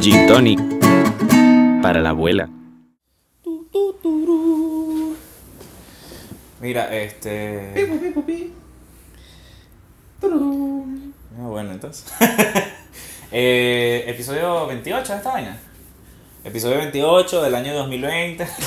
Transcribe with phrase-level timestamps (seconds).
[0.00, 0.58] Gin Tonic
[1.82, 2.48] para la abuela.
[6.58, 7.72] Mira, este.
[10.22, 12.06] Ah, bueno, entonces.
[13.32, 15.56] Eh, episodio 28 de esta vaina.
[16.42, 18.48] Episodio 28 del año 2020.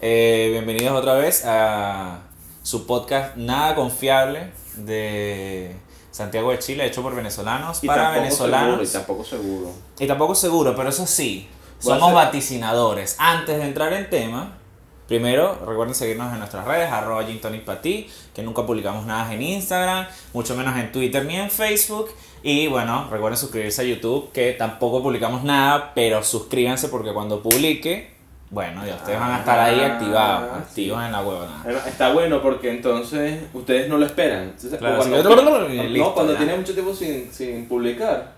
[0.00, 2.20] Eh, bienvenidos otra vez a
[2.62, 5.74] su podcast Nada Confiable de
[6.18, 8.70] Santiago de Chile, hecho por venezolanos Y para venezolanos.
[8.70, 9.70] seguro, y tampoco seguro.
[10.00, 13.14] Y tampoco seguro, pero eso sí, somos vaticinadores.
[13.20, 14.58] Antes de entrar en tema,
[15.06, 19.32] primero recuerden seguirnos en nuestras redes, arroba Gin Tonic Pa' ti, que nunca publicamos nada
[19.32, 22.10] en Instagram, mucho menos en Twitter ni en Facebook.
[22.42, 28.10] Y bueno, recuerden suscribirse a YouTube, que tampoco publicamos nada, pero suscríbanse porque cuando publique,
[28.50, 30.58] bueno, ya ustedes van a estar ahí Ah, activados, sí.
[30.82, 31.64] activos en la huevona.
[31.86, 34.44] Está bueno porque entonces ustedes no lo esperan.
[34.44, 35.44] Entonces, Claro, cuando, sí.
[35.44, 38.32] no, Listo, cuando tienes mucho tiempo sin, sin publicar,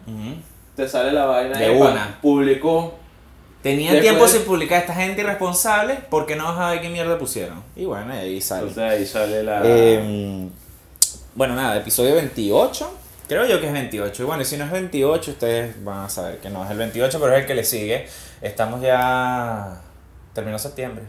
[0.75, 2.19] te sale la vaina De una.
[2.21, 2.95] Publicó.
[3.63, 7.63] Tenían tiempo sin publicar esta gente irresponsable porque no vas a ver qué mierda pusieron.
[7.77, 8.69] Y bueno, ahí sale.
[8.69, 9.61] Entonces ahí sale la.
[9.65, 10.49] Eh,
[11.35, 12.97] bueno, nada, episodio 28.
[13.29, 14.23] Creo yo que es 28.
[14.23, 16.79] Y bueno, y si no es 28, ustedes van a saber que no es el
[16.79, 18.09] 28, pero es el que le sigue.
[18.41, 19.83] Estamos ya.
[20.33, 21.05] Terminó septiembre.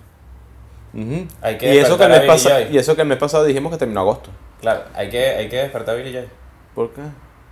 [0.94, 1.28] Ujú.
[1.42, 2.68] Hay que y, eso que pasa- Joy.
[2.76, 4.30] y eso que el mes pasado dijimos que terminó agosto.
[4.60, 6.28] Claro, hay que, hay que despertar a Billy Joy.
[6.76, 7.02] ¿Por qué?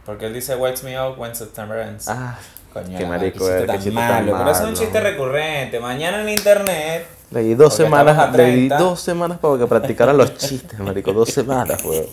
[0.05, 2.07] Porque él dice, Wakes me up when September ends.
[2.07, 2.37] Ah,
[2.73, 4.31] Coño, qué marico es, qué tan malo.
[4.31, 4.77] tan Pero eso es un malo.
[4.77, 5.79] chiste recurrente.
[5.79, 7.07] Mañana en internet.
[7.31, 8.77] Le di dos Porque semanas, le di 30.
[8.77, 11.13] dos semanas para que practicaran los chistes, marico.
[11.13, 12.05] Dos semanas, weón.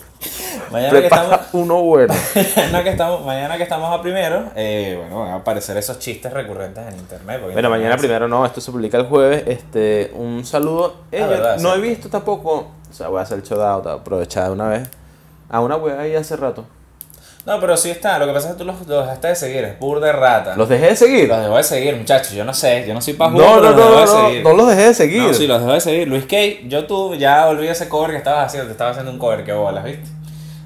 [0.70, 1.27] Mañana que estamos.
[1.28, 2.14] Prepara uno bueno.
[2.56, 6.33] mañana, que estamos, mañana que estamos a primero, eh, bueno, van a aparecer esos chistes
[6.33, 7.41] recurrentes en internet.
[7.41, 9.44] Bueno, internet mañana es- primero no, esto se publica el jueves.
[9.47, 10.97] Este, un saludo.
[11.12, 13.87] Eh, Ah, verdad, no he visto tampoco, o sea, voy a hacer el shout out,
[13.87, 14.89] aprovechar de una vez.
[15.48, 16.64] A una wea ahí hace rato.
[17.47, 18.19] No, pero sí está.
[18.19, 19.64] Lo que pasa es que tú los, los dejaste de seguir.
[19.64, 20.56] Es bur de rata.
[20.56, 21.28] ¿Los dejé de seguir?
[21.28, 22.33] Los dejó de seguir, muchachos.
[22.33, 22.84] Yo no sé.
[22.88, 24.43] Yo no soy pa' No, jugar, no, pero no, los no, de no, seguir.
[24.43, 25.22] no los dejé de seguir.
[25.22, 26.09] No, sí, los dejó de seguir.
[26.09, 28.66] Luis K, yo tú ya olvidé ese cover que estabas haciendo.
[28.66, 30.09] Te estaba haciendo un cover, que bolas, ¿viste?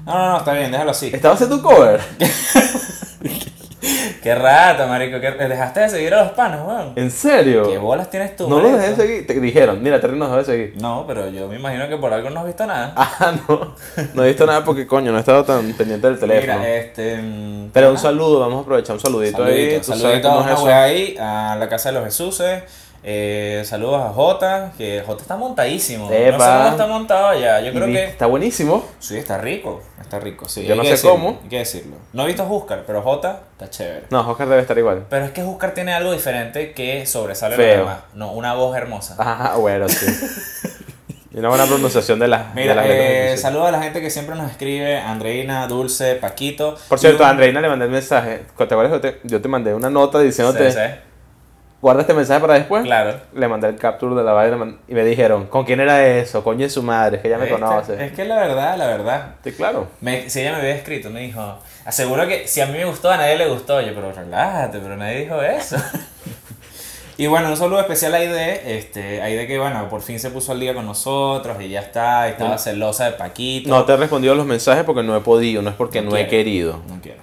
[0.07, 1.11] No, no, no, está bien, déjalo así.
[1.13, 2.01] Estaba haciendo un cover.
[4.23, 5.19] Qué rata, marico.
[5.19, 6.93] Que dejaste de seguir a los panos, weón.
[6.95, 7.67] ¿En serio?
[7.69, 9.01] ¿Qué bolas tienes tú, No los dejé de marico?
[9.01, 9.27] seguir.
[9.27, 10.73] Te dijeron, mira, Terry nos dejó de seguir.
[10.81, 12.93] No, pero yo me imagino que por algo no has visto nada.
[12.97, 13.75] Ah, no.
[14.13, 16.59] No he visto nada porque, coño, no he estado tan pendiente del teléfono.
[16.59, 17.17] Mira, este.
[17.21, 19.51] mm, Pero un saludo, vamos a aprovechar un saludito, ahí.
[19.53, 22.63] Saludito, Tú sabes saludito a una ahí, a la casa de los Jesuses.
[23.03, 26.05] Eh, saludos a Jota, que Jota está montadísimo.
[26.05, 27.59] No sé cómo está montado allá.
[27.61, 28.03] Yo creo que.
[28.03, 28.85] Está buenísimo.
[28.99, 29.81] Sí, está rico.
[29.99, 30.63] Está rico, sí.
[30.65, 31.39] Yo hay no sé decirlo, cómo.
[31.41, 31.95] Hay que decirlo.
[32.13, 34.07] No he visto a Huskar, pero Jota está chévere.
[34.11, 35.05] No, Oscar debe estar igual.
[35.09, 37.73] Pero es que Huskar tiene algo diferente que sobresale de Feo.
[37.77, 37.99] lo demás.
[38.13, 39.15] No, una voz hermosa.
[39.17, 40.05] Ah, bueno, sí.
[41.33, 44.09] Y una buena pronunciación de las de Mira, las eh, saludos a la gente que
[44.09, 46.77] siempre nos escribe, Andreina, Dulce, Paquito.
[46.89, 48.41] Por cierto, a Andreina le mandé el mensaje.
[48.57, 50.83] ¿Te acuerdas yo te, yo te mandé una nota diciéndote, Sí, sí,
[51.81, 52.83] guarda este mensaje para después?
[52.83, 53.19] Claro.
[53.33, 56.43] Le mandé el capture de la vaina y me dijeron, ¿con quién era eso?
[56.43, 57.59] Coño de su madre, es que ya me ¿Viste?
[57.59, 58.05] conoce.
[58.05, 59.35] Es que la verdad, la verdad.
[59.43, 59.87] Sí, claro.
[59.99, 63.09] Me, si ella me había escrito, me dijo, aseguro que si a mí me gustó,
[63.09, 63.81] a nadie le gustó.
[63.81, 65.77] Yo, pero relájate, pero nadie dijo eso.
[67.17, 70.51] y bueno, un saludo especial a Aide, este, Aide que bueno, por fin se puso
[70.51, 73.69] al día con nosotros y ya está, y estaba celosa de Paquito.
[73.69, 76.27] No te he respondido los mensajes porque no he podido, no es porque no, he
[76.27, 76.79] querido.
[76.87, 77.21] No quiero.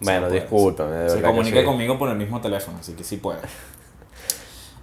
[0.00, 1.64] Bueno, Sí puede, discúlpame, de Se que comunica sí.
[1.66, 3.40] conmigo por el mismo teléfono, así que sí puede.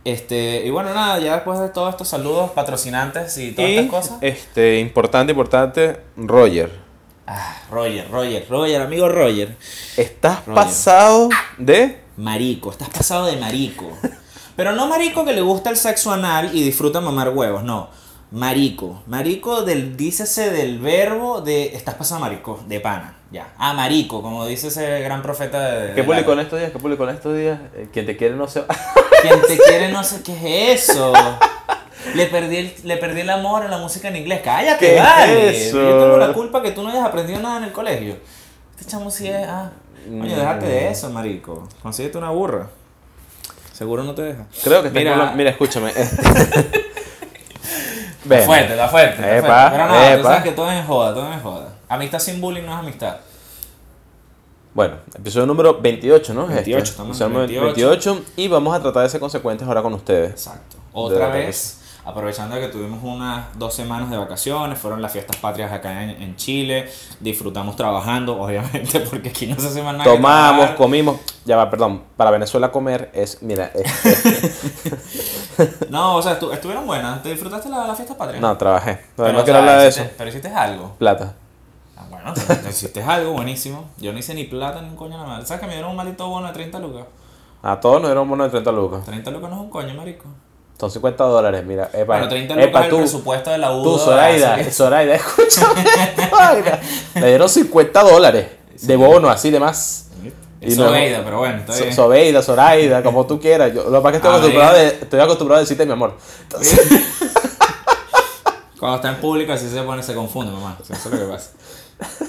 [0.05, 3.89] Este, y bueno, nada, ya después de todos estos saludos, patrocinantes y todas Y, estas
[3.91, 4.17] cosas.
[4.21, 6.71] este, importante, importante, Roger.
[7.27, 9.55] Ah, Roger, Roger, Roger, amigo Roger.
[9.97, 10.53] Estás Roger.
[10.53, 11.99] pasado de...
[12.17, 13.89] Marico, estás pasado de marico.
[14.55, 17.89] Pero no marico que le gusta el sexo anal y disfruta mamar huevos, no.
[18.31, 19.03] Marico.
[19.07, 23.15] Marico del, dícese del verbo de estás pasado marico, de pana.
[23.31, 23.47] Ya.
[23.57, 25.87] Ah, marico, como dice ese gran profeta de.
[25.89, 26.71] ¿Qué de publicó en estos días?
[26.71, 27.59] ¿Qué publicó en estos días?
[27.75, 28.67] Eh, Quien te quiere no se va.
[29.21, 31.13] Quien te quiere no sé qué es eso.
[32.13, 34.41] Le perdí, el, le perdí el amor a la música en inglés.
[34.43, 35.67] Cállate, ¿Qué es vale.
[35.67, 35.77] eso?
[35.81, 38.17] Yo tengo la culpa que tú no hayas aprendido nada en el colegio.
[38.77, 39.47] Este chamo sí es.
[39.47, 39.71] Ah,
[40.07, 40.69] coño, déjate Mm.
[40.69, 41.67] de eso, marico.
[41.81, 42.67] Consíguete una burra.
[43.73, 44.45] Seguro no te deja.
[44.63, 45.91] Creo que está Mira, Mira, escúchame.
[48.25, 49.15] Está fuerte, está fuerte.
[49.15, 49.87] está Epa, fuerte.
[49.99, 51.67] Pero tú sabes que todo es joda, todo es joda.
[51.89, 53.17] Amistad sin bullying no es amistad.
[54.73, 56.47] Bueno, episodio número 28, ¿no?
[56.47, 56.89] 28, Este.
[56.91, 58.13] estamos en Episodio número 28.
[58.13, 60.31] 28 y vamos a tratar de ser consecuentes ahora con ustedes.
[60.31, 60.77] Exacto.
[60.91, 66.03] Otra vez, aprovechando que tuvimos unas dos semanas de vacaciones, fueron las fiestas patrias acá
[66.03, 66.87] en, en Chile,
[67.19, 70.03] disfrutamos trabajando, obviamente, porque aquí no se hace más nada.
[70.11, 71.19] Tomamos, comimos.
[71.45, 72.01] Ya va, perdón.
[72.17, 73.71] Para Venezuela comer es, mira,
[75.89, 77.21] No, o sea, estu- estuvieron buenas.
[77.23, 78.39] ¿Te disfrutaste la, la fiesta patria?
[78.39, 78.93] no, trabajé.
[79.17, 80.13] No, Pero, no quiero hablar de hiciste- eso.
[80.17, 80.95] Pero hiciste algo.
[80.97, 81.33] Plata.
[81.97, 83.85] Ah, bueno, te, te hiciste algo buenísimo.
[83.97, 85.47] Yo no hice ni plata ni un coño nada más.
[85.47, 87.05] ¿Sabes que me dieron un maldito bono de 30 lucas?
[87.63, 89.05] A todos nos dieron un bono de 30 lucas.
[89.05, 90.25] 30 lucas no es un coño, marico.
[90.79, 91.89] Son 50 dólares, mira.
[91.93, 93.83] Epa, Bueno, 30 lucas epa, es el tú, presupuesto de la U.
[93.83, 95.83] tú, Zoraida, Zoraida, escúchame.
[97.15, 98.47] Le dieron 50 dólares
[98.81, 100.01] de bono, así de más.
[100.61, 101.93] No- es pero bueno, está bien.
[101.93, 103.71] Sobeida, Zoraida, como tú quieras.
[103.73, 105.91] Yo, lo que pasa es que estoy Ah, acostumbrado, de, estoy acostumbrado a decirte mi
[105.91, 106.17] amor.
[106.41, 106.79] Entonces,
[108.79, 110.77] Cuando está en público así se pone, se confunde, mamá.
[110.81, 111.51] Eso es lo que pasa.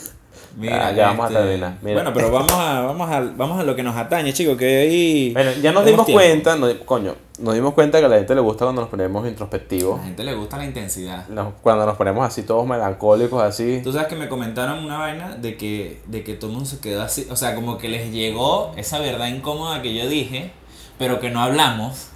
[0.70, 1.75] Ah, ya vamos a terminar.
[1.82, 1.96] Mira.
[1.96, 5.31] Bueno, pero vamos a, vamos, a, vamos a lo que nos atañe, chicos, que ahí...
[5.34, 6.19] bueno, ya nos dimos tiempo.
[6.19, 9.24] cuenta, no- coño, nos dimos cuenta que a la gente le gusta cuando nos ponemos
[9.24, 9.98] A introspectivos.
[9.98, 11.28] la gente le gusta la intensidad.
[11.28, 13.80] Nos- cuando nos ponemos así todos melancólicos, así.
[13.84, 16.80] Tú sabes que me comentaron una vaina de que, de que todo el mundo se
[16.80, 20.52] quedó así, o sea, como que les llegó esa verdad incómoda que yo dije,
[20.98, 22.08] pero que no hablamos.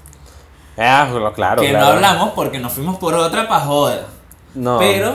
[0.78, 1.60] Ah, claro.
[1.62, 1.84] que claro.
[1.86, 4.04] no hablamos porque nos fuimos por otra pa' joder.
[4.54, 4.78] No.
[4.78, 5.14] Pero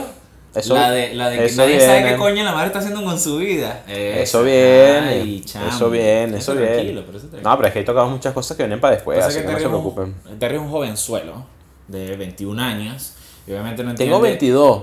[0.56, 2.10] Eso- la de, la de que eso nadie sabe viene.
[2.12, 3.84] qué coño la madre está haciendo con su vida.
[3.88, 5.08] Eso viene.
[5.08, 5.68] Ay, chamo.
[5.68, 6.72] eso viene, eso viene.
[6.74, 7.26] Tranquilo, pero eso.
[7.42, 9.48] No, pero es que hay tocado muchas cosas que vienen para después, así que, no
[9.50, 10.38] Terry se un- preocupen.
[10.38, 11.46] Terry es un jovenzuelo
[11.88, 13.12] de 21 años.
[13.46, 14.82] Y obviamente no entiende, Tengo 22.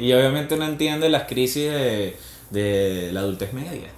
[0.00, 2.16] y obviamente no entiende las crisis de,
[2.50, 3.88] de la adultez media.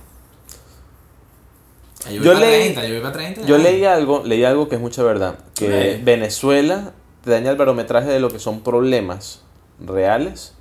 [2.10, 3.42] Yo, Yo leí- 30, yo voy para 30.
[3.46, 6.00] Yo leí algo, leí algo que es mucha verdad, que.
[6.04, 6.92] Venezuela
[7.24, 9.42] te daña el barometraje de lo que son problemas
[9.80, 10.54] reales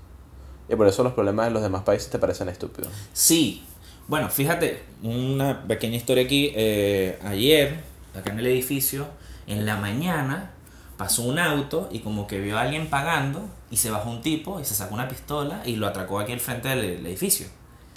[0.69, 2.91] y por eso los problemas de los demás países te parecen estúpidos.
[3.13, 3.63] Sí.
[4.07, 6.51] Bueno, fíjate, una pequeña historia aquí.
[6.56, 7.79] eh, ayer,
[8.15, 9.07] acá en el edificio,
[9.47, 10.51] en la mañana,
[10.97, 14.59] pasó un auto y como que vio a alguien pagando y se bajó un tipo
[14.59, 17.47] y se sacó una pistola y lo atracó aquí al frente del, edificio.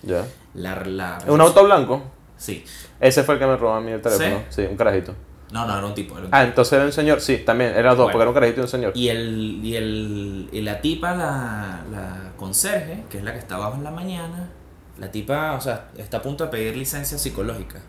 [0.03, 0.25] ¿Ya?
[0.55, 2.03] La, la, ¿Un auto blanco?
[2.37, 2.65] Sí.
[3.01, 4.45] Ese fue el que me robó a mí el teléfono.
[4.49, 5.15] Sí, un carajito.
[5.51, 6.17] No, no, era un tipo.
[6.19, 7.21] Era un Ah, entonces era un señor.
[7.21, 8.13] Sí, también, eran los dos, Bueno.
[8.13, 8.93] porque era un carajito y un señor.
[8.95, 13.55] Y, el, y, el, y la tipa, la, la conserje, que es la que está
[13.55, 14.51] abajo en la mañana,
[14.99, 17.81] la tipa, o sea, está a punto de pedir licencia psicológica.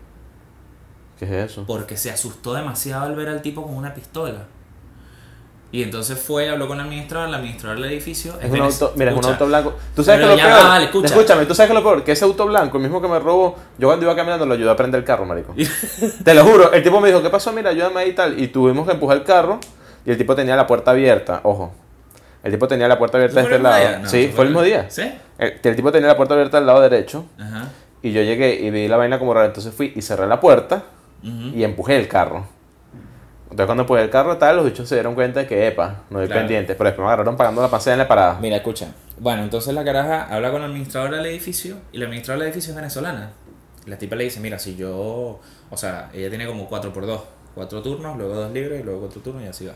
[1.17, 1.65] ¿Qué es eso?
[1.67, 4.47] Porque se asustó demasiado al ver al tipo con una pistola.
[5.71, 8.33] Y entonces fue, habló con la administradora, la administradora del edificio.
[8.41, 9.73] Es un auto, mira, es un escucha, auto blanco.
[9.95, 10.67] ¿Tú sabes Pero que lo ya peor?
[10.67, 11.07] vale, escucha.
[11.07, 12.03] Escúchame, ¿tú sabes que lo peor?
[12.03, 14.71] Que ese auto blanco, el mismo que me robó, yo cuando iba caminando lo ayudé
[14.71, 15.53] a prender el carro, marico.
[16.23, 17.53] Te lo juro, el tipo me dijo, ¿qué pasó?
[17.53, 18.39] Mira, ayúdame ahí y tal.
[18.41, 19.59] Y tuvimos que empujar el carro
[20.05, 21.71] y el tipo tenía la puerta abierta, ojo.
[22.41, 23.99] El tipo tenía la puerta abierta de ¿Eso fue este lado.
[24.03, 24.89] No, sí, fue el mismo día.
[24.89, 25.03] ¿Sí?
[25.37, 27.67] El, el tipo tenía la puerta abierta del lado derecho Ajá.
[28.01, 29.45] y yo llegué y vi la vaina como rara.
[29.45, 30.83] Entonces fui y cerré la puerta
[31.21, 32.47] y empujé el carro.
[33.51, 36.19] Entonces cuando empujé el carro tal, los bichos se dieron cuenta de que, epa, no
[36.19, 36.41] hay Claro.
[36.41, 36.75] pendientes.
[36.75, 38.37] Pero después me agarraron pagando la pasea en la parada.
[38.39, 38.93] Mira, escucha.
[39.17, 42.71] Bueno, entonces la caraja habla con la administradora del edificio y la administradora del edificio
[42.71, 43.31] es venezolana.
[43.85, 45.39] La tipa le dice, mira, si yo...
[45.71, 47.21] O sea, ella tiene como 4 por 2
[47.55, 49.73] Cuatro turnos, luego dos libres y luego cuatro turnos y así va.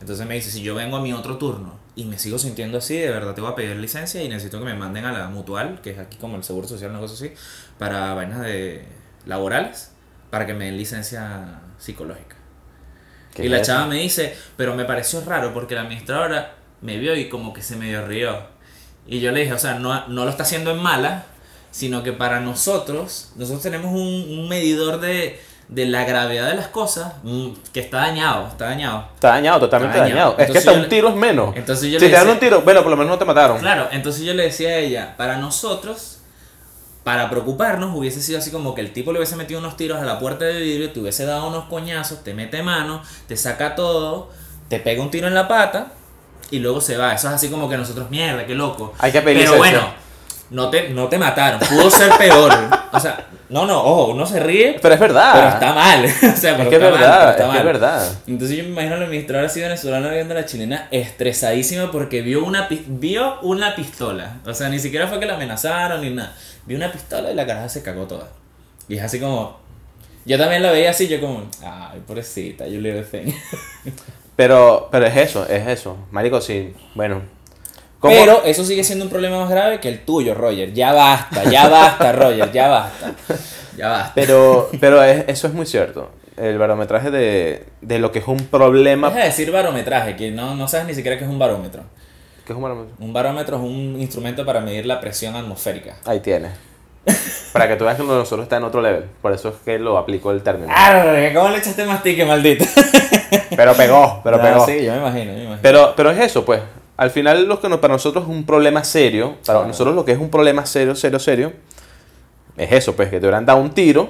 [0.00, 2.96] Entonces me dice, si yo vengo a mi otro turno y me sigo sintiendo así,
[2.96, 5.80] de verdad te voy a pedir licencia y necesito que me manden a la mutual,
[5.82, 7.32] que es aquí como el Seguro Social, una cosa así,
[7.78, 8.86] para vainas de
[9.26, 9.90] laborales,
[10.30, 12.36] para que me den licencia psicológica.
[13.38, 13.66] ¿Qué Y la eso?
[13.72, 17.62] chava me dice, pero me pareció raro porque la administradora me vio y como que
[17.62, 18.36] se medio rió.
[19.06, 21.24] Y yo le dije, o sea, no, no lo está haciendo en mala,
[21.70, 23.98] sino que para nosotros, nosotros tenemos un,
[24.38, 29.08] un medidor de, de la gravedad de las cosas mm, que está dañado, está dañado.
[29.14, 30.30] Está dañado, totalmente Está dañado.
[30.32, 30.44] dañado.
[30.44, 31.56] Es que hasta un tiro es menos.
[31.56, 33.24] Entonces yo si le te dan decía- un tiro, bueno, por lo menos no te
[33.24, 33.58] mataron.
[33.58, 36.17] Claro, entonces yo le decía a ella, para nosotros,
[37.08, 40.04] para preocuparnos, hubiese sido así como que el tipo le hubiese metido unos tiros a
[40.04, 44.28] la puerta de vidrio, te hubiese dado unos coñazos, te mete mano, te saca todo,
[44.68, 45.86] te pega un tiro en la pata
[46.50, 47.14] y luego se va.
[47.14, 48.92] Eso es así como que nosotros, mierda, qué loco.
[48.98, 49.80] Hay que Pero bueno,
[50.50, 52.52] no te, no te mataron, pudo ser peor.
[52.90, 55.32] O sea, no, no, ojo, uno se ríe, Pero es verdad.
[55.34, 56.04] pero está mal.
[56.06, 57.64] o sea, es pero que es está mal, verdad, pero está es que es mal.
[57.64, 58.12] verdad.
[58.26, 62.22] Entonces yo me imagino a la administradora así venezolana viendo a la chilena estresadísima porque
[62.22, 64.36] vio una, vio una pistola.
[64.46, 66.34] O sea, ni siquiera fue que la amenazaron ni nada.
[66.68, 68.28] Vio una pistola y la caraja se cagó toda.
[68.88, 69.58] Y es así como...
[70.24, 71.42] Yo también la veía así, yo como...
[71.64, 73.32] Ay, pobrecita, you little thing.
[74.36, 75.96] Pero, pero es eso, es eso.
[76.12, 76.72] Marico, sí.
[76.94, 77.22] Bueno.
[77.98, 80.72] ¿Cómo- Pero eso sigue siendo un problema más grave que el tuyo, Roger.
[80.72, 83.14] Ya basta, ya basta, Roger, ya basta.
[83.76, 84.12] Ya basta.
[84.14, 86.10] Pero, pero es- eso es muy cierto.
[86.36, 89.08] El barometraje de, de lo que es un problema.
[89.08, 91.82] Deja de decir barometraje, que no, no sabes ni siquiera qué es un barómetro.
[92.48, 92.94] ¿Qué es un barómetro?
[92.98, 95.96] Un barómetro es un instrumento para medir la presión atmosférica.
[96.06, 96.52] Ahí tienes.
[97.52, 99.04] Para que tú veas que lo de nosotros está en otro level.
[99.20, 100.72] Por eso es que lo aplico el término.
[100.74, 102.64] Arre, ¿Cómo le echaste mastique, maldito?
[103.56, 104.64] Pero pegó, pero Ah, pegó.
[104.64, 105.58] Sí, yo me imagino, me imagino.
[105.60, 106.62] Pero, pero es eso, pues.
[106.96, 110.12] Al final, lo que no- para nosotros es un problema serio, para nosotros lo que
[110.12, 111.52] es un problema serio, serio, serio,
[112.56, 114.08] es eso, pues, que te hubieran dado un tiro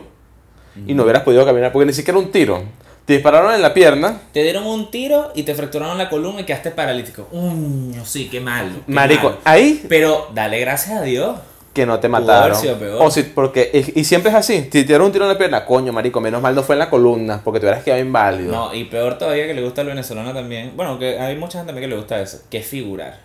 [0.87, 2.63] y no hubieras podido caminar, porque ni siquiera un tiro.
[3.09, 6.45] Te dispararon en la pierna, Te dieron un tiro y te fracturaron la columna y
[6.45, 7.27] quedaste paralítico.
[7.33, 8.83] Mm, sí, qué mal.
[8.87, 11.39] qué marico, ahí, Pero dale gracias a Dios.
[11.73, 12.55] que no te mataron.
[12.61, 12.99] sido peor.
[13.01, 14.59] O si, porque, y, y siempre es así.
[14.65, 16.81] Si te dieron un tiro en la pierna, coño, marico, menos mal no fue en
[16.81, 18.53] la columna, porque te hubieras quedado inválido.
[18.53, 20.73] No, y peor todavía que le gusta al venezolano también.
[20.77, 23.21] Bueno, que hay mucha gente también que le gusta eso, que figurar.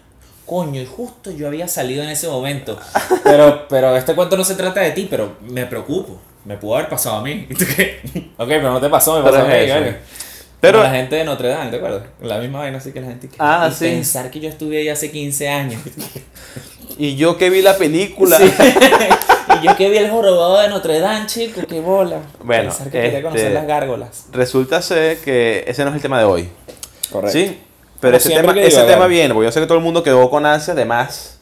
[0.46, 2.80] Coño, y justo yo había salido en ese momento.
[3.26, 6.18] Pero, pero este cuento no se trata de ti, pero me preocupo.
[6.46, 7.48] Me pudo haber pasado a mí.
[7.50, 8.02] ¿Y tú qué?
[8.38, 9.96] ok, pero no te pasó, me Pero pasó a mí.
[10.60, 12.04] Pero- Como la gente de Notre Dame, ¿te acuerdas?
[12.22, 13.30] La misma vaina así que la gente.
[13.38, 13.86] Ah, y sí.
[13.86, 15.82] Pensar que yo estuve ahí hace 15 años.
[16.98, 18.38] Y yo que vi la película.
[18.38, 18.46] Sí.
[19.62, 22.20] y yo que vi el jorobado de Notre Dame, chico, qué bola.
[22.44, 24.26] Bueno, Pensar que quería conocer este- las gárgolas.
[24.32, 26.50] Resulta ser que ese no es el tema de hoy.
[27.12, 27.38] Correcto.
[27.38, 27.60] ¿Sí?
[28.00, 30.30] Pero Como ese, tema, ese tema viene, porque yo sé que todo el mundo quedó
[30.30, 31.40] con ansia de más.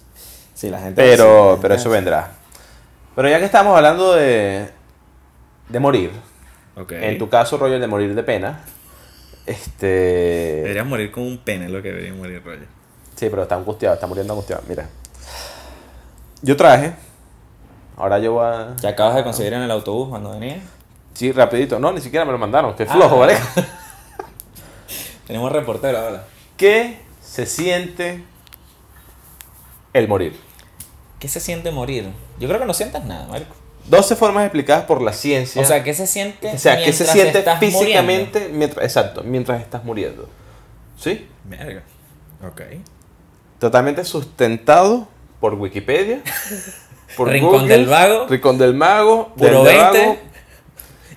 [0.53, 1.01] Sí, la gente.
[1.01, 2.31] Pero, pero eso vendrá.
[3.15, 4.69] Pero ya que estamos hablando de,
[5.71, 6.11] de morir,
[6.89, 8.63] en tu caso, Roger, de morir de pena,
[9.45, 9.87] este...
[9.87, 12.65] Deberías morir con un pene, es lo que debería morir, rollo.
[13.15, 14.63] Sí, pero está angustiado, está muriendo angustiado.
[14.67, 14.87] Mira.
[16.41, 16.93] Yo traje,
[17.97, 18.75] ahora yo voy a...
[18.79, 20.59] ¿Te acabas de conseguir en el autobús cuando venía?
[21.13, 21.77] Sí, rapidito.
[21.77, 22.93] No, ni siquiera me lo mandaron, qué Ah.
[22.93, 23.37] flojo, ¿vale?
[25.27, 26.25] Tenemos reportero ahora.
[26.57, 28.23] ¿Qué se siente
[29.93, 30.39] el morir?
[31.19, 32.09] ¿Qué se siente morir?
[32.39, 33.55] Yo creo que no sientas nada, Marco.
[33.85, 35.61] 12 formas explicadas por la ciencia.
[35.61, 39.61] O sea, ¿qué se siente O sea, ¿qué se siente estás físicamente mientras, exacto, mientras
[39.61, 40.29] estás muriendo?
[40.97, 41.27] ¿Sí?
[41.45, 41.83] Verga.
[42.47, 42.61] Ok.
[43.59, 45.07] Totalmente sustentado
[45.39, 46.21] por Wikipedia.
[47.17, 48.25] Por Rincón Google, del Vago.
[48.29, 49.33] Rincón del Mago.
[49.35, 50.17] Puro del 20 Vago.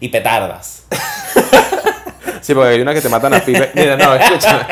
[0.00, 0.86] y petardas.
[2.44, 3.70] Sí, porque hay una que te matan a pibe.
[3.74, 4.66] Mira, no, escúchame.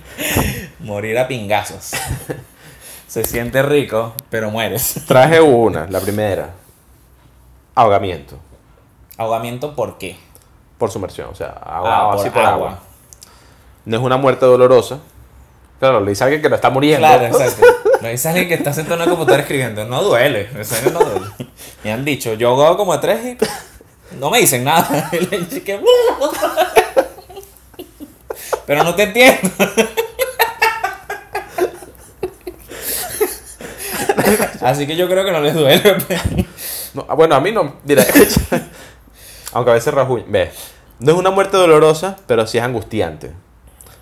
[0.80, 1.90] Morir a pingazos.
[3.06, 5.02] se siente rico, pero mueres.
[5.06, 6.54] Traje una, la primera.
[7.74, 8.38] Ahogamiento.
[9.16, 10.16] ¿Ahogamiento por qué?
[10.78, 12.52] Por sumersión, o sea, Ah, agua, por así por agua.
[12.68, 12.78] agua.
[13.84, 14.98] No es una muerte dolorosa.
[15.78, 17.06] Claro, le dice a alguien que no está muriendo.
[17.06, 17.66] Claro, exacto.
[18.00, 19.84] Lo dice alguien que está sentado en una computadora escribiendo.
[19.84, 20.48] No duele.
[20.58, 21.26] Eso no duele.
[21.82, 25.10] Me han dicho, yo hago como a tres y no me dicen nada.
[25.12, 25.80] Le que-
[28.66, 29.50] Pero no te entiendo.
[34.62, 35.96] Así que yo creo que no les duele.
[36.94, 37.74] No, ah, bueno, a mí no.
[39.52, 40.24] Aunque a veces rajuña.
[40.28, 40.50] Ve,
[41.00, 43.32] no es una muerte dolorosa, pero sí es angustiante.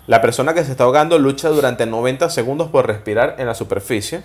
[0.05, 4.21] La persona que se está ahogando lucha durante 90 segundos por respirar en la superficie.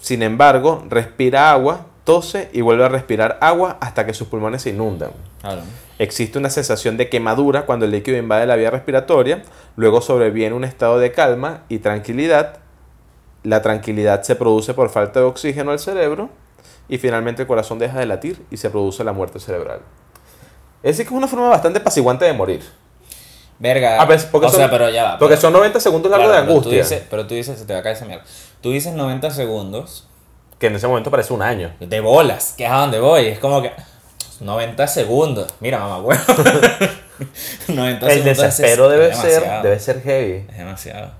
[0.00, 4.70] Sin embargo, respira agua, tose y vuelve a respirar agua hasta que sus pulmones se
[4.70, 5.10] inundan.
[5.98, 9.42] Existe una sensación de quemadura cuando el líquido invade la vía respiratoria,
[9.76, 12.58] luego sobreviene un estado de calma y tranquilidad.
[13.42, 16.30] La tranquilidad se produce por falta de oxígeno al cerebro
[16.88, 19.80] y finalmente el corazón deja de latir y se produce la muerte cerebral.
[20.82, 22.62] Es decir, que es una forma bastante apaciguante de morir.
[23.58, 23.98] Verga.
[24.30, 25.18] Porque o son- sea, pero ya va.
[25.18, 26.82] Porque pero- son 90 segundos largos claro, de pero tú angustia.
[26.82, 28.24] dices- pero tú dices, se te va a caer esa mierda.
[28.60, 30.08] Tú dices 90 segundos
[30.58, 31.72] Que en ese momento parece un año.
[31.80, 33.26] de bolas, que es a donde voy.
[33.28, 33.72] Es como que
[34.40, 35.52] 90 segundos.
[35.60, 36.20] Mira, mamá, bueno.
[37.68, 40.46] 90 El segundos desespero es- debe es ser, debe ser heavy.
[40.50, 41.10] Es demasiado.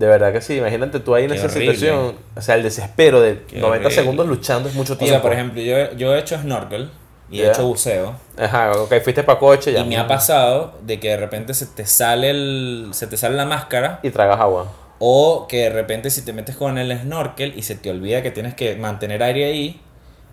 [0.00, 0.56] De verdad que sí.
[0.56, 1.74] Imagínate tú ahí en Qué esa horrible.
[1.74, 2.14] situación.
[2.34, 3.90] O sea, el desespero de Qué 90 horrible.
[3.94, 5.12] segundos luchando es mucho O tiempo.
[5.12, 6.90] sea, por ejemplo, yo, yo he hecho snorkel
[7.30, 8.14] y he hecho buceo.
[8.38, 9.80] Ajá, ok, fuiste para coche ya.
[9.80, 13.36] Y me ha pasado de que de repente se te sale el, se te sale
[13.36, 14.66] la máscara Y tragas agua.
[14.98, 18.30] o que de repente si te metes con el snorkel y se te olvida que
[18.30, 19.80] tienes que mantener aire ahí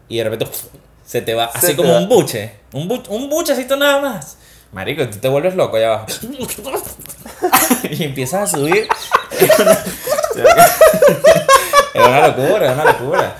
[0.08, 0.48] y de repente
[1.06, 2.00] se te va Se así te como va.
[2.00, 4.38] un buche, un, bu un buchecito nada más.
[4.72, 6.08] Marico, tú te vuelves loco allá abajo.
[7.92, 8.88] y empiezas a subir.
[11.94, 13.36] Es una locura, es una locura.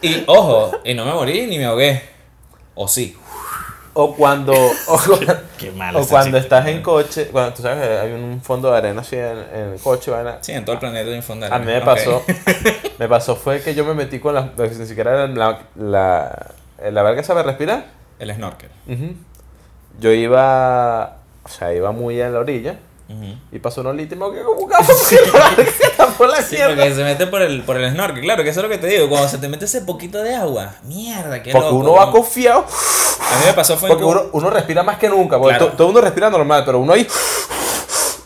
[0.00, 2.02] Y ojo, y no me morí ni me ahogué.
[2.74, 3.16] O sí.
[3.94, 5.00] O cuando, o,
[5.58, 9.00] Qué o cuando estde en coche, cuando tú sabes que hay un fondo de arena
[9.00, 10.38] así en, en el coche, vaina.
[10.40, 11.52] Sí, en todo el planeta de Infondar.
[11.52, 12.22] A mí me pasó,
[12.98, 16.46] me pasó fue que yo me metí con la, ni siquiera era la, la,
[16.92, 17.86] la verga sabe respirar.
[18.20, 18.70] El snorkel.
[18.86, 19.14] Ujú.
[19.98, 22.76] Yo iba, o sea, iba muy a la orilla
[23.08, 23.36] Ujú.
[23.52, 23.86] y pasó un
[24.16, 24.74] me ahogué como porque
[26.28, 28.70] la Sí, porque se mete por el, por el snorkel, claro, que eso es lo
[28.70, 29.08] que te digo.
[29.08, 31.76] Cuando se te mete ese poquito de agua, mierda, qué Porque loco.
[31.78, 35.38] uno va confiado, A mí me pasó fue porque uno, uno respira más que nunca,
[35.38, 35.72] porque Claro.
[35.72, 37.06] todo el mundo respira normal, pero uno ahí...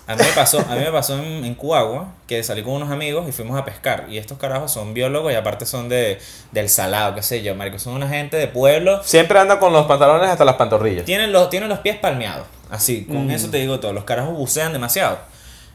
[0.06, 2.90] A mí me pasó, a mí me pasó en, en Cuagua que salí con unos
[2.90, 4.06] amigos y fuimos a pescar.
[4.09, 6.18] Y estos carajos son biólogos y aparte son de,
[6.50, 7.78] del salado, qué sé yo, marico.
[7.78, 9.00] Son una gente de pueblo.
[9.04, 11.04] Siempre anda con los pantalones hasta las pantorrillas.
[11.04, 12.47] Tienen los, tienen los pies palmeados.
[12.68, 13.30] Así, con Mm.
[13.30, 13.92] eso te digo todo.
[13.92, 15.18] Los carajos bucean demasiado.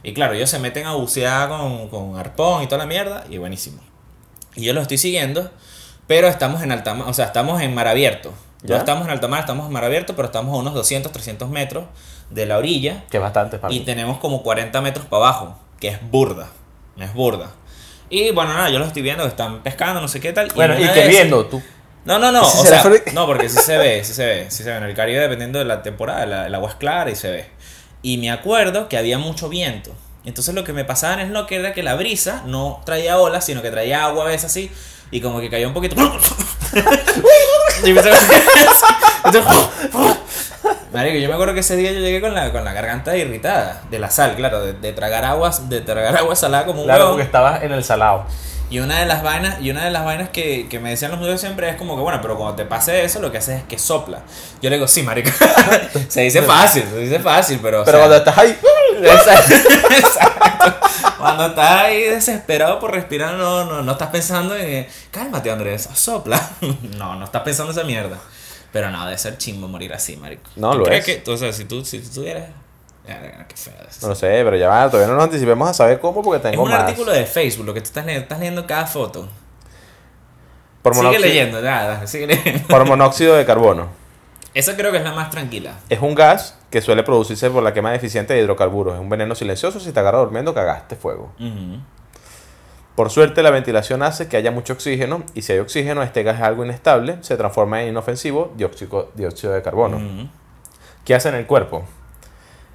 [0.03, 3.24] Y claro, ellos se meten a bucear con, con arpón y toda la mierda.
[3.29, 3.79] Y buenísimo.
[4.55, 5.50] Y yo los estoy siguiendo.
[6.07, 8.34] Pero estamos en alta mar, o sea, estamos en mar abierto.
[8.63, 8.77] No ¿Ya?
[8.77, 11.86] estamos en alta mar, estamos en mar abierto, pero estamos a unos 200, 300 metros
[12.29, 13.03] de la orilla.
[13.10, 13.86] Que es bastante para Y mí.
[13.86, 16.48] tenemos como 40 metros para abajo, que es burda.
[16.98, 17.51] Es burda.
[18.10, 20.50] Y bueno, nada, yo los estoy viendo, que están pescando, no sé qué tal.
[20.55, 21.62] Bueno, en y una que viendo tú.
[22.05, 24.69] No, no, no, o sea, no, porque sí se ve, sí se ve, sí se
[24.72, 24.77] ve.
[24.77, 27.50] En el Caribe, dependiendo de la temporada, la- el agua es clara y se ve.
[28.01, 29.91] Y me acuerdo que había mucho viento.
[30.24, 33.46] Entonces lo que me pasaba en el snorkel era que la brisa no traía olas,
[33.46, 34.72] sino que traía agua a veces así.
[35.12, 35.96] Y como que caía un poquito.
[37.86, 38.01] y me
[40.94, 43.82] Marico, yo me acuerdo que ese día yo llegué con la, con la garganta irritada.
[43.91, 47.01] De la sal, claro, de, de tragar aguas, de tragar agua salada como un Claro,
[47.06, 47.15] huevón.
[47.17, 48.25] porque estabas en el salado.
[48.70, 51.20] Y una de las vainas, y una de las vainas que, que me decían los
[51.22, 53.63] museos siempre es como que, bueno, pero cuando te pase eso, lo que haces es
[53.63, 54.20] que sopla.
[54.62, 55.32] Yo le digo, sí, marica.
[56.10, 57.82] se dice fácil, se dice fácil, pero.
[57.82, 58.58] o Pero sea, cuando estás ahí.
[59.03, 59.53] Exacto.
[61.17, 64.88] Cuando estás ahí desesperado por respirar, no, no, no estás pensando en.
[65.12, 66.39] Cálmate, Andrés, sopla.
[66.98, 68.17] no, no estás pensando esa mierda.
[68.77, 70.43] Pero no, debe ser chimbo morir así, marico.
[70.55, 71.15] No, ¿Tú lo crees es.
[71.15, 72.43] Que, tú, o sea, si tú, si tú tuvieras.
[73.07, 74.03] Verga, qué feo es.
[74.03, 76.51] No lo sé, pero ya va, todavía no nos anticipemos a saber cómo porque Es
[76.51, 76.81] tengo un más.
[76.81, 78.22] artículo de Facebook lo que tú estás leyendo.
[78.22, 79.27] Estás leyendo cada foto.
[80.84, 82.67] por, Sigue leyendo, nada, sigue leyendo.
[82.67, 83.88] por monóxido de carbono.
[84.53, 85.74] Esa creo que es la más tranquila.
[85.89, 88.93] Es un gas que suele producirse por la quema deficiente de hidrocarburos.
[88.93, 89.79] Es un veneno silencioso.
[89.79, 91.31] Si te agarra durmiendo, cagaste fuego.
[91.39, 91.79] Ujú.
[92.98, 95.22] Por suerte, la ventilación hace que haya mucho oxígeno.
[95.36, 97.20] Y si hay oxígeno, este gas es algo inestable.
[97.22, 99.98] Se transforma en inofensivo dióxido, dióxido de carbono.
[99.98, 100.27] Ujú.
[101.06, 101.86] ¿Qué hace en el cuerpo?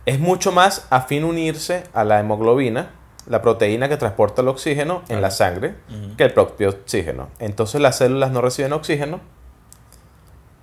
[0.07, 2.91] Es mucho más afín unirse a la hemoglobina,
[3.26, 6.17] la proteína que transporta el oxígeno en la sangre, Ujú.
[6.17, 7.29] que el propio oxígeno.
[7.41, 9.19] Entonces las células no reciben oxígeno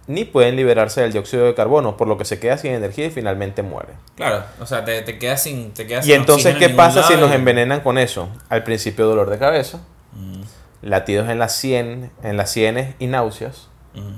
[0.10, 3.12] ni pueden liberarse del dióxido de carbono, por lo que se queda sin energía y
[3.12, 3.90] finalmente muere.
[4.16, 5.72] Claro, o sea, te, te quedas sin.
[5.72, 8.28] Te quedas Y sin entonces, ¿qué en pasa si nos envenenan con eso?
[8.50, 9.82] Al principio dolor de cabeza,
[10.16, 10.42] Ujú.
[10.82, 13.68] latidos en sien, en las sienes y náuseas.
[13.94, 14.14] Ujú.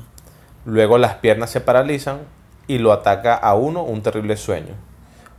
[0.64, 2.20] Luego las piernas se paralizan
[2.68, 4.76] y lo ataca a uno un terrible sueño,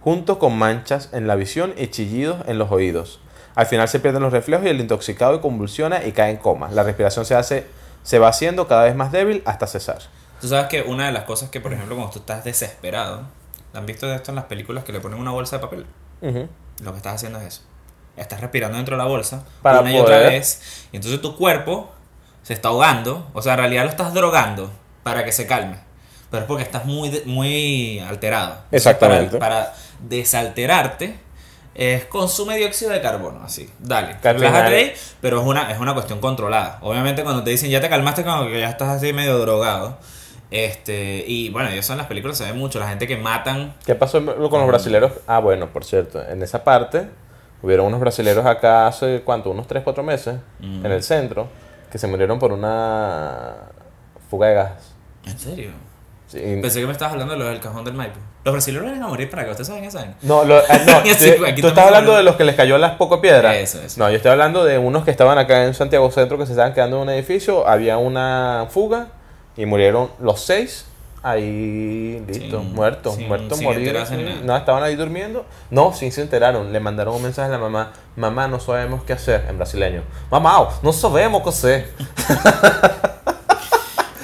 [0.03, 3.21] junto con manchas en la visión y chillidos en los oídos.
[3.55, 6.69] Al final se pierden los reflejos y el intoxicado convulsiona y cae en coma.
[6.73, 7.67] La respiración se hace
[8.03, 10.01] se va haciendo cada vez más débil hasta cesar.
[10.43, 13.23] Tú sabes que una de las cosas que, por ejemplo, cuando tú estás desesperado,
[13.73, 15.87] ¿han visto esto en las películas que le ponen una bolsa de papel?
[16.83, 17.61] Lo que estás haciendo es eso.
[18.17, 20.87] Estás respirando dentro de la bolsa Para una y otra vez.
[20.91, 21.93] Y entonces tu cuerpo
[22.43, 23.31] se está ahogando.
[23.35, 24.69] O sea, en realidad lo estás drogando
[25.05, 25.77] para que se calme.
[26.29, 28.63] Pero es porque estás muy, de- muy alterado.
[28.73, 29.39] Exactamente.
[29.39, 31.19] Para, para desalterarte,
[31.75, 33.45] es consume dióxido de carbono.
[33.45, 33.71] Así.
[33.79, 34.17] Dale.
[34.23, 36.79] Relájate pero es una, es una cuestión controlada.
[36.83, 39.99] Obviamente, cuando te dicen ya te calmaste, como que ya estás así medio drogado.
[40.53, 42.79] Este, y bueno, eso en las películas se ve mucho.
[42.79, 45.13] La gente que matan ¿Qué pasó con los brasileros?
[45.27, 47.09] Ah, bueno, por cierto, en esa parte
[47.63, 49.51] hubieron unos brasileros acá hace, ¿cuánto?
[49.51, 50.85] Unos 3, 4 meses, Mm.
[50.87, 51.49] en el centro,
[51.91, 53.55] que se murieron por una
[54.31, 54.95] fuga de gas.
[55.25, 55.71] ¿En serio?
[56.27, 58.19] Sí, Pensé que me estabas hablando de lo del cajón del Maipo.
[58.45, 59.99] Los brasileños vienen a morir para que ustedes saben eso.
[59.99, 60.15] ¿saben?
[60.23, 62.93] No, lo- ah, no, Y así, tú- estás hablando de los que les cayó las
[62.93, 63.55] poco piedras.
[63.57, 64.01] Eso, eso.
[64.01, 66.73] No, yo estoy hablando de unos que estaban acá en Santiago Centro que se estaban
[66.75, 69.09] quedando en un edificio, había una fuga
[69.57, 70.87] y murieron los seis.
[71.25, 74.09] Ahí, listo, muertos, muertos, moridos.
[74.09, 74.17] sí.
[74.17, 74.41] nada.
[74.43, 75.47] No, estaban ahí durmiendo.
[75.71, 76.73] No, sí se enteraron.
[76.73, 79.47] Le mandaron un mensaje a la mamá: Mamá, no sabemos qué hacer.
[79.49, 81.91] En brasileño: Mamá, no sabemos qué hacer.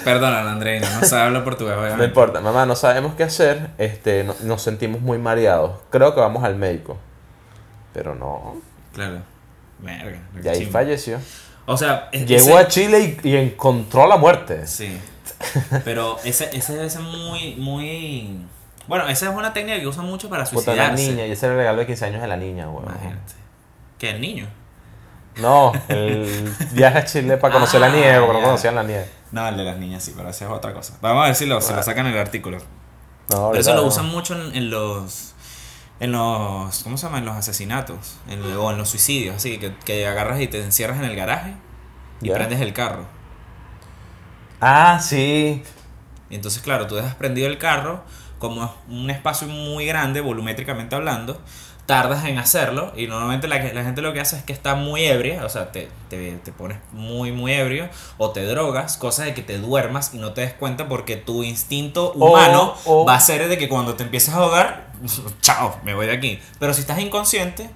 [0.05, 2.07] Perdona, Andreina, no sabe hablar portugués, No obviamente.
[2.07, 3.69] importa, mamá, no sabemos qué hacer.
[3.79, 5.73] Este, no- nos sentimos muy mareados.
[5.91, 6.97] Creo que vamos al médico.
[7.93, 8.57] Pero no.
[8.95, 9.19] Claro.
[9.81, 10.19] Verga.
[10.43, 11.19] Y ahí falleció.
[11.67, 14.67] O sea, es- Llegó ese- a Chile y, y encontró la muerte.
[14.67, 14.99] Sí.
[15.85, 18.39] Pero ese, ese ser muy, muy.
[18.87, 21.11] Bueno, esa es una técnica que usan mucho para Puta, la suicidarse.
[21.11, 21.27] niña.
[21.27, 22.85] Y ese era el regalo de 15 años de la niña, weón.
[22.87, 23.35] Imagínate.
[23.99, 24.49] ¿Qué, el niño?
[25.37, 29.09] No, el viaje a Chile para conocer la Ah, nieve, porque no conocían la nieve.
[29.31, 30.95] No, el de las niñas sí, pero esa es otra cosa.
[31.01, 32.59] Vamos a ver si lo, si lo sacan en el artículo.
[33.31, 35.35] No, Pero eso lo usan mucho en, en los.
[36.01, 36.83] En los.
[36.83, 37.19] ¿Cómo se llama?
[37.19, 38.17] En los asesinatos.
[38.29, 39.37] En- o en los suicidios.
[39.37, 41.53] Así que, que agarras y te encierras en el garaje
[42.23, 43.05] y prendes el carro.
[44.61, 45.63] Ah, sí.
[46.31, 48.03] Y entonces, claro, tú dejas prendido el carro,
[48.39, 51.41] como es un espacio muy grande, volumétricamente hablando,
[51.87, 55.07] tardas en hacerlo y normalmente la, la gente lo que hace es que está muy
[55.07, 59.33] ebria, o sea, te, te, te pones muy, muy ebrio o te drogas, cosa de
[59.33, 62.75] que te duermas y no te des cuenta porque tu instinto humano
[63.09, 64.93] va a ser de que cuando te empieces a ahogar,
[65.41, 66.39] chao, me voy de aquí.
[66.59, 67.71] Pero si estás inconsciente,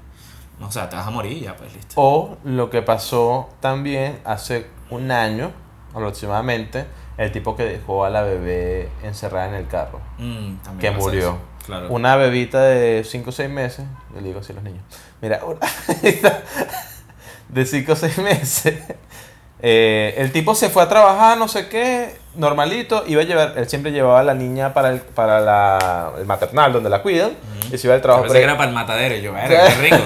[0.60, 1.94] o sea, te vas a morir y ya, pues listo.
[1.96, 5.52] O lo que pasó también hace un año
[5.94, 6.86] aproximadamente,
[7.18, 10.00] el tipo que dejó a la bebé encerrada en el carro.
[10.18, 11.18] Mm, que murió.
[11.20, 11.86] eso, Claro.
[11.90, 13.84] Una bebita de 5 o 6 meses,
[14.16, 14.82] le digo así a los niños,
[15.20, 15.60] mira, una
[16.02, 16.42] bebita
[17.48, 18.74] de 5 o 6 meses,
[19.60, 23.68] eh, el tipo se fue a trabajar, no sé qué, normalito, iba a llevar, él
[23.68, 27.30] siempre llevaba a la niña para el, para la, el maternal donde la cuidan,
[27.70, 28.24] y se iba al trabajo.
[28.24, 29.98] Pensé que era para el matadero yo, verga, qué rico.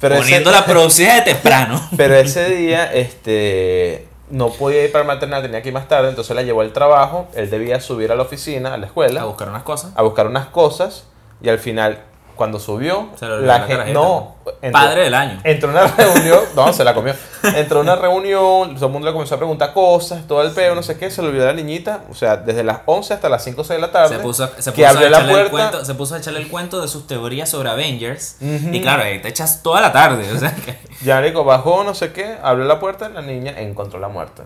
[0.00, 1.78] Pero ese- Poniendo la producción de temprano.
[1.96, 6.08] Pero ese día, este, no podía ir para el maternal, tenía que ir más tarde,
[6.08, 9.24] entonces la llevó al trabajo, él debía subir a la oficina, a la escuela, A
[9.24, 9.92] buscar unas cosas.
[9.94, 11.04] a buscar unas cosas,
[11.42, 11.98] y al final,
[12.40, 15.38] cuando subió, Se la la gente, no, entró- Padre del año.
[15.44, 17.14] Entró a una reunión, no, se la comió.
[17.54, 20.74] Entró a una reunión, todo el mundo le comenzó a preguntar cosas, todo el peo,
[20.74, 23.44] no sé qué, se le olvidó la niñita, o sea, desde las 11 hasta las
[23.44, 24.16] 5 o 6 de la tarde.
[24.16, 26.40] Se puso, se que puso abrió a la echarle el cuento, se puso a echarle
[26.40, 28.36] el cuento de sus teorías sobre Avengers.
[28.40, 30.32] Y claro, ahí te echas toda la tarde.
[30.32, 30.78] O sea que.
[31.04, 34.42] Ya, Nico, bajó, no sé qué, abrió la puerta, la niña encontró la muerte.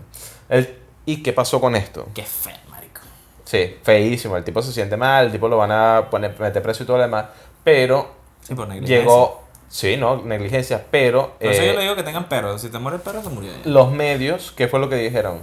[0.48, 2.06] El- ¿Y qué pasó con esto?
[2.14, 3.00] Qué feo, marico.
[3.44, 6.82] Sí, feísimo, el tipo se siente mal, el tipo lo van a poner, meter preso
[6.82, 7.26] y todo lo demás,
[7.64, 12.02] pero Sí, por llegó, sí, no, negligencia, pero Por eso eh, yo le digo que
[12.02, 12.60] tengan perros.
[12.60, 13.58] Si te muere el perro, te murió ya.
[13.64, 15.40] los medios, ¿qué fue lo que dijeron?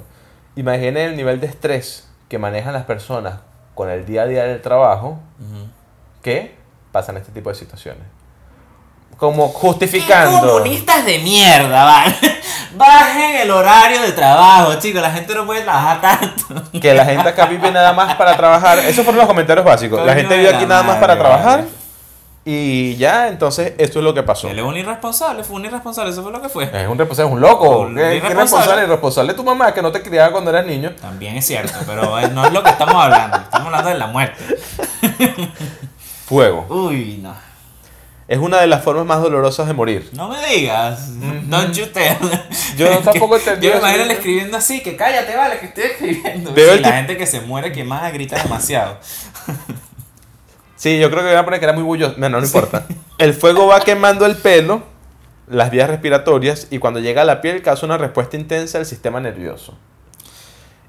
[0.55, 3.39] Imaginen el nivel de estrés que manejan las personas
[3.73, 5.67] con el día a día del trabajo Ujú.
[6.21, 6.55] que
[6.91, 8.03] pasan este tipo de situaciones.
[9.17, 10.39] Como justificando.
[10.39, 12.15] comunistas de mierda, van.
[12.75, 15.01] Bajen el horario de trabajo, chicos.
[15.01, 16.79] La gente no puede trabajar tanto.
[16.79, 18.79] Que la gente acá vive nada más para trabajar.
[18.79, 20.03] Esos fueron los comentarios básicos.
[20.05, 21.65] La gente vive aquí nada más para trabajar.
[22.43, 24.47] Y ya, entonces, esto es lo que pasó.
[24.49, 26.63] Él es un irresponsable, fue un irresponsable, eso fue lo que fue.
[26.73, 27.79] Es un responsable, es un loco.
[27.81, 28.41] Un ¿Qué, qué irresponsable.
[28.41, 28.83] responsable?
[28.83, 30.91] Irresponsable tu mamá que no te criaba cuando eras niño.
[30.99, 33.37] También es cierto, pero eh, no es lo que estamos hablando.
[33.37, 34.43] Estamos hablando de la muerte.
[36.25, 36.65] Fuego.
[36.69, 37.35] Uy, no.
[38.27, 40.09] Es una de las formas más dolorosas de morir.
[40.13, 41.09] No me digas.
[41.49, 42.15] Don't you tell.
[42.77, 46.53] Yo tampoco entendí Yo me imagino él escribiendo así, que cállate, vale, que estoy escribiendo.
[46.53, 48.97] Veo Sí, el la gente que se muere quemada grita demasiado.
[50.81, 52.15] Sí, yo creo que voy a poner que era muy bulloso.
[52.17, 52.85] No, no, no importa.
[53.19, 54.81] El fuego va quemando el pelo,
[55.47, 59.19] las vías respiratorias, y cuando llega a la piel causa una respuesta intensa del sistema
[59.19, 59.77] nervioso.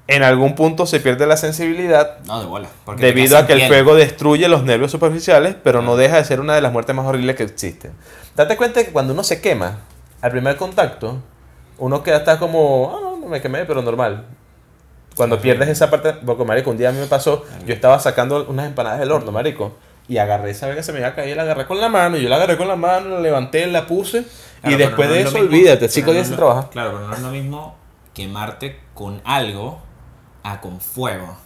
[0.07, 2.69] En algún punto se pierde la sensibilidad No, de bola.
[2.97, 3.67] debido a que el piel.
[3.69, 7.05] fuego destruye los nervios superficiales, pero no deja de ser una de las muertes más
[7.05, 7.91] horribles que existen.
[8.35, 9.81] Date cuenta de que cuando uno se quema,
[10.21, 11.19] al primer contacto,
[11.77, 14.25] uno queda hasta como, ah, no, no me quemé, pero normal.
[15.15, 18.45] Cuando pierdes esa parte, porque marico, un día a mí me pasó, yo estaba sacando
[18.49, 19.73] unas empanadas del horno, marico,
[20.07, 22.17] y agarré esa vez que se me iba a caer, la agarré con la mano,
[22.17, 24.25] y yo la agarré con la mano, la levanté, la puse,
[24.61, 26.45] Claro, y después no de es lo eso, mismo- olvídate, cinco días es sin lo-
[26.45, 26.69] trabajar.
[26.71, 27.75] Claro, pero no es lo mismo
[28.13, 29.79] quemarte con algo
[30.43, 31.37] a con fuego.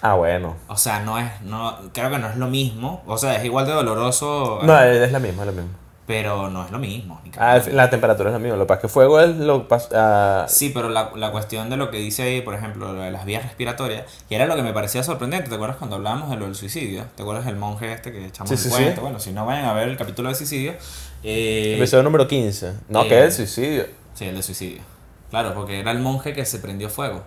[0.00, 0.56] Ah, bueno.
[0.68, 3.02] O sea, no es, no, creo que no es lo mismo.
[3.06, 5.76] O sea, es igual de doloroso, No, es la misma, es la misma.
[6.12, 7.18] Pero no es lo mismo.
[7.24, 9.62] ni Ah, la temperatura es la misma, lo que pasa es que fuego es lo
[9.62, 10.46] que pasa...
[10.46, 13.24] Sí, pero la, la cuestión de lo que dice ahí, por ejemplo, lo de las
[13.24, 15.48] vías respiratorias, que era lo que me parecía sorprendente.
[15.48, 17.06] ¿Te acuerdas cuando hablábamos de lo del suicidio?
[17.16, 18.94] ¿Te acuerdas del monje este que echamos Sí, el sí, cuento?
[18.96, 19.00] sí.
[19.00, 20.74] Bueno, si no vayan a ver el capítulo de suicidio.
[21.22, 22.74] Eh, Episodio número 15.
[22.90, 23.86] No, eh, que es el suicidio.
[24.12, 24.82] Sí, el de suicidio.
[25.30, 27.22] Claro, porque era el monje que se prendió fuego.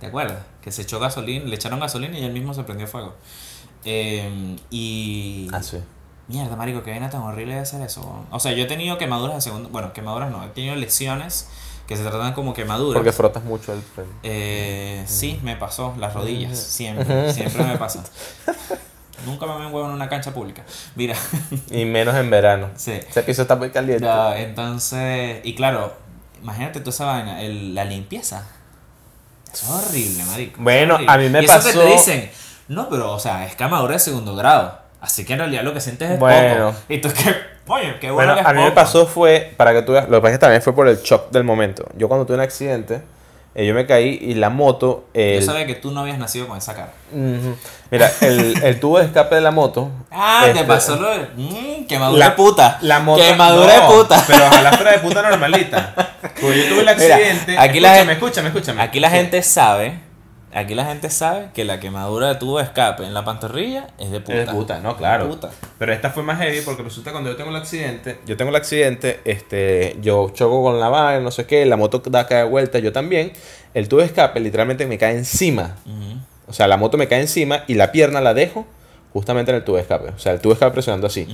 [0.00, 0.42] ¿Te acuerdas?
[0.60, 3.14] Que se echó gasolina, le echaron gasolina y él mismo se prendió fuego.
[3.86, 5.48] Eh, y.
[5.50, 5.78] Ah, sí.
[6.28, 8.00] Mierda, marico, qué vaina tan horrible de hacer eso.
[8.00, 8.26] weón.
[8.30, 9.68] O sea, yo he tenido quemaduras de segundo.
[9.70, 11.48] Bueno, quemaduras no, he tenido lesiones
[11.86, 12.94] que se tratan como quemaduras.
[12.98, 14.08] Porque frotas mucho el pelo.
[14.22, 18.04] Eh, sí, me pasó, las rodillas, siempre, siempre me pasa.
[19.26, 20.64] Nunca me ven huevo en una cancha pública.
[20.96, 21.14] Mira,
[21.70, 22.70] Y menos en verano.
[22.76, 22.92] sí.
[22.92, 24.04] Ese piso está muy caliente.
[24.04, 25.92] Ya, entonces, y claro,
[26.42, 28.46] imagínate toda esa vaina, el- la limpieza.
[29.52, 30.62] Es horrible, marico.
[30.62, 31.12] Bueno, horrible.
[31.12, 32.30] a mí me y eso que pasó- te dicen,
[32.68, 34.80] no, pero, o sea, es quemadura de segundo grado.
[35.02, 36.66] Así que en realidad lo que sientes es Bueno.
[36.70, 36.78] poco.
[36.88, 37.34] Y tú es que,
[37.66, 40.08] oye, qué bueno, Bueno, que es a mí me pasó fue, para que tú veas,
[40.08, 41.84] lo que pasa es que también fue por el shock del momento.
[41.98, 43.02] Yo cuando tuve un accidente,
[43.56, 45.06] eh, yo me caí y la moto...
[45.12, 46.92] el- Yo sabía que tú no habías nacido con esa cara.
[47.90, 49.90] Mira, el, el tubo de escape de la moto...
[50.12, 51.26] Ah, te este, pasó lo de.
[51.36, 52.78] Mmm, quemadura La- de puta.
[52.82, 53.22] La moto...
[53.22, 54.24] Quemadura no, de puta.
[54.26, 55.94] Pero ojalá fuera de puta normalita.
[56.20, 57.58] Porque yo tuve el Mira, accidente...
[57.58, 58.82] aquí la escúchame, escúchame, escúchame.
[58.82, 59.16] Aquí la Sí.
[59.16, 59.98] gente sabe.
[60.54, 64.10] Aquí la gente sabe que la quemadura de tubo de escape en la pantorrilla es
[64.10, 64.38] de puta.
[64.38, 65.28] Es de puta, no, claro.
[65.28, 65.50] Puta.
[65.78, 68.56] Pero esta fue más heavy porque resulta cuando yo tengo el accidente, yo tengo el
[68.56, 72.78] accidente, este, yo choco con la vaina, no sé qué, la moto da cada vuelta,
[72.80, 73.32] yo también.
[73.72, 75.76] El tubo de escape literalmente me cae encima.
[76.46, 78.66] O sea, la moto me cae encima y la pierna la dejo
[79.14, 80.10] justamente en el tubo de escape.
[80.10, 81.26] O sea, el tubo de escape presionando así.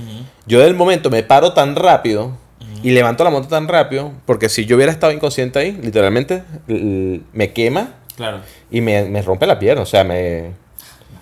[0.45, 2.37] Yo del momento me paro tan rápido
[2.83, 7.51] y levanto la moto tan rápido porque si yo hubiera estado inconsciente ahí, literalmente me
[7.51, 8.39] quema Claro.
[8.69, 9.81] y me, me rompe la pierna.
[9.83, 10.51] O sea, me...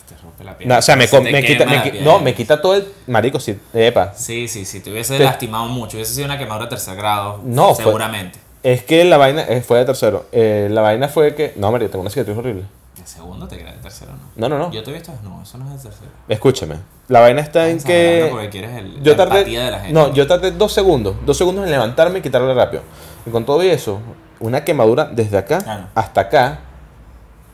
[0.09, 0.75] Te rompe la pierna.
[0.75, 2.87] No, o sea, me, Se quita, me, me todo el...
[3.05, 4.13] Marico, sí, epa.
[4.15, 4.79] Sí, sí, sí.
[4.79, 5.97] Te hubiese Te- lastimado mucho.
[5.97, 7.39] Hubiese sido una quemadura de tercer grado.
[7.43, 8.39] No, fue- Seguramente.
[8.63, 10.25] Es que la vaina eh, fue de tercero.
[10.31, 11.53] Eh, la vaina fue que...
[11.55, 12.63] No, Mario, tengo una cicatriz horrible.
[12.97, 14.19] De segundo te queda de tercero, ¿no?
[14.35, 14.71] No, no, no.
[14.73, 15.13] Yo te he visto.
[15.23, 16.09] No, eso no es de tercero.
[16.27, 16.75] Escúchame.
[17.07, 18.27] La vaina está en que...
[18.31, 19.45] Porque quieres el, Yo la tardé...
[19.45, 19.93] de la gente.
[19.93, 21.15] No, yo tardé dos segundos.
[21.25, 22.81] Dos segundos en levantarme y quitarle rápido.
[23.25, 23.99] Y con todo eso,
[24.39, 25.83] una quemadura desde acá Claro.
[25.95, 26.59] hasta acá.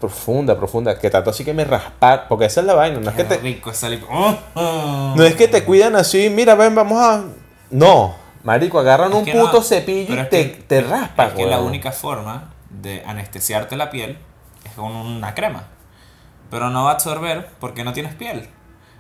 [0.03, 0.99] Profunda, profunda.
[0.99, 2.25] Que trató así que me raspar.
[2.27, 2.99] Porque esa es la vaina.
[2.99, 3.37] No es que Qué te...
[3.37, 5.13] rico lip- Oh, oh.
[5.15, 7.23] No es que te cuidan así, mira, ven, vamos a.
[7.69, 8.13] No,
[8.43, 11.45] Marico, agarran Es un que no, puto cepillo y te, que- te raspa, Es que
[11.45, 14.17] la única forma de anestesiarte la piel
[14.65, 15.67] es con una crema.
[16.51, 18.49] Pero no va a absorber porque no tienes piel.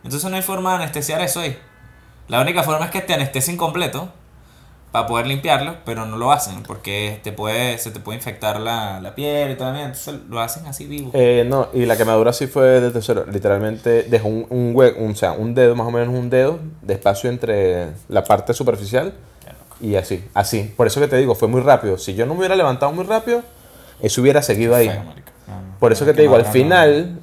[0.05, 1.59] Entonces no hay forma de anestesiar eso ahí.
[2.29, 4.07] La única forma es que te anestesien completo
[4.93, 9.01] para poder limpiarlo, pero no lo hacen porque te puede, se te puede infectar la,
[9.01, 9.75] la piel y todo.
[9.75, 11.09] Entonces lo hacen así vivo.
[11.13, 13.25] Eh, no, y la quemadura sí fue desde cero.
[13.29, 16.59] Literalmente dejó un, un hue- un- o sea, un dedo, más o menos un dedo,
[16.83, 19.13] de espacio entre la parte superficial
[19.81, 20.71] y así, así.
[20.77, 21.97] Por eso que te digo, fue muy rápido.
[21.97, 23.41] Si yo no me hubiera levantado muy rápido,
[23.99, 24.89] eso hubiera seguido ahí.
[25.79, 27.19] Por eso que te digo, al final,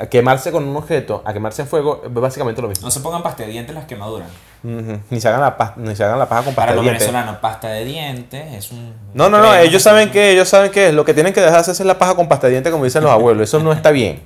[0.00, 2.86] a quemarse con un objeto, a quemarse en fuego, es básicamente lo mismo.
[2.86, 4.28] No se pongan pasta de dientes las quemaduras.
[4.62, 6.84] Ni se hagan la, pa- ni se hagan la paja con Para pasta de los
[6.84, 7.06] dientes.
[7.08, 8.94] venezolanos, pasta de dientes es un.
[9.14, 11.60] No, no, no, ellos saben que, ellos saben que lo que tienen que dejar de
[11.60, 13.48] hacer es la paja con pasta de dientes, como dicen los abuelos.
[13.48, 14.22] Eso no está bien.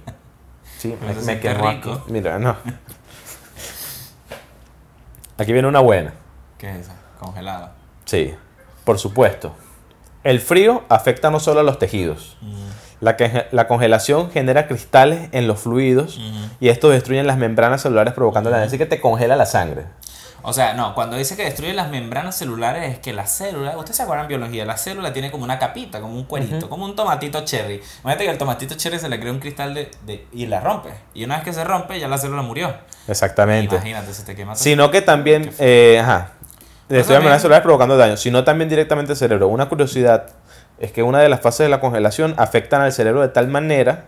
[0.78, 1.92] Sí, me, me quemó rico.
[1.92, 2.12] aquí.
[2.12, 2.56] Mira, no.
[5.38, 6.14] Aquí viene una buena.
[6.58, 6.94] ¿Qué es esa?
[7.20, 7.72] Congelada.
[8.04, 8.34] Sí,
[8.84, 9.54] por supuesto.
[10.24, 12.36] El frío afecta no solo a los tejidos.
[13.00, 16.18] La, que- la congelación genera cristales en los fluidos
[16.60, 19.84] y estos destruyen las membranas celulares provocando la Así que te congela la sangre.
[20.42, 23.96] O sea, no, cuando dice que destruye las membranas celulares es que la célula, ustedes
[23.96, 26.94] se acuerdan en biología, la célula tiene como una capita, como un cuerito, como un
[26.94, 27.80] tomatito cherry.
[28.02, 30.90] Imagínate que el tomatito cherry se le crea un cristal de, de- y la rompe.
[31.12, 32.72] Y una vez que se rompe, ya la célula murió.
[33.08, 33.74] Exactamente.
[33.74, 34.62] Imagínate, se te quema todo.
[34.62, 36.30] Sino que también, eh, ajá,
[36.88, 39.48] destruye las membranas celulares provocando daño, sino también directamente el cerebro.
[39.48, 40.26] Una curiosidad
[40.80, 44.06] es que una de las fases de la congelación afectan al cerebro de tal manera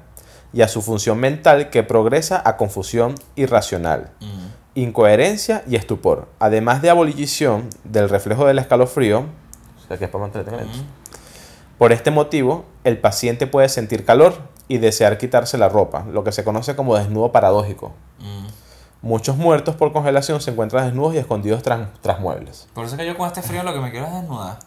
[0.53, 4.47] y a su función mental que progresa a confusión irracional, Mm.
[4.75, 10.27] incoherencia y estupor, además de abolición del reflejo del escalofrío, o sea que es para.
[10.27, 10.87] Mm.
[11.79, 14.35] Por este motivo, el paciente puede sentir calor
[14.69, 17.93] y desear quitarse la ropa, lo que se conoce como desnudo paradójico.
[18.19, 18.47] Mm.
[19.03, 22.69] Muchos muertos por congelación se encuentran desnudos y escondidos tras, tras muebles.
[22.75, 24.59] Por eso que yo con este frío lo que me quiero es desnudar.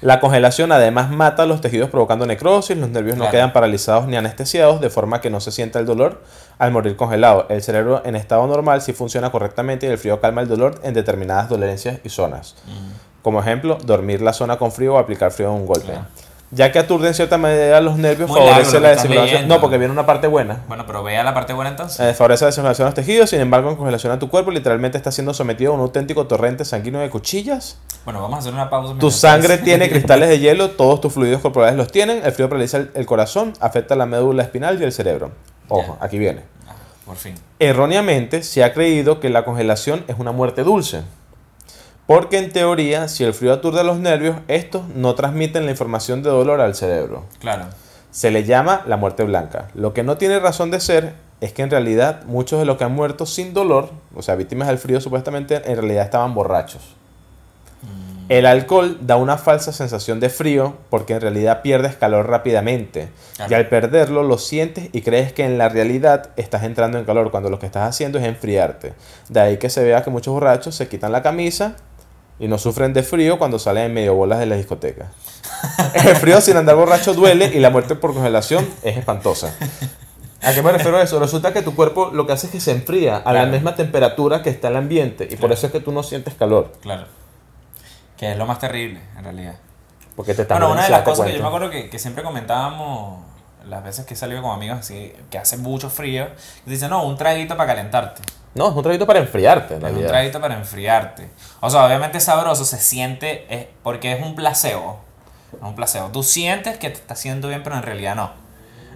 [0.00, 4.80] La congelación además mata los tejidos provocando necrosis, los nervios no quedan paralizados ni anestesiados,
[4.80, 6.22] de forma que no se sienta el dolor
[6.58, 7.46] al morir congelado.
[7.48, 10.94] El cerebro en estado normal sí funciona correctamente y el frío calma el dolor en
[10.94, 12.54] determinadas dolencias y zonas.
[12.66, 13.22] Mm.
[13.22, 15.92] Como ejemplo, dormir la zona con frío o aplicar frío en un golpe.
[15.92, 16.06] Claro.
[16.50, 19.54] Ya que aturde en cierta medida los nervios, Muy favorece la leyendo.
[19.54, 20.62] No, porque viene una parte buena.
[20.66, 22.00] Bueno, pero vea la parte buena entonces.
[22.00, 24.96] Eh, favorece la designación de los tejidos, sin embargo, en congelación a tu cuerpo, literalmente
[24.96, 27.78] está siendo sometido a un auténtico torrente sanguíneo de cuchillas.
[28.06, 28.94] Bueno, vamos a hacer una pausa.
[28.98, 32.78] Tu sangre tiene cristales de hielo, todos tus fluidos corporales los tienen, el frío paraliza
[32.78, 35.32] el, el corazón, afecta la médula espinal y el cerebro.
[35.68, 36.44] Ojo, aquí viene.
[36.66, 36.72] Ah,
[37.04, 37.34] por fin.
[37.58, 41.02] Erróneamente se ha creído que la congelación es una muerte dulce.
[42.08, 46.30] Porque en teoría, si el frío aturde los nervios, estos no transmiten la información de
[46.30, 47.26] dolor al cerebro.
[47.38, 47.66] Claro.
[48.10, 49.68] Se le llama la muerte blanca.
[49.74, 52.84] Lo que no tiene razón de ser es que en realidad muchos de los que
[52.84, 56.94] han muerto sin dolor, o sea, víctimas del frío supuestamente, en realidad estaban borrachos.
[58.30, 63.10] El alcohol da una falsa sensación de frío porque en realidad pierdes calor rápidamente.
[63.36, 63.52] Claro.
[63.52, 67.30] Y al perderlo lo sientes y crees que en la realidad estás entrando en calor
[67.30, 68.94] cuando lo que estás haciendo es enfriarte.
[69.28, 71.76] De ahí que se vea que muchos borrachos se quitan la camisa
[72.38, 75.10] y no sufren de frío cuando salen en medio bolas de la discoteca.
[75.94, 79.54] El frío sin andar borracho duele y la muerte por congelación es espantosa.
[80.42, 81.18] ¿A qué me refiero a eso?
[81.18, 84.42] Resulta que tu cuerpo lo que hace es que se enfría a la misma temperatura
[84.42, 86.72] que está el ambiente y por eso es que tú no sientes calor.
[86.80, 87.06] Claro.
[88.16, 89.56] Que es lo más terrible, en realidad.
[90.14, 92.22] Porque te estás Bueno, una de las cosas que yo me acuerdo que, que siempre
[92.22, 93.24] comentábamos
[93.68, 96.26] las veces que he salido con amigos así, que hace mucho frío,
[96.64, 98.22] que dicen, no, un traguito para calentarte.
[98.58, 101.30] No, es un traguito para enfriarte, en Es un traguito para enfriarte.
[101.60, 105.00] O sea, obviamente es sabroso, se siente, es, porque es un placebo.
[105.52, 106.08] Es un placebo.
[106.08, 108.32] Tú sientes que te está haciendo bien, pero en realidad no.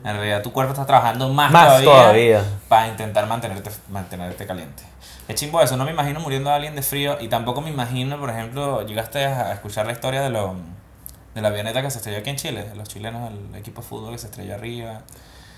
[0.05, 2.44] En realidad tu cuerpo está trabajando más, Más todavía, todavía.
[2.68, 4.83] para intentar mantenerte, mantenerte caliente.
[5.29, 8.18] Es chimbo eso, no me imagino muriendo a alguien de frío y tampoco me imagino,
[8.18, 10.57] por ejemplo, llegaste a escuchar la historia de, lo,
[11.37, 13.87] de la avioneta que se estrelló aquí en Chile, de los chilenos, el equipo de
[13.87, 15.03] fútbol que se estrelló arriba.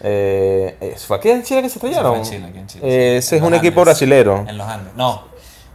[0.01, 2.21] Eh, eh, ¿Fue aquí en Chile que se estrellaron?
[2.21, 4.45] Eso fue en Chile, aquí en Chile, Eh, ese En es un equipo brasilero.
[4.47, 4.95] En los Andes.
[4.95, 5.23] No,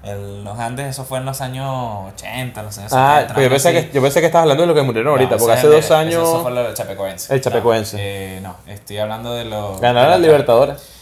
[0.03, 3.33] en los Andes eso fue en los años 80, los años Ah, 70.
[3.33, 5.39] pero yo pensé, que, yo pensé que estabas hablando de lo que murieron ahorita, No,
[5.39, 7.33] porque hace dos el- años Eso fue lo del Chapecoense.
[7.33, 7.97] El Chapecoense.
[7.97, 9.79] No, eh, no, estoy hablando de los.
[9.81, 10.79] ganaron las Libertadores.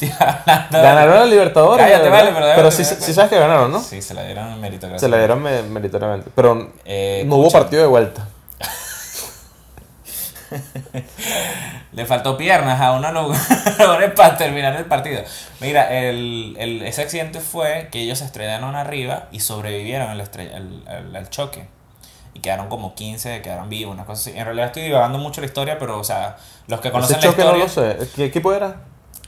[0.00, 1.86] Estoy hablando de- Ganaron las Libertadores.
[1.86, 3.82] Cállate, vale, pero pero sí, sabes que ganaron, ¿no?
[3.82, 4.98] Sí, se la dieron en meritocracia.
[5.00, 6.30] Se la dieron me- meritoriamente.
[6.34, 8.28] Pero Eh, no hubo partido de vuelta.
[11.92, 13.10] Le faltó piernas a uno
[14.16, 15.22] para terminar el partido.
[15.60, 21.16] Mira, el, el- ese accidente fue que ellos se estrellaron arriba y sobrevivieron al, al-
[21.16, 21.66] al- choque.
[22.34, 24.38] Y quedaron como 15, quedaron vivos, una cosa así.
[24.38, 27.30] En realidad estoy divagando mucho la historia, pero, o sea, los que conocen Ese la
[27.30, 27.52] historia...
[27.52, 28.10] no lo sé.
[28.14, 28.76] ¿Qué equipo era?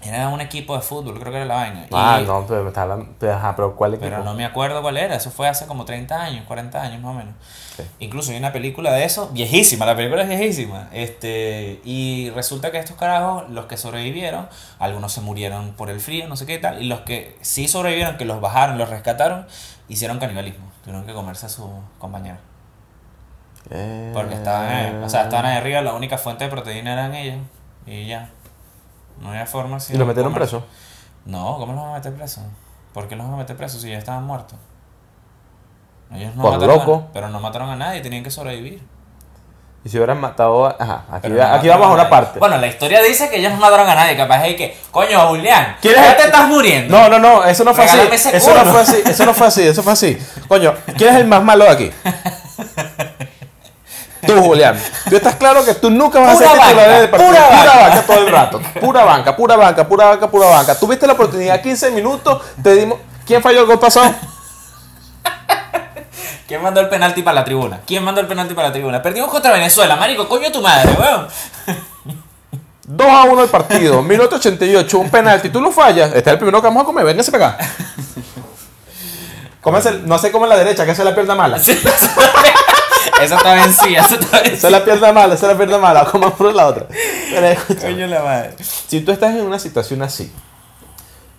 [0.02, 1.86] Era un equipo de fútbol, creo que era la vaina.
[1.92, 3.06] Ah, Y- no, pero me hablando.
[3.18, 4.08] pero, Ajá, pero ¿cuál equipo?
[4.08, 7.10] Pero no me acuerdo cuál era, eso fue hace como 30 años, 40 años más
[7.14, 7.34] o menos.
[7.76, 7.82] Sí.
[7.98, 10.88] Incluso hay una película de eso, viejísima, la película es viejísima.
[10.92, 16.26] Este, y resulta que estos carajos, los que sobrevivieron, algunos se murieron por el frío,
[16.28, 19.46] no sé qué tal, y los que sí sobrevivieron, que los bajaron, los rescataron,
[19.88, 22.38] hicieron canibalismo, tuvieron que comerse a su compañero.
[23.70, 27.14] Eh, Porque estaban, eh, o sea, estaban ahí arriba, la única fuente de proteína eran
[27.14, 27.36] ellos,
[27.86, 28.30] y ya.
[29.20, 30.64] No había forma ¿Y sino lo metieron preso?
[31.26, 32.42] No, ¿cómo los van a meter presos?
[32.94, 34.58] ¿Por qué los van a meter presos si ya estaban muertos?
[36.12, 37.06] Ellos no Por mataron loco.
[37.08, 38.82] A, pero no mataron a nadie, tenían que sobrevivir.
[39.82, 40.76] Y si hubieran matado a...
[40.78, 42.38] Ajá, aquí, no aquí vamos a una parte.
[42.38, 45.76] Bueno, la historia dice que ellos no mataron a nadie, capaz es que, coño, Julián,
[45.80, 46.98] ¿Quieres- ya te estás muriendo.
[46.98, 47.96] No, no, no, eso no fue así.
[47.96, 50.18] Regálame Eso no fue así, eso no fue así, eso fue así.
[50.48, 51.90] Coño, ¿quién es el más malo de aquí?
[54.26, 54.78] Tú, Julián.
[55.08, 57.30] Tú estás claro que tú nunca vas Pura a ser titular banca, del partido.
[57.30, 57.88] pura Pura, banca.
[57.88, 58.02] banca.
[58.06, 58.60] todo el rato.
[58.80, 60.74] Pura banca, pura banca, pura banca, pura banca.
[60.78, 62.98] Tuviste la oportunidad 15 minutos, te dimos.
[63.26, 64.14] ¿Quién falló el gol pasado?
[66.46, 67.80] ¿Quién mandó el penalti para la tribuna?
[67.86, 69.00] ¿Quién mandó el penalti para la tribuna?
[69.00, 71.28] Perdimos contra Venezuela, marico, coño tu madre, weón.
[72.84, 75.48] 2 a 1 el partido, minuto 88, un penalti.
[75.50, 76.08] Tú lo fallas.
[76.08, 77.04] Este es el primero que vamos a comer.
[77.04, 77.64] Véngase para acá.
[79.60, 81.58] Cómese no sé cómo en la derecha, que es la pierna mala.
[83.22, 84.68] Esa está vencida, esa está Esa vencida.
[84.68, 86.04] es la pierna mala, esa es la pierna mala.
[86.04, 86.86] Como por la otra.
[87.30, 87.60] Pero.
[87.80, 88.54] Coño la madre.
[88.60, 90.32] Si tú estás en una situación así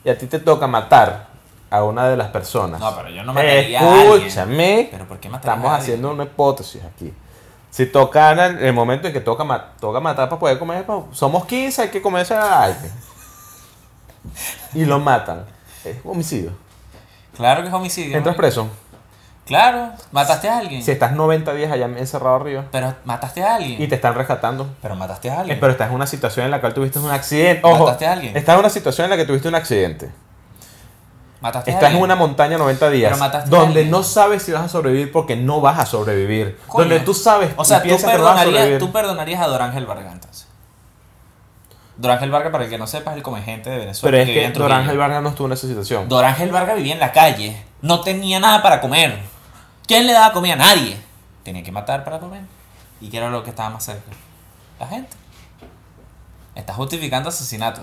[0.04, 1.28] y a ti te toca matar
[1.70, 2.80] a una de las personas.
[2.80, 4.28] No, pero yo no mataría a alguien.
[4.28, 4.90] Escúchame.
[4.92, 7.14] ¿Pero por qué Estamos a haciendo una hipótesis aquí.
[7.70, 11.84] Si tocan en el momento en que toca, toca matar para poder comer, somos 15,
[11.84, 12.92] hay que comerse a alguien.
[14.74, 15.46] Y lo matan.
[15.86, 16.52] Es homicidio.
[17.36, 18.18] Claro que es homicidio.
[18.18, 18.68] Entras preso.
[19.52, 20.82] Claro, mataste a alguien.
[20.82, 23.82] Si estás 90 días allá encerrado arriba Pero mataste a alguien.
[23.82, 24.70] y te están rescatando.
[24.82, 25.60] Pero mataste a Eh, alguien.
[25.60, 27.62] Pero estás en una situación en la cual tuviste un accidente.
[27.64, 28.38] Ojo, ¿Mataste a alguien?
[28.38, 30.10] estás en una situación en la que tuviste un accidente.
[31.42, 34.52] mataste a Estás en una montaña 90 días Pero mataste a donde no sabes si
[34.54, 36.58] vas a sobrevivir porque no vas a sobrevivir.
[36.68, 36.88] Coño.
[36.88, 38.80] Donde tú sabes O sea, tú piensas que no vas a perdonarías, sobrevivir.
[38.80, 40.48] tú perdonarías a Dorángel Vargas entonces.
[41.98, 44.18] Dorángel Vargas, para el que no sepa, es el come gente de Venezuela.
[44.18, 44.58] Pero es que.
[44.60, 46.08] Dorángel Vargas no estuvo en esa situación.
[46.10, 47.62] Dorángel Vargas vivía en la calle.
[47.82, 49.20] No tenía nada para comer.
[49.92, 50.56] ¿Quién le daba comida?
[50.56, 50.98] Nadie.
[51.44, 52.44] Tenía que matar para comer.
[53.02, 54.10] ¿Y qué era lo que estaba más cerca?
[54.80, 55.10] La gente.
[56.56, 57.82] Estás justificando asesinato.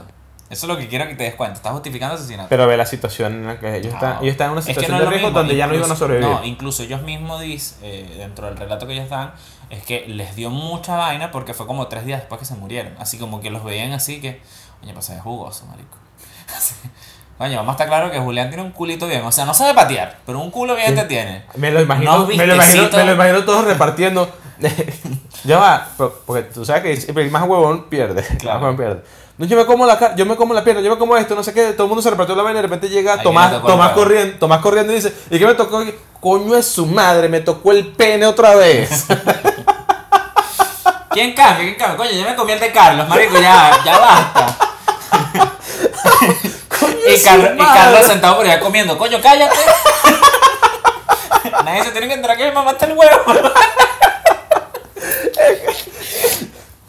[0.48, 1.56] Eso es lo que quiero que te des cuenta.
[1.56, 2.48] Estás justificando asesinato.
[2.48, 4.72] Pero ve la situación en la que ellos, están, ellos están en una Es que
[4.72, 6.30] situación no de riesgo mismo, donde ya no iban a incluso- sobrevivir.
[6.30, 9.34] No, incluso ellos mismos dicen, eh, dentro del relato que ellos dan,
[9.68, 12.94] es que les dio mucha vaina porque fue como tres días después que se murieron.
[12.98, 14.40] Así como que los veían así que,
[14.82, 15.98] oye, pues es jugoso, marico.
[17.38, 19.22] Coño, vamos a estar claro que Julián tiene un culito bien.
[19.22, 21.44] O sea, no sabe patear, pero un culo bien te tiene.
[21.54, 24.28] Me lo imagino, me lo imagino, me lo imagino todos repartiendo.
[25.44, 25.86] ya va,
[26.26, 28.24] porque tú sabes que el más huevón pierde.
[28.38, 28.58] Claro.
[28.58, 29.02] más huevón pierde.
[29.38, 31.44] No, yo me como la yo me como la pierna, yo me como esto, no
[31.44, 33.92] sé qué, todo el mundo se repartió la vaina y de repente llega Tomás, Tomás
[33.92, 35.80] corriendo, Tomás corriendo y dice, ¿y qué me tocó?
[36.18, 39.06] Coño es su madre, me tocó el pene otra vez.
[41.10, 41.64] ¿Quién cambia?
[41.64, 41.96] ¿Quién cambia?
[41.96, 44.56] Coño, yo me comí el de Carlos, marico, ya, ya basta.
[47.14, 47.80] Y, Carlos, y madre.
[47.80, 48.98] Carlos sentado por allá comiendo.
[48.98, 49.56] Coño, cállate.
[51.64, 53.22] Nadie se tiene que enterar que mi mamá está el huevo.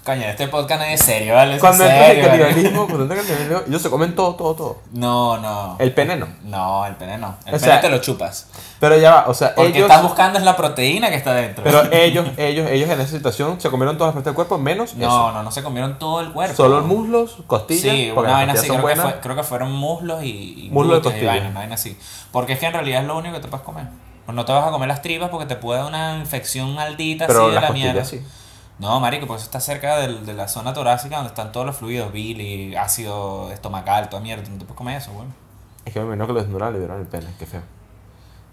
[0.09, 1.53] Coño, este podcast es serio, ¿vale?
[1.55, 2.39] Es Cuando en entras en serio, ¿vale?
[2.45, 4.77] canibalismo, cuando entras en canibalismo, ellos se comen todo, todo, todo.
[4.91, 5.75] No, no.
[5.77, 6.27] El pene no.
[6.45, 7.35] No, el pene no.
[7.45, 8.47] El O pene sea, te lo chupas.
[8.79, 9.83] Pero ya va, o sea, Porque ellos...
[9.87, 11.63] estás buscando es la proteína que está dentro.
[11.63, 14.95] Pero ellos, ellos, ellos en esa situación se comieron todas las partes del cuerpo, menos
[14.95, 15.31] no, eso.
[15.31, 16.55] no, no se comieron todo el cuerpo.
[16.55, 19.13] Solo muslos, costillas, Sí, porque una las vaina costillas así, son creo que, buenas.
[19.13, 21.31] fue- creo que fueron muslos y, y Muslo de glúteos y costilla.
[21.33, 21.95] vaina, una vaina así.
[22.31, 23.85] Porque es que en realidad es lo único que te puedes comer.
[24.25, 27.27] Pues no te vas a comer las tripas porque te puede dar una infección maldita
[27.27, 28.09] Pero así de las la costillas mierda.
[28.09, 28.21] sí.
[28.79, 31.75] No, marico, porque eso está cerca del- de la zona torácica donde están todos los
[31.75, 34.43] fluidos, bili, ácido estomacal, toda mierda.
[34.49, 35.27] No te puedes comer eso, güey.
[35.85, 37.61] Es que me imagino que los desnudaron le vieron el pene, qué feo.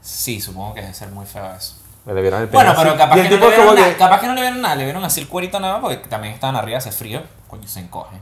[0.00, 1.76] Sí, supongo que debe ser muy feo eso.
[2.06, 2.62] Le vieron el pene.
[2.64, 4.84] Bueno, pero capaz que, no le que- nada, capaz que no le vieron nada, le
[4.84, 8.16] vieron así el cuerito nada porque también estaban arriba, hace frío, coño, se encoge.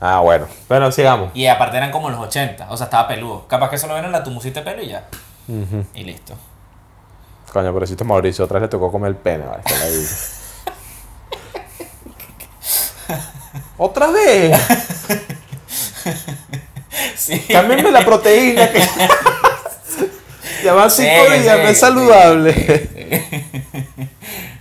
[0.00, 0.46] Ah, bueno.
[0.68, 1.30] Bueno, sigamos.
[1.34, 3.46] Y aparte eran como los 80, o sea, estaba peludo.
[3.48, 5.04] Capaz que solo vieron la tumucita de pelo y ya.
[5.48, 5.84] Ujú.
[5.94, 6.34] Y listo.
[7.52, 9.62] Coño, pobrecito Mauricio, otra vez le tocó comer el pene, vale.
[13.78, 14.60] ¡Otra vez!
[17.16, 17.40] Sí.
[17.50, 18.80] Cámbienme la proteína que...
[20.64, 22.88] ya van cinco Sí, días, sí, es saludable.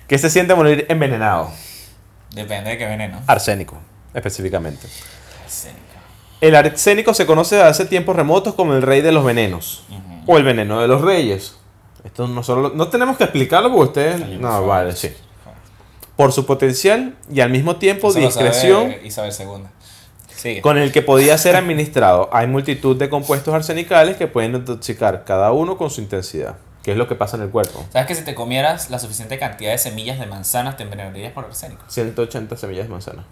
[0.08, 1.52] ¿Qué se siente morir envenenado?
[2.32, 3.22] Depende de qué veneno.
[3.28, 3.78] Arsénico,
[4.14, 4.88] específicamente.
[5.44, 5.80] Arsénico.
[6.42, 9.84] El arsénico se conoce desde hace tiempos remotos como el rey de los venenos.
[10.26, 11.58] O el veneno de los reyes.
[12.04, 14.40] Esto no solo no tenemos que explicarlo porque ustedes.
[14.40, 15.14] No, vale, sí.
[16.16, 18.94] Por su potencial y al mismo tiempo Eso discreción.
[19.04, 19.66] Isabel II.
[20.36, 20.62] Sigue.
[20.62, 22.30] con el que podía ser administrado.
[22.34, 26.98] Hay multitud de compuestos arsenicales que pueden intoxicar cada uno con su intensidad, que es
[26.98, 27.86] lo que pasa en el cuerpo.
[27.94, 31.46] ¿Sabes que si te comieras la suficiente cantidad de semillas de manzanas te envenenarías por
[31.46, 31.84] arsénico?
[31.88, 33.26] 180 semillas de manzana.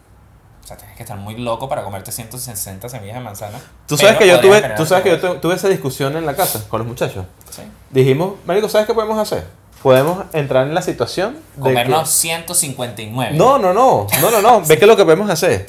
[0.63, 3.59] O sea, tienes que estar muy loco para comerte 160 semillas de manzana.
[3.87, 6.63] Tú sabes que yo tuve, tú sabes que yo tuve esa discusión en la casa
[6.69, 7.25] con los muchachos.
[7.49, 7.63] Sí.
[7.89, 9.43] Dijimos, marico, ¿sabes qué podemos hacer?
[9.83, 13.35] Podemos entrar en la situación de Comernos que- 159.
[13.37, 14.61] No, no, no, no, no, no.
[14.65, 15.65] Ve que lo que podemos hacer.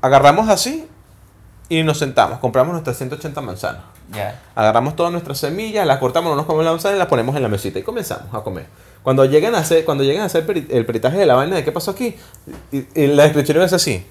[0.00, 0.86] Agarramos así
[1.68, 3.82] y nos sentamos, compramos nuestras 180 manzanas.
[4.12, 4.40] Ya.
[4.54, 7.42] Agarramos todas nuestras semillas, las cortamos, no nos comemos la manzana y las ponemos en
[7.42, 8.66] la mesita y comenzamos a comer.
[9.02, 11.64] Cuando lleguen a hacer, cuando lleguen a hacer peri- el peritaje de la vaina de
[11.64, 12.16] qué pasó aquí,
[12.72, 14.06] y, y la descripción es así.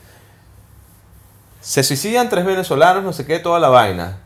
[1.62, 4.20] Se suicidan tres venezolanos, no sé qué, toda la vaina.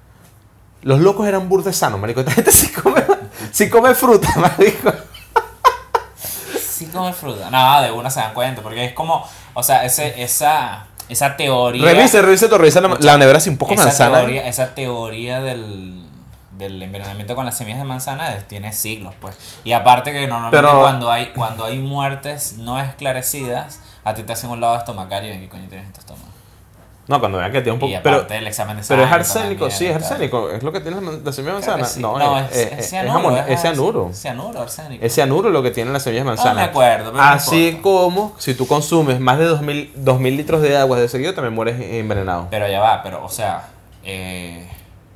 [0.84, 2.20] Los locos eran burdes sanos, marico.
[2.22, 3.04] Esta gente sí come,
[3.52, 4.92] sí come fruta, marico.
[6.86, 7.50] Sí come fruta.
[7.52, 9.24] No, de una se dan cuenta, porque es como,
[9.54, 11.86] o sea, ese, esa, esa teoría...
[11.86, 14.18] Revise, revise, revisa la, la nevera así un poco esa manzana.
[14.20, 16.04] Teoría, esa teoría del,
[16.58, 19.38] del envenenamiento con las semillas de manzana tiene siglos, pues.
[19.64, 24.34] Y aparte que normalmente Pero- cuando hay cuando hay muertes no esclarecidas, a ti te
[24.34, 26.31] hacen un lavado estomacal y ven qué coño tienes en tu estómago.
[27.08, 27.92] No, cuando vean que tiene un poco.
[27.92, 30.50] y Pero, el examen de pero es arsénico, sí, es arsénico.
[30.52, 31.86] Es lo que tiene la, la semilla de manzana.
[31.86, 32.00] sí.
[32.00, 34.12] No, es, es, es es, cianuro, es es cianuro.
[34.14, 35.06] Cianuro, arsénico.
[35.06, 36.54] Es cianuro lo que tienen las semillas de manzana.
[36.54, 40.78] me acuerdo, pero no Así como si tú consumes más de 2000, 2000 litros de
[40.78, 42.48] agua de seguido, también mueres envenenado.
[42.50, 43.64] Pero ya va, pero o sea,
[44.04, 44.68] eh,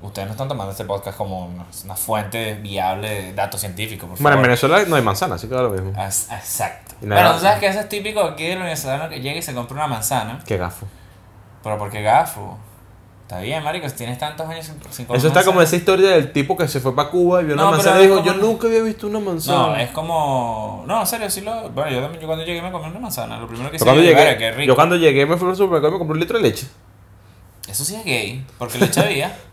[0.01, 4.19] ustedes no están tomando este podcast como una, una fuente viable de datos científicos, por
[4.19, 4.43] Bueno, en.
[4.43, 5.93] Venezuela no hay manzana, así que da lo mismo.
[5.95, 6.95] As- Exacto.
[7.01, 7.21] Nada.
[7.21, 9.75] Bueno, tú sabes que eso es típico aquí del venezolano que llega y se compra
[9.77, 10.39] una manzana.
[10.45, 10.88] Qué gafo.
[11.66, 12.59] Pero porque gafo.
[13.24, 16.11] Está bien, marico, si tienes tantos años sin, sin comer Eso está como esa historia
[16.11, 18.68] del tipo que se fue para Cuba y vio una manzana y dijo, yo nunca
[18.68, 19.57] había visto una manzana.
[19.57, 20.84] No, es como...
[20.86, 21.72] No, en serio, sí lo...
[21.72, 23.39] Bueno, yo, también, yo cuando llegué me comí una manzana.
[23.39, 24.68] Lo primero que hice "Verga, qué rico.
[24.68, 26.68] yo cuando llegué me fui al supermercado y me compré un litro de leche.
[27.68, 29.36] Eso sí es gay, porque leche había.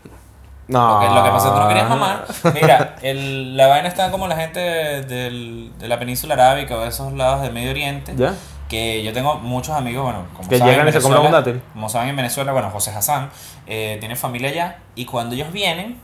[0.65, 0.93] No.
[0.93, 2.25] Lo que, lo que pasa es que tú no querías mamar.
[2.53, 6.87] Mira, el, la vaina está como la gente del, de la península arábica o de
[6.87, 8.13] esos lados del Medio Oriente.
[8.15, 8.33] ¿Ya?
[8.73, 11.61] Que yo tengo muchos amigos, bueno, como Que saben, llegan en y se Venezuela- dátil.
[11.73, 13.29] Como saben en Venezuela, bueno, José Hassan
[13.67, 14.79] eh, tiene familia allá.
[14.95, 15.99] Y cuando ellos vienen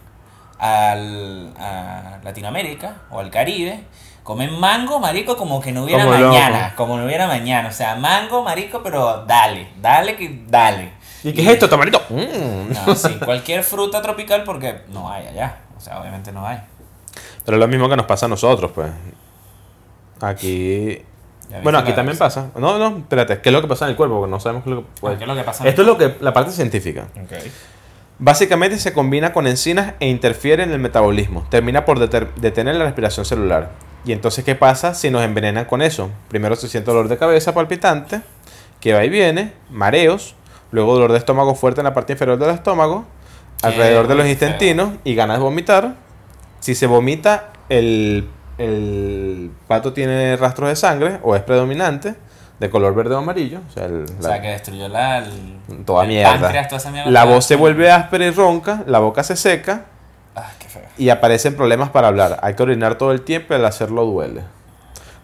[0.59, 3.85] al, a Latinoamérica o al Caribe,
[4.23, 6.63] comen mango, marico, como que no hubiera Como mañana.
[6.65, 6.75] loco.
[6.75, 7.69] Como no hubiera mañana.
[7.69, 10.91] O sea, mango, marico, pero dale, dale que dale.
[11.23, 11.99] ¿Y qué es esto, tamarito?
[12.09, 12.71] Mm.
[12.85, 15.57] No, sí, cualquier fruta tropical porque no hay allá.
[15.75, 16.59] O sea, obviamente no hay.
[17.43, 18.91] Pero es lo mismo que nos pasa a nosotros, pues.
[20.21, 21.01] Aquí.
[21.63, 22.51] Bueno, aquí también pasa.
[22.55, 23.41] No, no, espérate.
[23.41, 24.19] ¿Qué es lo que pasa en el cuerpo?
[24.19, 25.17] Porque no sabemos qué es lo que.
[25.17, 26.15] ¿Qué es lo que pasa en Esto es lo que.
[26.21, 27.07] La parte científica.
[27.15, 27.33] Ok.
[28.19, 31.47] Básicamente se combina con enzimas e interfiere en el metabolismo.
[31.49, 33.71] Termina por detener la respiración celular.
[34.05, 36.09] Y entonces, ¿qué pasa si nos envenenan con eso?
[36.27, 38.21] Primero se siente dolor de cabeza palpitante,
[38.81, 40.35] que va y viene, mareos,
[40.71, 43.05] luego dolor de estómago fuerte en la parte inferior del estómago,
[43.61, 45.95] alrededor de los intestinos y ganas de vomitar.
[46.59, 48.27] Si se vomita, el,
[48.59, 52.15] el pato tiene rastros de sangre o es predominante,
[52.59, 53.61] de color verde o amarillo.
[53.69, 56.39] O sea, el- O la- sea, que destruyó la, el, Toda el mierda.
[56.39, 57.09] páncreas, toda esa mierda.
[57.09, 59.85] la voz se vuelve áspera y ronca, la boca se seca
[60.35, 60.81] Ah, qué feo.
[60.97, 62.37] y aparecen problemas para hablar.
[62.43, 64.41] Hay que orinar todo el tiempo y al hacerlo duele.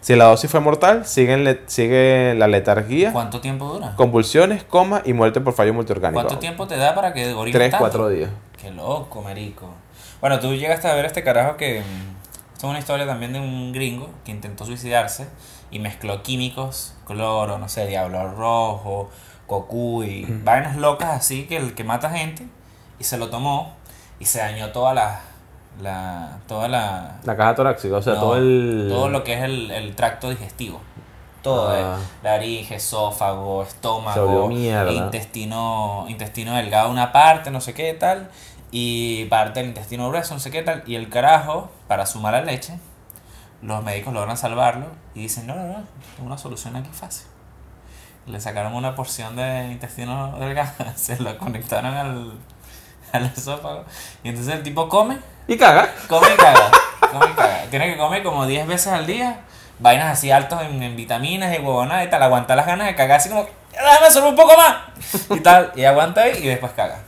[0.00, 3.94] Si la dosis fue mortal, siguen le- sigue la letargía, ¿Cuánto tiempo dura?
[3.96, 6.22] convulsiones, coma y muerte por fallo multiorgánico.
[6.22, 7.82] ¿Cuánto tiempo te da para que orines Tres, tanto?
[7.82, 8.30] cuatro días.
[8.56, 9.68] Qué loco, marico.
[10.20, 11.82] Bueno, tú llegaste a ver este carajo que...
[12.58, 15.28] es una historia también de un gringo que intentó suicidarse
[15.70, 19.10] y mezcló químicos, cloro, no sé, diablo rojo,
[19.46, 22.46] cocuy, vainas locas así que el que mata gente
[22.98, 23.72] y se lo tomó
[24.18, 25.20] y se dañó toda la...
[25.82, 27.18] la toda la...
[27.24, 28.86] La caja torácica, o sea, no, todo el...
[28.88, 30.80] todo lo que es el, el tracto digestivo.
[31.42, 31.98] Todo, Ah.
[32.00, 34.14] eh, laringe, esófago, estómago,
[35.06, 38.28] intestino, intestino delgado una parte, no sé qué tal,
[38.78, 42.42] y parte del intestino grueso, no sé qué tal, y el carajo, para sumar la
[42.42, 42.78] leche,
[43.62, 47.26] los médicos logran salvarlo y dicen, no, no, no, tengo una solución aquí fácil.
[48.26, 52.32] Le sacaron una porción de intestino delgado, se lo conectaron al,
[53.14, 53.86] al esófago,
[54.22, 55.88] y entonces el tipo come Y caga.
[56.06, 56.70] Come y caga.
[57.00, 57.62] Come y caga.
[57.70, 59.40] Tiene que comer como 10 veces al día.
[59.78, 62.22] Vainas así altos en, en vitaminas y huevonadas y tal.
[62.22, 64.76] Aguanta las ganas de cagar así como, déjame solo un poco más.
[65.30, 65.72] Y tal.
[65.76, 67.05] Y aguanta ahí y después caga.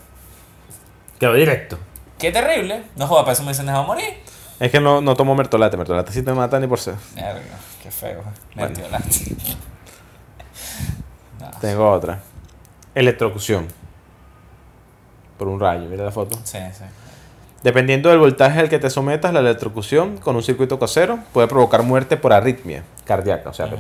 [1.19, 1.79] Quedó directo.
[2.19, 2.83] Qué terrible.
[2.97, 4.23] No jodas, para eso me dicen dejado morir.
[4.61, 5.77] Es que no, no tomo mertolate.
[5.77, 6.95] Mertolate sí te mata ni por ser.
[7.15, 7.41] Verga,
[7.83, 8.23] qué feo.
[8.55, 9.09] Mertiolate.
[11.41, 12.19] No, Tengo otra.
[12.97, 13.69] Electrocución.
[15.39, 16.37] Por un rayo, mira la foto.
[16.43, 16.83] Sí, sí.
[17.63, 21.85] Dependiendo del voltaje al que te sometas, la electrocución con un circuito casero puede provocar
[21.85, 23.51] muerte por arritmia cardíaca.
[23.51, 23.77] O sea, Ujú.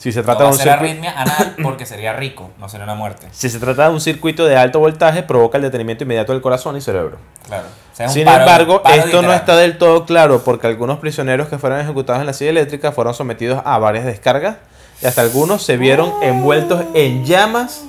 [0.00, 3.28] Si se trata de un ser arritmia anal porque sería rico, no sería una muerte.
[3.32, 6.74] si se trata de un circuito de alto voltaje, provoca el detenimiento inmediato del corazón
[6.78, 7.18] y cerebro.
[7.46, 7.66] Claro.
[7.92, 11.58] O sea, Sin paro- embargo, esto no está del todo claro porque algunos prisioneros que
[11.58, 14.56] fueron ejecutados en la silla eléctrica fueron sometidos a varias descargas
[15.02, 17.82] y hasta algunos se vieron envueltos en llamas.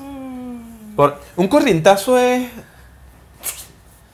[0.98, 1.18] Por...
[1.38, 2.50] Un corrientazo es...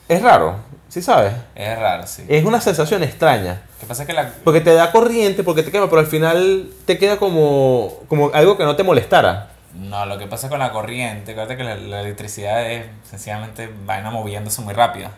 [0.08, 0.58] Es raro,
[0.98, 1.34] ¿sí sabes?
[1.54, 2.26] Es raro, sí.
[2.28, 3.62] Es una sensación extraña.
[3.80, 6.98] Que pasa que la, Porque te da corriente, porque te quema, pero al final te
[6.98, 9.50] queda como, como algo que no te molestara.
[9.76, 14.10] No, lo que pasa con la corriente, acuérdate que la, la electricidad es sencillamente vaina
[14.10, 15.10] moviéndose muy rápido.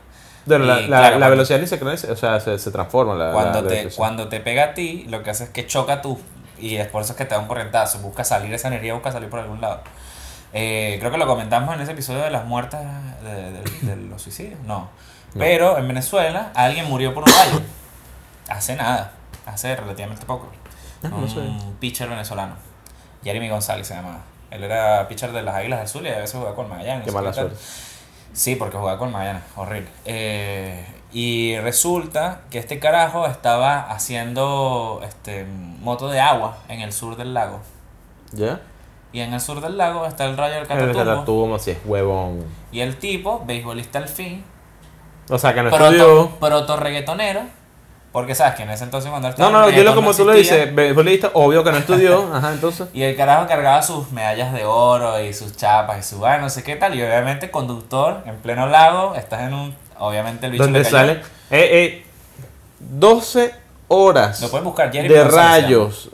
[0.45, 3.13] La, la- claro, la cuando- velocidad ni se crece, o sea, se, se transforma.
[3.15, 6.19] La, Cuando, te, cuando te pega a ti, lo que hace es que choca tú.
[6.57, 7.99] Y es por eso que te da un corrientazo.
[7.99, 9.79] Busca salir esa energía, busca salir por algún lado.
[10.51, 12.79] Eh, creo que lo comentamos en ese episodio de las muertes
[13.23, 14.59] de, de- de los suicidios.
[14.65, 14.89] No.
[15.37, 17.61] Pero en Venezuela alguien murió por un rayo.
[18.49, 19.11] Hace nada.
[19.45, 20.47] Hace relativamente poco.
[21.03, 22.55] Ah, no un pitcher venezolano.
[23.23, 24.21] Jeremy González se llamaba.
[24.51, 27.05] Él era pitcher de las Águilas del Sur y a veces jugaba con Magallanes.
[27.05, 27.55] Qué mala suerte.
[28.33, 29.89] Sí, porque jugaba con Magallanes, horrible.
[30.05, 37.15] Eh, y resulta que este carajo estaba haciendo este, moto de agua en el sur
[37.15, 37.59] del lago.
[38.31, 38.61] ¿Ya?
[39.11, 40.97] Y en el sur del lago está el rayo del El Catatumbo.
[40.97, 42.45] Catatumbo, así es, huevón.
[42.71, 44.43] Y el tipo, beisbolista al fin,
[45.29, 46.29] O sea, que no proto, estudió.
[46.39, 47.41] proto reggaetonero.
[48.11, 49.95] Porque sabes que en ese entonces cuando él No, estaba no, en el dilo reggaetón
[50.03, 52.27] como no tú lo dices, beisbolista, obvio que no estudió.
[52.33, 52.87] Ajá, entonces.
[52.91, 56.49] Y el carajo cargaba sus medallas de oro y sus chapas y su vaina, no
[56.49, 56.95] sé qué tal.
[56.95, 59.75] Y obviamente conductor en pleno lago, estás en un...
[59.99, 60.97] Obviamente el bicho Donde le cayó.
[60.97, 61.11] sale.
[61.13, 61.21] Eh,
[61.51, 62.05] eh,
[62.79, 63.53] 12
[63.89, 66.09] horas Lo pueden buscar, Jeremy de rayos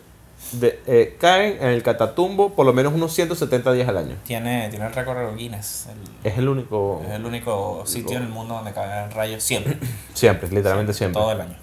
[0.60, 4.16] de, eh, caen en el Catatumbo por lo menos unos 170 días al año.
[4.26, 5.88] Tiene, tiene el récord de Guinness.
[5.91, 7.01] el- Es el único.
[7.08, 9.78] es el único sitio en el mundo donde caen rayos siempre,
[10.14, 11.22] Siempre, literalmente siempre.
[11.22, 11.56] todo el año.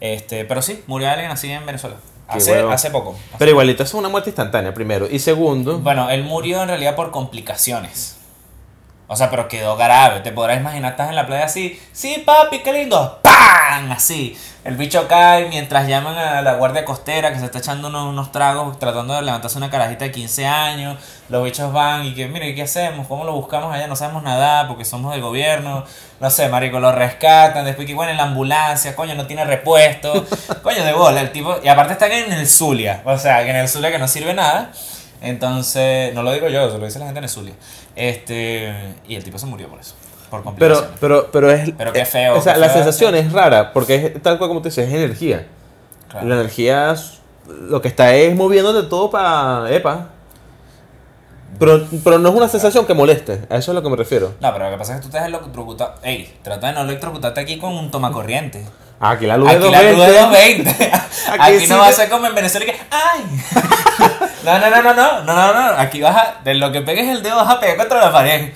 [0.00, 1.96] Este, pero sí, murió alguien así en Venezuela.
[2.28, 2.70] Hace, huevo.
[2.70, 3.16] hace poco.
[3.38, 5.06] Pero igualito, eso es una muerte instantánea, primero.
[5.10, 8.16] Y segundo, Bueno, él murió en realidad por complicaciones.
[9.12, 10.20] O sea, pero quedó grave.
[10.20, 11.78] Te podrás imaginar, estás en la playa así.
[11.92, 13.20] Sí, papi, qué lindo.
[13.22, 13.92] ¡Pam!
[13.92, 14.34] Así.
[14.64, 18.32] El bicho cae mientras llaman a la guardia costera que se está echando unos, unos
[18.32, 20.98] tragos tratando de levantarse una carajita de 15 años.
[21.28, 23.06] Los bichos van y que, mire, ¿qué hacemos?
[23.06, 23.86] ¿Cómo lo buscamos allá?
[23.86, 25.84] No sabemos nada porque somos del gobierno.
[26.18, 27.66] No sé, marico, lo rescatan.
[27.66, 30.24] Después que, bueno, en la ambulancia, coño, no tiene repuesto.
[30.62, 31.58] coño, de bola, el tipo.
[31.62, 33.02] Y aparte están en el Zulia.
[33.04, 34.70] O sea, que en el Zulia que no sirve nada.
[35.22, 37.54] Entonces, no lo digo yo, se lo dice la gente en Zulia.
[37.94, 38.74] Este,
[39.06, 39.94] y el tipo se murió por eso,
[40.30, 41.70] por pero, pero, pero es.
[41.78, 44.60] Pero qué feo, O sea, la feo sensación es rara, porque es tal cual como
[44.60, 45.46] tú dices, es energía.
[46.08, 46.26] Claro.
[46.26, 46.96] La energía,
[47.46, 49.72] lo que está es moviéndote todo para.
[49.72, 50.08] Epa.
[51.58, 53.96] Pero, pero no es una sensación que moleste, a eso es a lo que me
[53.96, 54.34] refiero.
[54.40, 55.94] No, pero lo que pasa es que tú te has electrocutado.
[56.02, 58.64] Ey, trata de no electrocutarte aquí con un tomacorriente.
[59.04, 60.62] Aquí la luz de Aquí la luz 220.
[60.72, 61.42] de 220.
[61.42, 62.78] Aquí, no va a ser como en Venezuela que.
[62.90, 63.24] ¡Ay!
[64.44, 65.78] no, no, no, no, no, no, no, no.
[65.78, 66.40] Aquí vas a.
[66.44, 68.52] De lo que pegues el dedo vas a pegar contra la pared.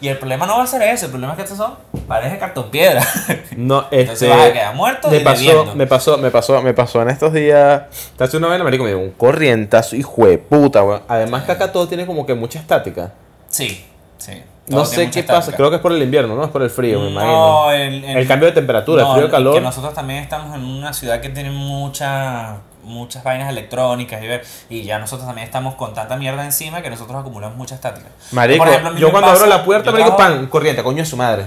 [0.00, 1.74] Y el problema no va a ser ese, el problema es que estos son
[2.06, 3.00] paredes de cartón piedra.
[3.56, 4.28] No, Entonces este.
[4.28, 5.74] vas a quedar muerto me y pasó, debiendo.
[5.74, 7.82] me pasó, me pasó, me pasó en estos días.
[8.18, 11.02] Te hace una vaina, marico, me dio un corrientazo, hijo de puta, weón.
[11.08, 13.12] Además que acá todo tiene como que mucha estática.
[13.48, 13.86] Sí,
[14.18, 14.42] sí.
[14.68, 16.44] No sé qué pasa, creo que es por el invierno, ¿no?
[16.44, 17.32] Es por el frío, me imagino.
[17.32, 19.54] No, el, El cambio de temperatura, no, frío, calor.
[19.54, 24.44] Que nosotros también estamos en una ciudad que tiene mucha, muchas vainas electrónicas y ver
[24.68, 28.08] y ya nosotros también estamos con tanta mierda encima que nosotros acumulamos mucha estática.
[28.32, 31.06] Marico, Por ejemplo, yo cuando pasa- abro la puerta, marico, trabajo- pan, corriente, coño de
[31.06, 31.46] su madre.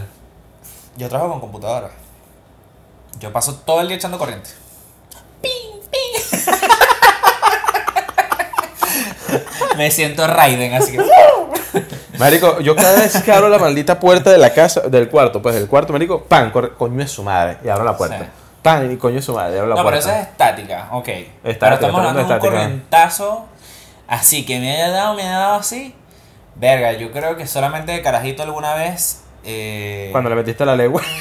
[0.95, 1.89] Yo trabajo con computadora.
[3.20, 4.49] Yo paso todo el día echando corriente.
[9.78, 10.97] Me siento Raiden, así que.
[12.20, 15.55] Marico, yo cada vez que abro la maldita puerta de la casa, del cuarto, pues
[15.55, 18.17] del cuarto, marico, pan, corre, coño de su madre, y abro la puerta.
[18.20, 18.26] Sí.
[18.61, 20.09] Pan, y coño de su madre, y abro la No, pero puerta.
[20.11, 21.05] eso es estática, ok.
[21.05, 22.51] pero Estática, estamos estamos hablando de un estática.
[22.55, 23.45] corrientazo
[24.07, 25.95] así que me haya dado, me haya dado así.
[26.55, 29.24] Verga, yo creo que solamente de carajito alguna vez.
[29.45, 31.01] eh, Cuando le metiste la legua.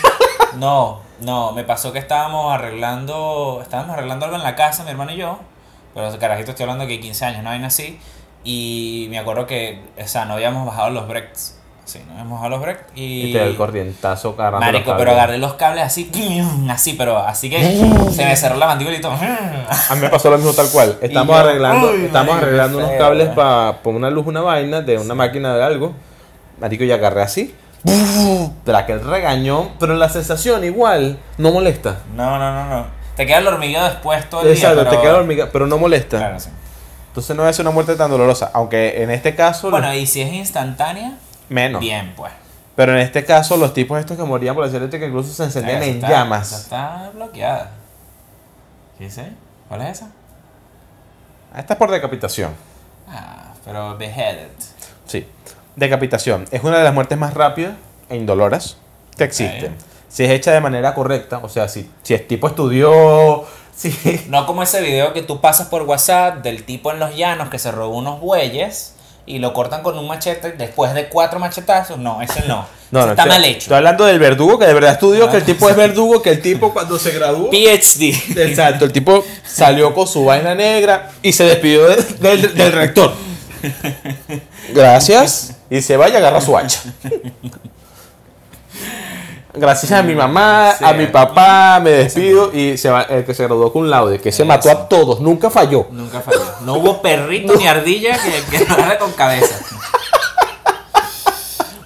[0.57, 5.13] No, no, me pasó que estábamos arreglando, estábamos arreglando algo en la casa, mi hermano
[5.13, 5.39] y yo,
[5.95, 8.01] pero carajito estoy hablando que 15 años, no hay así,
[8.51, 12.51] y me acuerdo que, o sea, no habíamos bajado los breaks, sí, no habíamos bajado
[12.51, 13.27] los breaks, y...
[13.29, 16.11] Y te da el corrientazo agarrando Marico, pero agarré los cables así,
[16.71, 17.59] así, pero así que
[18.11, 19.13] se me cerró la mandíbula y todo.
[19.13, 20.97] A mí me pasó lo mismo tal cual.
[21.03, 24.81] Estamos yo, arreglando, uy, estamos marico, arreglando unos cables para poner una luz, una vaina
[24.81, 25.93] de una máquina de algo.
[26.59, 27.55] Marico, y agarré así.
[28.65, 31.99] Pero aquel regañón, pero la sensación igual no molesta.
[32.17, 32.87] No, no, no, no.
[33.15, 34.85] Te queda el hormigueo después todo el Exacto, día.
[34.85, 36.17] te pero- queda hormiga, pero no molesta.
[36.19, 36.49] Claro, sí.
[37.19, 38.53] Entonces no es una muerte tan dolorosa.
[38.55, 41.15] Aunque en este caso, Bueno, y si es instantánea,
[41.49, 41.81] menos.
[41.81, 42.33] bien, pues.
[42.77, 45.43] Pero en este caso, los tipos estos que morían por la silla eléctrica incluso se
[45.43, 46.53] encendían en está- llamas.
[46.53, 47.73] está bloqueada.
[48.99, 49.33] ¿Qué dice?
[49.67, 50.11] ¿Cuál es esa?
[51.57, 52.53] Esta es por decapitación.
[53.09, 54.51] Ah, pero beheaded.
[55.07, 55.27] Sí.
[55.75, 56.45] Decapitación.
[56.53, 57.73] Es una de las muertes más rápidas
[58.09, 58.77] e indoloras
[59.17, 59.75] que existen.
[60.09, 63.45] Si es hecha de manera correcta, o sea, si, si el tipo estudió,
[64.29, 67.59] No como ese video que tú pasas por WhatsApp del tipo en los llanos que
[67.59, 68.95] se robó unos bueyes
[69.27, 71.99] y lo cortan con un machete después de cuatro machetazos.
[71.99, 72.67] No, ese no.
[72.91, 73.59] No, no, está estoy, mal hecho.
[73.59, 76.41] Estoy hablando del verdugo que de verdad estudió, que el tipo es verdugo, que el
[76.41, 77.51] tipo cuando se graduó...
[77.51, 78.39] PhD.
[78.39, 83.13] Exacto, el tipo salió con su vaina negra y se despidió de- del, del rector.
[84.73, 85.53] Gracias.
[85.69, 86.81] Y se vaya a agarrar su hacha.
[89.55, 90.85] Gracias a mi mamá, Sí.
[90.85, 94.31] a mi papá, me despido y se va, el que se graduó con laude, que
[94.31, 95.87] se mató a todos, nunca falló.
[95.91, 96.45] Nunca falló.
[96.61, 99.59] No hubo perrito ni ardilla que, que no era con cabeza.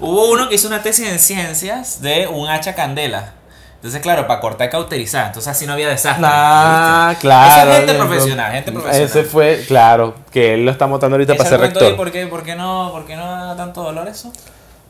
[0.01, 3.35] Hubo uno que hizo una tesis en ciencias de un hacha candela.
[3.77, 5.27] Entonces, claro, para cortar y cauterizar.
[5.27, 6.25] Entonces así no había desastre.
[6.29, 7.21] Ah, ¿viste?
[7.23, 7.51] claro.
[7.51, 9.09] Esa es gente profesional, gente profesional.
[9.09, 11.97] Ese fue, claro, que él lo está montando ahorita para ser rector.
[11.97, 14.33] ¿por, qué, por, qué no, ¿Por qué no da tanto dolor eso?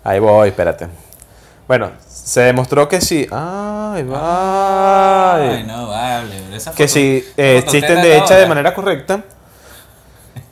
[0.05, 0.89] Ahí voy, espérate.
[1.69, 3.27] Bueno, se demostró que sí.
[3.31, 5.35] Ay, va.
[5.37, 6.35] Ay, no, vale.
[6.77, 9.23] que si eh, existen de hecha de manera correcta,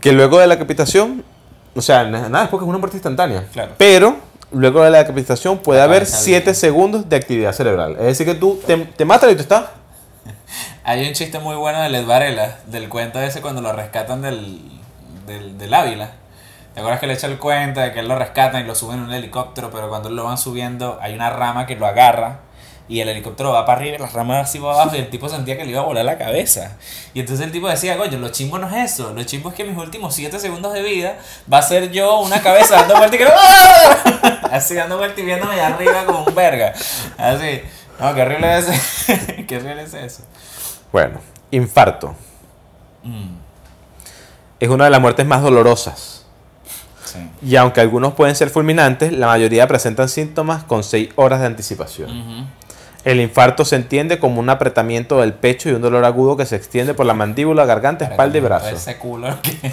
[0.00, 1.24] que luego de la decapitación,
[1.74, 3.44] o sea, na- nada, es porque es una muerte instantánea.
[3.52, 3.72] Claro.
[3.76, 4.16] Pero
[4.52, 6.54] luego de la decapitación puede haber cabeza 7 viva.
[6.54, 7.92] segundos de actividad cerebral.
[7.98, 9.64] Es decir, que tú te, te matan y tú estás.
[10.84, 14.60] Hay un chiste muy bueno de Led Varela, del cuento ese cuando lo rescatan del,
[15.26, 16.12] del, del Ávila.
[16.74, 18.98] ¿Te acuerdas que le echa el cuento de que él lo rescatan y lo suben
[18.98, 22.40] en un helicóptero, pero cuando lo van subiendo hay una rama que lo agarra
[22.88, 25.10] y el helicóptero va para arriba y la rama va así para abajo y el
[25.10, 26.76] tipo sentía que le iba a volar la cabeza.
[27.14, 29.64] Y entonces el tipo decía, coño, lo chimbo no es eso, lo chimbo es que
[29.64, 31.18] mis últimos 7 segundos de vida
[31.52, 34.40] va a ser yo una cabeza dando vuelta y que ¡Ah!
[34.52, 36.72] así dando vuelta y viéndome allá arriba como un verga.
[37.18, 37.62] Así.
[37.98, 39.44] No, qué horrible es ese.
[39.46, 40.22] qué horrible es eso.
[40.92, 42.14] Bueno, infarto.
[43.02, 43.34] Mm,
[44.58, 46.19] Es una de las muertes más dolorosas.
[47.12, 47.18] Sí.
[47.42, 52.48] Y aunque algunos pueden ser fulminantes, la mayoría presentan síntomas con 6 horas de anticipación.
[53.02, 56.56] El infarto se entiende como un apretamiento del pecho y un dolor agudo que se
[56.56, 58.68] extiende por la mandíbula, garganta, espalda y brazo.
[58.68, 59.72] Ese culo que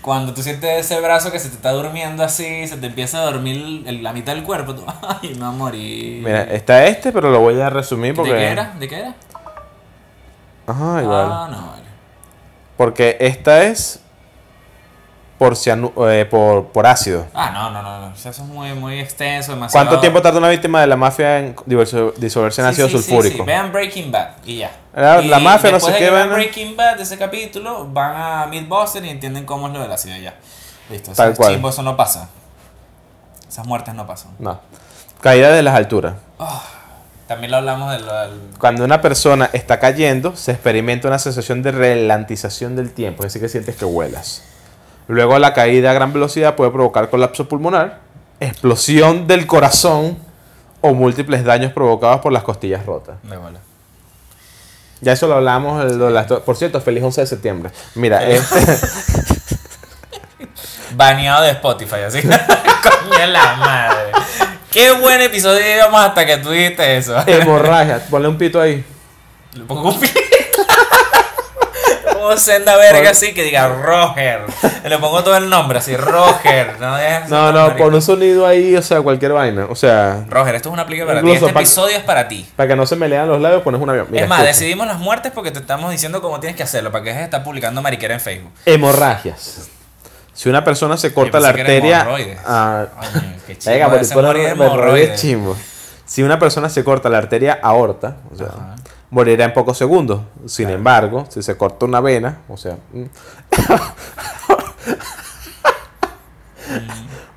[0.00, 3.24] cuando tú sientes ese brazo que se te está durmiendo así, se te empieza a
[3.26, 6.24] dormir la mitad del cuerpo, tú, ay, me voy a morir.
[6.24, 8.32] Mira, está este, pero lo voy a resumir porque.
[8.32, 8.74] ¿De qué era?
[8.78, 9.14] ¿De qué era?
[10.66, 11.28] Ajá, igual.
[11.30, 11.84] Ah, no, vale.
[12.78, 14.00] Porque esta es
[15.38, 17.26] por, cianu- eh, por, por ácido.
[17.34, 18.14] Ah, no, no, no, no.
[18.14, 19.86] Eso es muy, muy extenso, demasiado.
[19.86, 23.38] ¿Cuánto tiempo tarda una víctima de la mafia en disolverse en Sí, ácido sí, sulfúrico?
[23.38, 23.42] sí.
[23.44, 24.70] Vean Breaking Bad y ya.
[24.94, 26.30] La- Y la mafia, no sé de qué, vean.
[26.30, 30.34] Breaking Bad, ese capítulo, van a Mythbusters y entienden cómo es lo del ácido ya.
[30.90, 31.52] Listo, Tal es cual.
[31.54, 32.28] chimbo, eso no pasa.
[33.48, 34.32] Esas muertes no pasan.
[34.38, 34.60] No.
[35.20, 36.14] Caída de las alturas.
[37.26, 41.62] También lo hablamos de lo del Cuando una persona está cayendo, se experimenta una sensación
[41.62, 44.42] de relantización del tiempo, es decir, que sientes que vuelas.
[45.08, 48.00] Luego la caída a gran velocidad puede provocar colapso pulmonar,
[48.40, 50.18] explosión del corazón
[50.80, 53.16] o múltiples daños provocados por las costillas rotas.
[53.22, 53.58] de bola.
[55.00, 55.84] Ya eso lo hablamos.
[55.92, 57.70] lo las- por cierto, feliz 11 de septiembre.
[57.94, 58.56] Mira, este,
[60.96, 62.20] Baneado de Spotify, así.
[62.22, 64.12] Coño la madre.
[64.70, 67.16] Qué buen episodio íbamos hasta que tú dijiste eso.
[67.26, 68.84] hemorragia, ponle un pito ahí.
[69.52, 70.10] Le pongo un pi-
[72.36, 74.40] Senda verga así que diga Roger.
[74.84, 76.74] Le pongo todo el nombre así, Roger.
[76.80, 76.96] No,
[77.28, 79.66] No, no, pon un sonido ahí, o sea, cualquier vaina.
[79.68, 81.30] O sea, Roger, esto es una aplica para ti.
[81.30, 82.46] Este episodio es para ti.
[82.56, 84.06] para que no se me lean los labios, pones un avión.
[84.10, 84.58] Mira, es más, escucha.
[84.58, 86.90] decidimos las muertes porque te estamos diciendo cómo tienes que hacerlo.
[86.90, 88.52] Para que dejes de estar publicando mariquera en Facebook.
[88.66, 89.68] Hemorragias.
[90.32, 92.00] Si una persona se corta la arteria.
[92.00, 92.38] hemorroides.
[92.44, 92.86] ah,
[93.58, 93.72] chido.
[93.72, 95.56] venga, chimbo.
[96.06, 98.74] Si una persona se corta la arteria aorta, o sea, Ajá.
[99.14, 100.22] Morirá en pocos segundos.
[100.46, 103.04] Sin embargo, si se corta una vena, o sea, mm,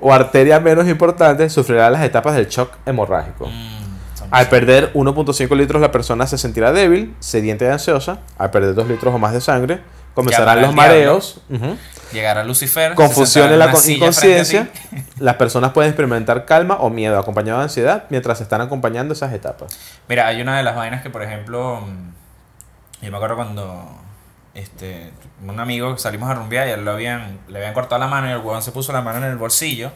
[0.01, 3.45] o arteria menos importante, sufrirá las etapas del shock hemorrágico.
[3.45, 3.87] Mm,
[4.31, 8.19] Al perder 1.5 litros, la persona se sentirá débil, sedienta y ansiosa.
[8.39, 9.81] Al perder 2 litros o más de sangre,
[10.17, 11.77] comenzarán los mareos, ujú,
[12.11, 12.93] Llegará Lucifer.
[12.95, 14.69] confusión en la con- inconsciencia.
[15.19, 19.77] Las personas pueden experimentar calma o miedo acompañado de ansiedad mientras están acompañando esas etapas.
[20.07, 21.81] Mira, hay una de las vainas que, por ejemplo,
[23.01, 23.89] yo me acuerdo cuando
[24.55, 25.11] este,
[25.45, 28.27] un amigo salimos a rumbear y a él lo habían, le habían cortado la mano
[28.27, 29.91] y el huevón se puso la mano en el bolsillo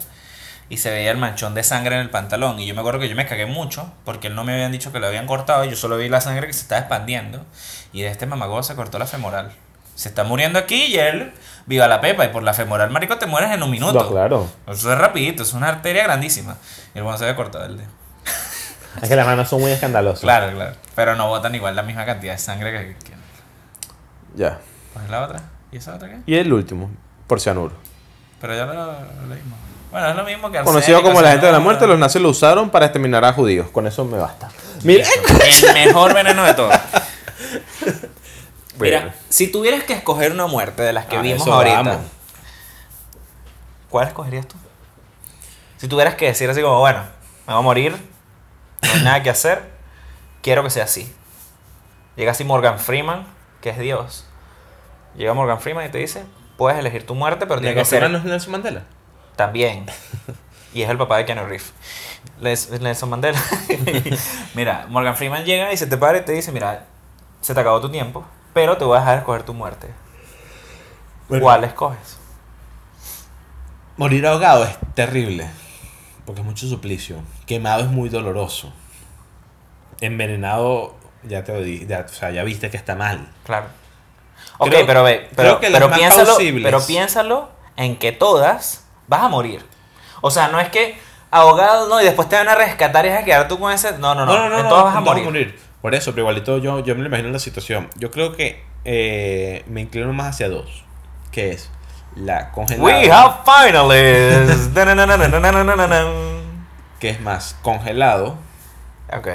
[0.68, 2.60] y se veía el manchón de sangre en el pantalón.
[2.60, 4.92] Y yo me acuerdo que yo me cagué mucho porque él no me habían dicho
[4.92, 7.44] que lo habían cortado, yo solo vi la sangre que se estaba expandiendo
[7.92, 9.50] y de este mamagodo se cortó la femoral.
[9.94, 11.32] Se está muriendo aquí y él,
[11.66, 13.92] viva la pepa, y por la femoral, marico, te mueres en un minuto.
[14.04, 14.48] No, claro.
[14.66, 16.56] Eso es rapidito, es una arteria grandísima.
[16.94, 17.88] Y el huevón se había cortado el dedo.
[19.02, 20.20] Es que las manos son muy escandalosas.
[20.20, 20.76] Claro, claro.
[20.94, 22.78] Pero no botan igual la misma cantidad de sangre que.
[23.06, 23.12] que-
[24.34, 24.58] Ya.
[24.92, 25.40] ¿Cuál es la otra?
[25.70, 26.18] ¿Y esa otra qué?
[26.26, 26.90] Y el último,
[27.26, 27.72] por cianuro.
[28.40, 29.58] Pero ya lo, lo leímos.
[29.90, 32.30] Bueno, es lo mismo que Conocido como la gente de la muerte, los nazis lo
[32.30, 33.68] usaron para exterminar a judíos.
[33.70, 34.48] Con eso me basta.
[34.84, 35.06] Mira,
[35.66, 36.74] El mejor veneno de todos.
[38.82, 39.14] Mira, Bueno.
[39.28, 41.96] si tuvieras que escoger una muerte de las que A vimos ahorita, vamos.
[43.90, 44.56] ¿cuál escogerías tú?
[45.78, 47.00] Si tuvieras que decir así como, bueno,
[47.46, 47.92] me voy a morir,
[48.82, 49.70] no hay nada que hacer,
[50.42, 51.12] quiero que sea así.
[52.16, 53.26] Llega así Morgan Freeman,
[53.60, 54.26] que es Dios.
[55.16, 56.24] Llega Morgan Freeman y te dice,
[56.56, 58.82] puedes elegir tu muerte, pero tiene que ser no es Nelson Mandela?
[59.36, 59.86] también.
[60.74, 61.74] Y es el papá de Keanu Reeves.
[62.80, 63.38] Nelson Mandela.
[64.54, 66.86] mira, Morgan Freeman llega y se te para y te dice, mira,
[67.42, 69.88] se te acabó tu tiempo, pero te voy a dejar escoger tu muerte.
[71.28, 72.18] ¿Cuál escoges?
[73.96, 75.48] Morir ahogado es terrible.
[76.26, 77.16] Porque es mucho suplicio.
[77.46, 78.72] Quemado es muy doloroso.
[80.00, 83.28] Envenenado, ya te lo dije, ya, o sea, ya viste que está mal.
[83.44, 83.66] Claro.
[84.58, 89.64] Ok, Creo- pero ve, pero, piénsalo, pero piénsalo en que todas vas a morir.
[90.20, 90.98] O sea, no es que
[91.30, 93.98] ahogado, no, y después te van a rescatar y vas a quedar tú con ese.
[93.98, 94.32] No, no, no.
[94.58, 95.58] en todas vas a en todas morir.
[95.82, 97.90] Por eso, pero igualito yo, yo me lo imagino en la situación.
[97.96, 100.84] Yo creo que eh, me inclino más hacia dos,
[101.32, 101.70] que es
[102.14, 102.84] la congelada.
[102.84, 104.68] We have finalists.
[107.00, 108.38] que es más congelado.
[109.12, 109.28] Ok.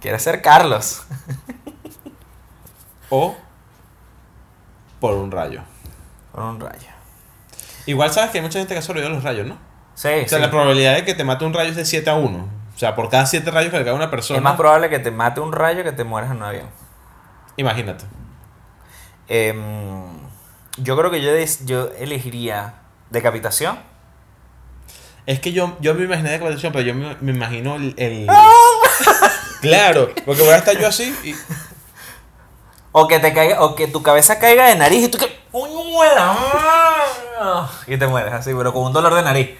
[0.00, 1.04] Quieres ser Carlos.
[3.08, 3.34] o
[5.00, 5.62] por un rayo.
[6.32, 6.88] Por un rayo.
[7.86, 9.56] Igual sabes que hay mucha gente que ha sobrevivido a los rayos, ¿no?
[9.94, 10.08] Sí.
[10.24, 12.59] O sea, la probabilidad de que te mate un rayo es de 7 a 1.
[12.80, 14.38] O sea, por cada 7 rayos que le cae a una persona.
[14.38, 16.66] Es más probable que te mate un rayo que te mueras en un avión.
[17.58, 18.06] Imagínate.
[19.28, 19.58] Em,
[20.78, 21.30] yo creo que yo,
[21.66, 22.76] yo elegiría
[23.10, 23.78] decapitación.
[25.26, 27.92] Es que yo, yo me imaginé decapitación, pero yo me, me imagino el.
[27.98, 28.26] el-
[29.60, 31.34] claro, porque voy a estar yo así y.
[32.92, 35.38] O que te caiga, o que tu cabeza caiga de nariz y tú que.
[35.52, 36.34] ¡Uy, muera!
[37.86, 39.50] Y te mueres así, pero con un dolor de nariz.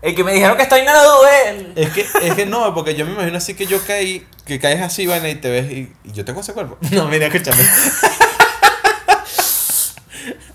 [0.00, 1.72] El que me dijeron que estoy nada duele.
[1.74, 4.80] Es que, es que no, porque yo me imagino así que yo caí, que caes
[4.80, 6.78] así, vaina, y te ves y, y yo tengo ese cuerpo.
[6.92, 7.62] No, mira, escúchame.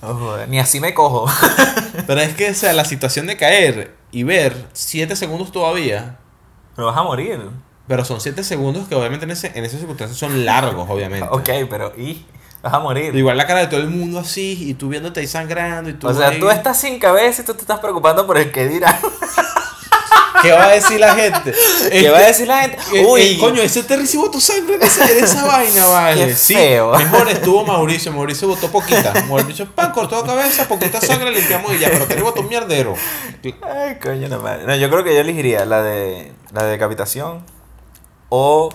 [0.06, 1.26] Oh, joder, ni así me cojo.
[2.08, 6.18] Pero es que, o sea, la situación de caer y ver 7 segundos todavía,
[6.76, 7.40] Pero vas a morir.
[7.88, 11.26] pero son 7 segundos que obviamente en, ese, en esas circunstancias son largos, obviamente.
[11.32, 12.26] Ok, pero ¿y?
[12.62, 13.16] Vas a morir.
[13.16, 16.08] Igual la cara de todo el mundo así, y tú viéndote ahí sangrando, y tú.
[16.10, 18.68] o sea, ahí- tú estás sin cabeza y tú te estás preocupando por el que
[18.68, 19.00] dirá.
[20.44, 21.54] ¿Qué va a decir la gente?
[21.90, 22.78] ¿Qué va a decir la gente?
[22.94, 26.28] Eh, Uy, eh, coño, ese Terry sí botó sangre de esa, de esa vaina, vale.
[26.28, 26.92] Qué sí, feo.
[26.96, 28.12] mejor estuvo Mauricio.
[28.12, 29.14] Mauricio botó poquita.
[29.28, 31.90] Mauricio, pan, cortó la cabeza, poquita sangre, limpiamos y ya.
[31.90, 32.94] Pero Terry botó un mierdero.
[33.64, 34.66] Ay, coño, no madre.
[34.68, 37.44] No, yo creo que yo elegiría la de la de decapitación
[38.30, 38.70] o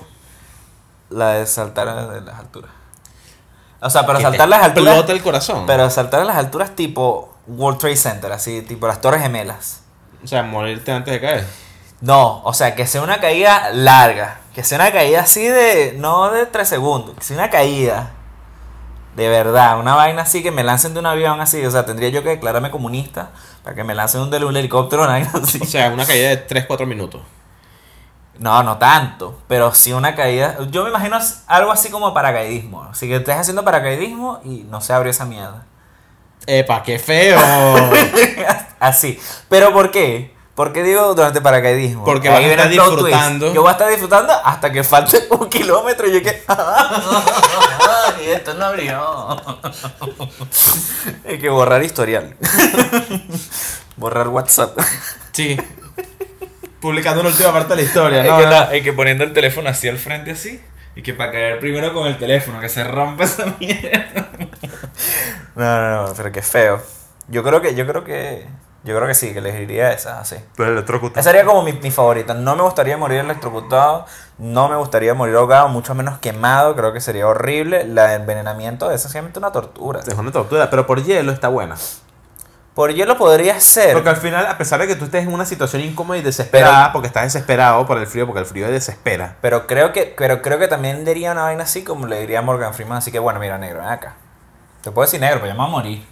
[1.11, 2.71] la de saltar a de las alturas.
[3.81, 4.95] O sea, pero saltar te las alturas.
[4.95, 5.67] explota el corazón.
[5.67, 9.83] Pero saltar a las alturas tipo World Trade Center, así, tipo las Torres Gemelas.
[10.23, 11.47] O sea, morirte antes de caer.
[12.01, 14.41] No, o sea, que sea una caída larga.
[14.55, 15.95] Que sea una caída así de.
[15.99, 17.17] No de tres segundos.
[17.17, 18.13] Que sea una caída.
[19.17, 19.79] De verdad.
[19.79, 21.65] Una vaina así que me lancen de un avión así.
[21.65, 23.31] O sea, tendría yo que declararme comunista.
[23.63, 25.61] Para que me lancen un de un helicóptero o una vaina así.
[25.61, 27.21] O sea, una caída de 3-4 minutos.
[28.39, 29.41] No, no tanto.
[29.49, 30.57] Pero sí una caída.
[30.71, 32.85] Yo me imagino algo así como paracaidismo.
[32.85, 35.65] Así que estés haciendo paracaidismo y no se abrió esa mierda.
[36.51, 37.39] ¡Epa, qué feo!
[38.81, 39.21] así.
[39.51, 40.35] ¿Pero por qué?
[40.55, 42.05] ¿Por qué digo durante paracaidismo?
[42.07, 42.81] Porque vas a estar twist.
[42.83, 43.53] disfrutando.
[43.55, 46.43] Yo voy a estar disfrutando hasta que falte un kilómetro y yo que.
[48.25, 49.37] y esto no abrió.
[51.29, 52.35] Hay que borrar historial.
[53.97, 54.79] borrar WhatsApp.
[55.33, 55.57] Sí.
[56.81, 58.39] Publicando la última parte de la historia, ¿no?
[58.39, 60.61] que, ta- hay que poniendo el teléfono así al frente así.
[60.99, 64.31] Y que para caer primero con el teléfono, que se rompa esa mierda.
[65.55, 66.83] No, no, no, pero qué feo.
[67.29, 68.49] Yo creo que, yo creo que.
[68.83, 70.35] Yo creo que sí, que elegiría esa, así.
[70.57, 71.21] Pero electrocutado.
[71.21, 72.35] Esa sería como mi, mi favorita.
[72.35, 74.07] No me gustaría morir electrocutado.
[74.39, 76.75] No me gustaría morir ahogado, mucho menos quemado.
[76.75, 77.85] Creo que sería horrible.
[77.85, 80.01] La de envenenamiento es sencillamente una tortura.
[80.01, 81.77] Es una tortura, pero por hielo está buena.
[82.79, 83.93] Por hielo podría ser.
[83.93, 86.93] Porque al final, a pesar de que tú estés en una situación incómoda y desesperada,
[86.93, 89.35] porque estás desesperado por el frío, porque el frío desespera.
[89.41, 92.43] Pero creo que, pero creo que también diría una vaina así como le diría a
[92.43, 92.99] Morgan Freeman.
[92.99, 94.15] Así que bueno, mira, negro, ven acá.
[94.81, 96.07] Te puedo decir negro, pero ya me voy a morir.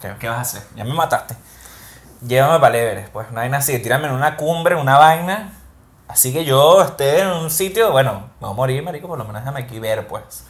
[0.00, 0.62] ¿Qué, qué vas a hacer?
[0.76, 1.34] Ya me mataste.
[2.24, 3.26] Llévame para Everest, pues.
[3.32, 5.52] Una vaina así, tírame en una cumbre, una vaina.
[6.06, 9.24] Así que yo esté en un sitio, bueno, me voy a morir, marico, por lo
[9.24, 10.46] menos déjame aquí ver, pues.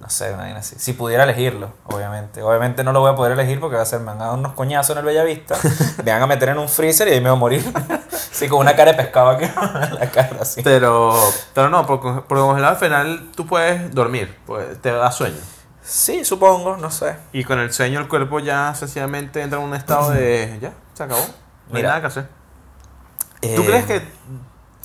[0.00, 0.76] No sé, una así.
[0.78, 2.42] Si pudiera elegirlo, obviamente.
[2.42, 4.34] Obviamente no lo voy a poder elegir porque va a ser, me van a dar
[4.34, 5.56] unos coñazos en el Bellavista,
[6.04, 7.72] me van a meter en un freezer y ahí me voy a morir.
[8.12, 9.44] Así con una cara de pescado aquí
[9.90, 10.62] en la cara, así.
[10.62, 11.14] Pero,
[11.54, 15.38] pero no, por, con- por congelado al final tú puedes dormir, pues te da sueño.
[15.82, 17.16] Sí, supongo, no sé.
[17.32, 20.58] Y con el sueño el cuerpo ya sencillamente entra en un estado de...
[20.60, 21.22] Ya, se acabó.
[21.70, 22.28] No hay nada que hacer.
[23.40, 24.02] ¿Tú Eh, crees que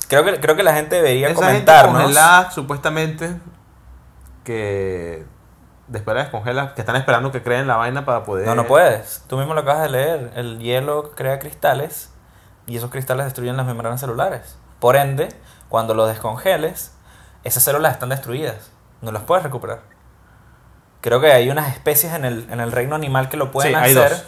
[0.08, 2.02] Creo que, creo que la gente debería esa gente comentarnos.
[2.02, 3.34] congelada supuestamente
[4.44, 5.24] que
[5.88, 8.46] después la descongela, que están esperando que creen la vaina para poder...
[8.46, 9.24] No, no puedes.
[9.28, 10.32] Tú mismo lo acabas de leer.
[10.36, 12.12] El hielo crea cristales
[12.66, 14.56] y esos cristales destruyen las membranas celulares.
[14.80, 15.28] Por ende,
[15.68, 16.94] cuando lo descongeles,
[17.44, 18.70] esas células están destruidas.
[19.00, 19.80] No las puedes recuperar.
[21.00, 23.76] Creo que hay unas especies en el, en el reino animal que lo pueden Sí,
[23.76, 24.10] hay hacer.
[24.10, 24.24] dos.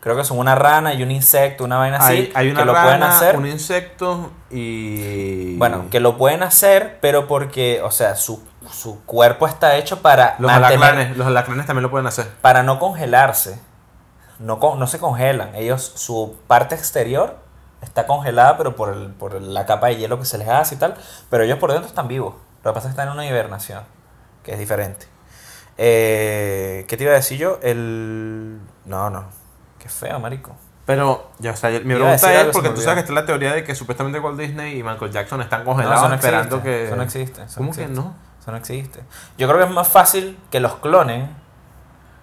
[0.00, 2.32] Creo que son una rana y un insecto, una vaina así.
[2.34, 3.36] Hay, una que lo pueden rana, hacer.
[3.36, 5.56] un insecto y...
[5.58, 10.36] Bueno, que lo pueden hacer, pero porque, o sea, su, su cuerpo está hecho para
[10.38, 12.28] Los mantener- alacranes, los alacranes también lo pueden hacer.
[12.40, 13.60] para no congelarse.
[14.38, 15.54] No, no se congelan.
[15.54, 17.36] Ellos, su parte exterior
[17.80, 20.78] está congelada, pero por, el, por la capa de hielo que se les hace y
[20.78, 20.96] tal.
[21.30, 22.34] Pero ellos por dentro están vivos.
[22.64, 23.82] Lo que pasa es que están en una hibernación,
[24.42, 25.06] que es diferente.
[25.78, 27.58] Eh, ¿Qué te iba a decir yo?
[27.62, 28.58] El...
[28.84, 29.24] No, no.
[29.78, 30.52] Qué feo, marico.
[30.84, 33.62] Pero, ya, o sea, mi pregunta es, porque tú sabes que está la teoría de
[33.62, 36.86] que supuestamente Walt Disney y Michael Jackson están congelados no esperando existe, que...
[36.86, 37.42] Eso no existe.
[37.44, 38.14] eso ¿Cómo que no?
[38.42, 39.00] Eso no existe.
[39.38, 41.30] Yo creo que es más fácil que los clonen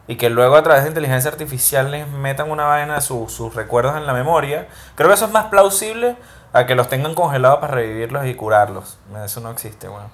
[0.08, 3.56] y que luego a través de inteligencia artificial les metan una vaina de su- sus
[3.56, 4.68] recuerdos en la memoria.
[4.96, 6.18] Creo que eso es más plausible
[6.52, 8.98] a que los tengan congelados para revivirlos y curarlos.
[9.24, 10.10] Eso no existe, bueno.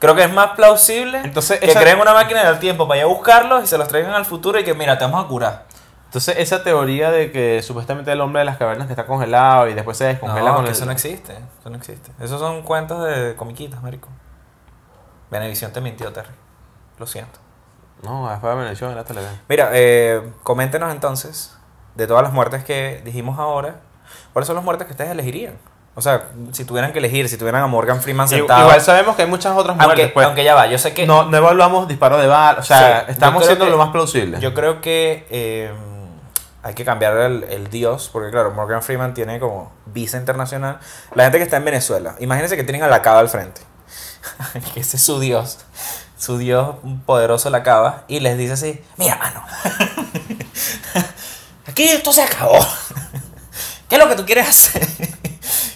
[0.00, 3.04] Creo que es más plausible Entonces, que esa- creen una máquina del tiempo para ir
[3.04, 5.64] a buscarlos y se los traigan al futuro y que mira, te vamos a curar.
[6.06, 9.74] Entonces, esa teoría de que supuestamente el hombre de las cavernas que está congelado y
[9.74, 10.76] después se descongela No, con que el...
[10.76, 11.34] eso no existe.
[11.60, 12.10] Eso no existe.
[12.20, 14.08] Esos son cuentos de comiquitas, marico.
[15.30, 16.30] Benevisión te mintió, Terry.
[16.98, 17.38] Lo siento.
[18.02, 19.40] No, después de Benedición era televisión.
[19.48, 21.56] Mira, eh, coméntenos entonces,
[21.94, 23.76] de todas las muertes que dijimos ahora,
[24.32, 25.54] ¿cuáles son las muertes que ustedes elegirían?
[25.94, 28.64] O sea, si tuvieran que elegir, si tuvieran a Morgan Freeman sentado.
[28.64, 30.26] Igual sabemos que hay muchas otras muertes, aunque, pues.
[30.26, 31.06] aunque ya va, yo sé que.
[31.06, 34.38] no, no evaluamos disparo de bala, o sea, Sí, estamos siendo que- lo más plausible.
[34.38, 35.72] Yo creo que eh,
[36.62, 40.80] hay que cambiar el, el dios, porque claro, Morgan Freeman tiene como visa internacional.
[41.14, 43.62] La gente que está en Venezuela, imagínense que tienen a la cava al frente.
[44.74, 45.58] que ese es su dios.
[46.18, 48.04] Su dios poderoso la cava.
[48.08, 49.42] Y les dice así, mira mano.
[51.66, 52.58] Aquí esto se acabó.
[53.88, 54.88] ¿Qué es lo que tú quieres hacer?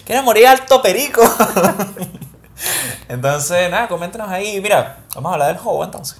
[0.05, 1.21] ¿Quieres morir alto perico?
[3.07, 4.59] entonces, nada, coméntenos ahí.
[4.61, 6.19] Mira, vamos a hablar del juego entonces.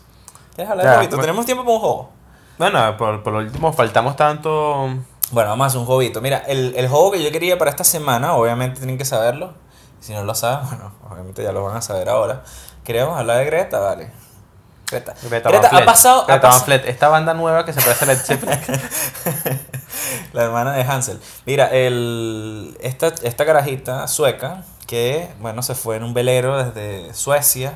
[0.55, 1.19] ¿Quieres hablar Ya, bueno.
[1.19, 2.09] Tenemos tiempo para un juego.
[2.57, 4.87] Bueno, por, por lo último, faltamos tanto...
[5.31, 6.21] Bueno, vamos a hacer un jueguito.
[6.21, 9.53] Mira, el, el juego que yo quería para esta semana, obviamente tienen que saberlo.
[10.01, 12.43] Si no lo saben, bueno, obviamente ya lo van a saber ahora.
[12.83, 14.11] Queríamos hablar de Greta, vale.
[14.89, 15.13] Greta.
[15.23, 16.23] Greta, Greta, ha pasado.
[16.23, 18.59] ha Greta pas- Fleet, esta banda nueva que se parece a Led Zeppelin.
[20.33, 21.19] La hermana de Hansel.
[21.45, 27.73] Mira, el, esta, esta carajita sueca que, bueno, se fue en un velero desde Suecia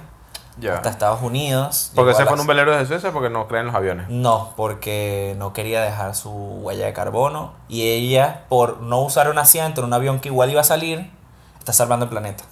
[0.57, 0.75] ya.
[0.75, 1.91] hasta Estados Unidos.
[1.95, 4.09] Porque llegó se fue en un velero de Suecia porque no creen los aviones.
[4.09, 9.37] No, porque no quería dejar su huella de carbono y ella, por no usar un
[9.37, 11.09] asiento en un avión que igual iba a salir,
[11.65, 12.43] está salvando el planeta.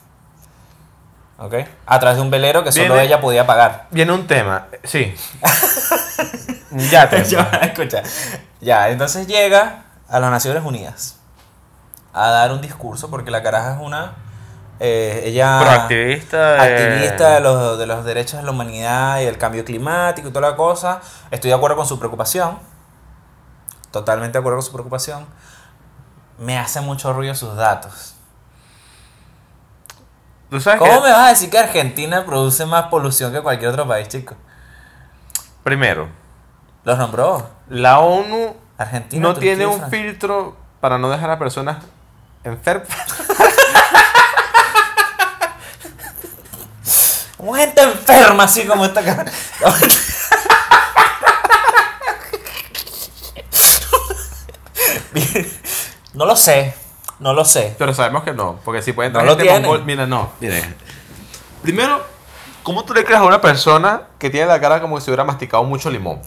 [1.38, 1.54] ¿Ok?
[1.86, 3.86] A través de un velero que solo Viene- ella podía pagar.
[3.92, 5.14] Viene un tema, sí.
[6.72, 7.24] ya te.
[7.26, 8.02] Ya, escucha.
[8.60, 11.18] Ya, entonces llega a las Naciones Unidas
[12.14, 14.14] a dar un discurso porque la caraja es una...
[14.80, 15.60] eh, ella...
[15.62, 16.54] Proactivista.
[16.54, 20.32] de- activista de los, de los derechos de la humanidad y del cambio climático y
[20.32, 21.02] toda la cosa.
[21.32, 22.58] Estoy de acuerdo con su preocupación.
[23.92, 25.26] Totalmente de acuerdo con su preocupación.
[26.40, 28.13] Me hace mucho ruido sus datos.
[30.54, 33.72] ¿Tú sabes ¿Cómo que- me vas a decir que Argentina produce más polución que cualquier
[33.72, 34.36] otro país, chico?
[35.64, 36.10] Primero,
[36.84, 37.50] Los nombró.
[37.70, 39.24] la ONU Argentina.
[39.24, 40.00] no Turquía, tiene un Francia.
[40.00, 41.78] filtro para no dejar a personas
[42.44, 42.88] enfermas.
[47.38, 49.26] Como gente enferma, así como esta cara.
[56.14, 56.74] No lo sé.
[57.24, 57.74] No lo sé.
[57.78, 60.62] Pero sabemos que no, porque si pueden No traer lo gente mongol- Mira, no, mire.
[61.62, 62.06] Primero,
[62.64, 65.64] ¿cómo tú le crees a una persona que tiene la cara como si hubiera masticado
[65.64, 66.22] mucho limón?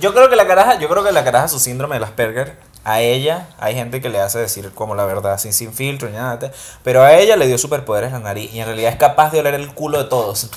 [0.00, 3.00] Yo creo que la caraja, yo creo que la caraja su síndrome de Asperger, a
[3.00, 6.36] ella hay gente que le hace decir como la verdad, sin, sin filtro ni nada,
[6.36, 6.52] de-
[6.82, 9.54] pero a ella le dio superpoderes la nariz y en realidad es capaz de oler
[9.54, 10.48] el culo de todos.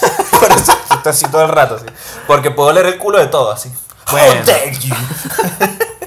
[0.40, 1.86] Por eso está así todo el rato, así.
[2.26, 3.72] Porque puedo oler el culo de todos, así.
[4.10, 4.40] Bueno.
[4.40, 4.94] How dare you.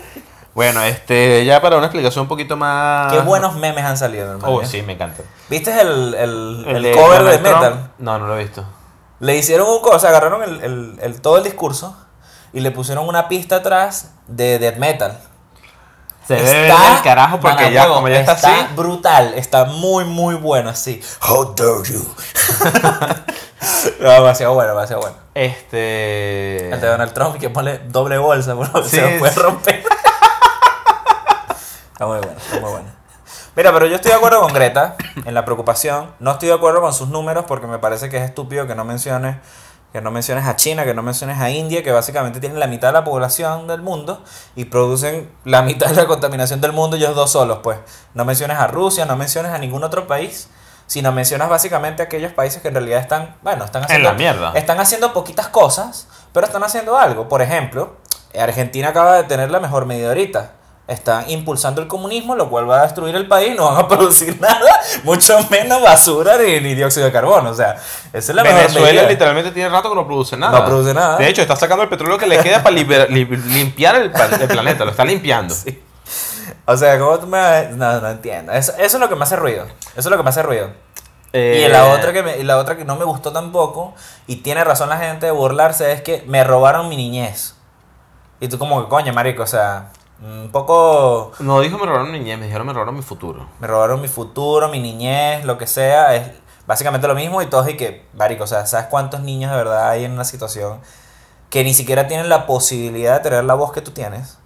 [0.54, 3.12] Bueno, este, ya para una explicación un poquito más.
[3.14, 4.54] Qué buenos memes han salido, hermano.
[4.54, 5.24] Oh, sí, me encanta.
[5.50, 7.92] ¿Viste el, el, el cover de Trump, metal?
[8.00, 8.66] No, no lo he visto.
[9.20, 11.96] Le hicieron un cover, o sea, agarraron el, todo el discurso
[12.54, 15.18] y le pusieron una pista atrás de death metal.
[16.28, 16.72] Se el
[17.04, 18.48] carajo porque ya, como ya está, así.
[18.76, 21.02] brutal, está muy, muy bueno así.
[21.28, 22.06] How dare you.
[24.00, 25.18] No, demasiado bueno, demasiado bueno.
[25.36, 26.72] Este.
[26.74, 29.40] El de Donald Trump que pone doble bolsa, porque Sí, se lo puede sí.
[29.40, 29.84] romper.
[32.02, 32.90] Está muy bueno, está muy bueno.
[33.56, 36.16] Mira, pero yo estoy de acuerdo con Greta en la preocupación.
[36.20, 38.86] No estoy de acuerdo con sus números porque me parece que es estúpido que no
[38.86, 39.38] menciones
[39.94, 42.88] que no menciones a China, que no menciones a India, que básicamente tienen la mitad
[42.88, 44.24] de la población del mundo
[44.56, 47.78] y producen la mitad de la contaminación del mundo ellos dos solos, pues.
[48.14, 50.48] No menciones a Rusia, no menciones a ningún otro país,
[50.88, 54.54] sino mencionas básicamente a aquellos países que en realidad están, bueno, están haciendo la mierda.
[54.56, 57.28] están haciendo poquitas cosas, pero están haciendo algo.
[57.28, 57.98] Por ejemplo,
[58.34, 60.61] Argentina acaba de tener la mejor medida ahorita.
[60.92, 64.40] Están impulsando el comunismo, lo cual va a destruir el país, no van a producir
[64.42, 67.50] nada, mucho menos basura ni, ni dióxido de carbono.
[67.50, 67.76] O sea,
[68.12, 70.60] esa es la Venezuela literalmente tiene rato que no produce nada.
[70.60, 71.18] No produce nada.
[71.18, 74.84] De hecho, está sacando el petróleo que le queda para li- limpiar el, planeta.
[74.84, 75.56] Lo está limpiando.
[76.66, 78.52] O sea, ¿cómo tú me vas a- No, no entiendo.
[78.52, 79.66] Eso, eso es lo que me hace ruido.
[79.92, 80.72] Eso es lo que me hace ruido.
[81.34, 83.94] Eh, Y la otra que me, y la otra que no me gustó tampoco,
[84.28, 87.56] y tiene razón la gente de burlarse, es que me robaron mi niñez.
[88.42, 89.92] Y tú como que, coño, marico, o sea,
[90.22, 91.32] un poco...
[91.40, 93.48] No dijo me robaron mi niñez, me dijeron me robaron mi futuro.
[93.60, 96.16] Me robaron mi futuro, mi niñez, lo que sea.
[96.16, 96.32] Es
[96.68, 99.90] básicamente lo mismo y todos y que, marico, o sea, ¿sabes cuántos niños de verdad
[99.90, 100.80] hay en una situación
[101.50, 104.38] que ni siquiera tienen la posibilidad de tener la voz que tú tienes?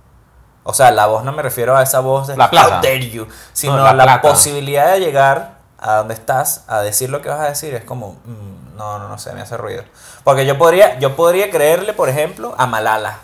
[0.64, 2.78] O sea, la voz no me refiero a esa voz de La plata.
[2.78, 7.22] "How dare you", sino No, la posibilidad de llegar a donde estás a decir lo
[7.22, 9.84] que vas a decir es como mm, no, no, no sé, me hace ruido.
[10.24, 13.20] Porque yo podría yo podría creerle, por ejemplo, a Malala.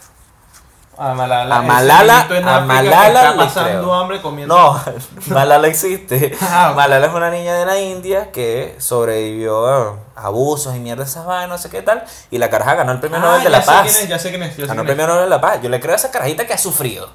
[0.98, 1.56] A Malala.
[1.58, 4.56] A Malala- a Malala está pasando hambre comiendo.
[4.56, 4.80] No,
[5.34, 6.36] Malala existe.
[6.42, 6.74] Ah.
[6.76, 11.26] Malala es una niña de la India que sobrevivió a abusos y mierda de esas
[11.26, 12.04] vainas, no sé qué tal.
[12.30, 13.82] Y la caraja ganó el premio Ah, Nobel de ya la sé Paz.
[13.84, 14.50] quién es, ya sé quién es.
[14.58, 15.06] ya sé Ganó el quién es.
[15.06, 15.60] premio Nobel de la Paz.
[15.64, 17.10] Yo le creo a esa carajita que ha sufrido.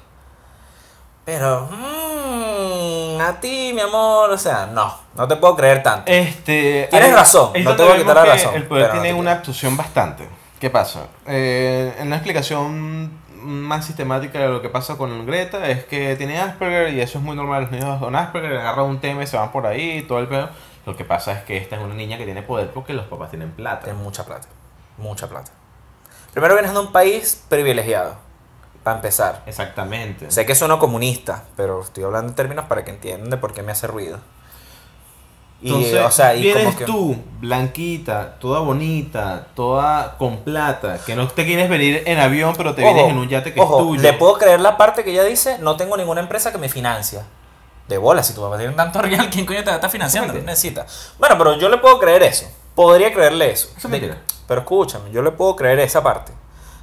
[1.23, 6.11] Pero, mm, a ti, mi amor, o sea, no, no te puedo creer tanto.
[6.11, 9.33] Este, Tienes razón, no te voy a quitar la razón, El poder no tiene una
[9.33, 10.27] actuación bastante.
[10.59, 11.01] ¿Qué pasa?
[11.27, 13.11] Eh, en la explicación
[13.41, 17.23] más sistemática de lo que pasa con Greta es que tiene Asperger y eso es
[17.23, 17.63] muy normal.
[17.63, 20.27] Los niños con Asperger agarran un tema y se van por ahí y todo el
[20.27, 20.49] pedo.
[20.85, 23.29] Lo que pasa es que esta es una niña que tiene poder porque los papás
[23.29, 23.85] tienen plata.
[23.85, 24.47] Tiene mucha plata,
[24.97, 25.51] mucha plata.
[26.31, 28.15] Primero vienes de un país privilegiado,
[28.83, 29.43] para empezar.
[29.45, 30.31] Exactamente.
[30.31, 33.63] Sé que sueno comunista, pero estoy hablando en términos para que entiendan de por qué
[33.63, 34.19] me hace ruido.
[35.59, 36.85] Y, Entonces, o sea, y vienes como que...
[36.85, 42.75] tú, blanquita, toda bonita, toda con plata, que no te quieres venir en avión, pero
[42.75, 44.01] te Ojo, vienes en un yate que ojo, es tuyo.
[44.03, 47.25] Le puedo creer la parte que ella dice, no tengo ninguna empresa que me financia.
[47.87, 50.33] De bola, si tu papá tiene tanto real, ¿quién coño te estar financiando?
[50.33, 50.85] No necesita.
[51.17, 52.45] Bueno, pero yo le puedo creer eso.
[52.75, 53.69] Podría creerle eso.
[53.75, 54.13] Eso De-
[54.47, 56.33] pero escúchame, yo le puedo creer esa parte.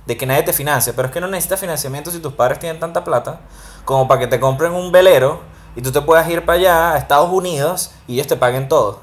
[0.06, 0.92] De que nadie te financia.
[0.96, 3.40] Pero es que no necesitas financiamiento si tus padres tienen tanta plata
[3.84, 5.40] como para que te compren un velero
[5.76, 9.00] y tú te puedas ir para allá, a Estados Unidos, y ellos te paguen todo.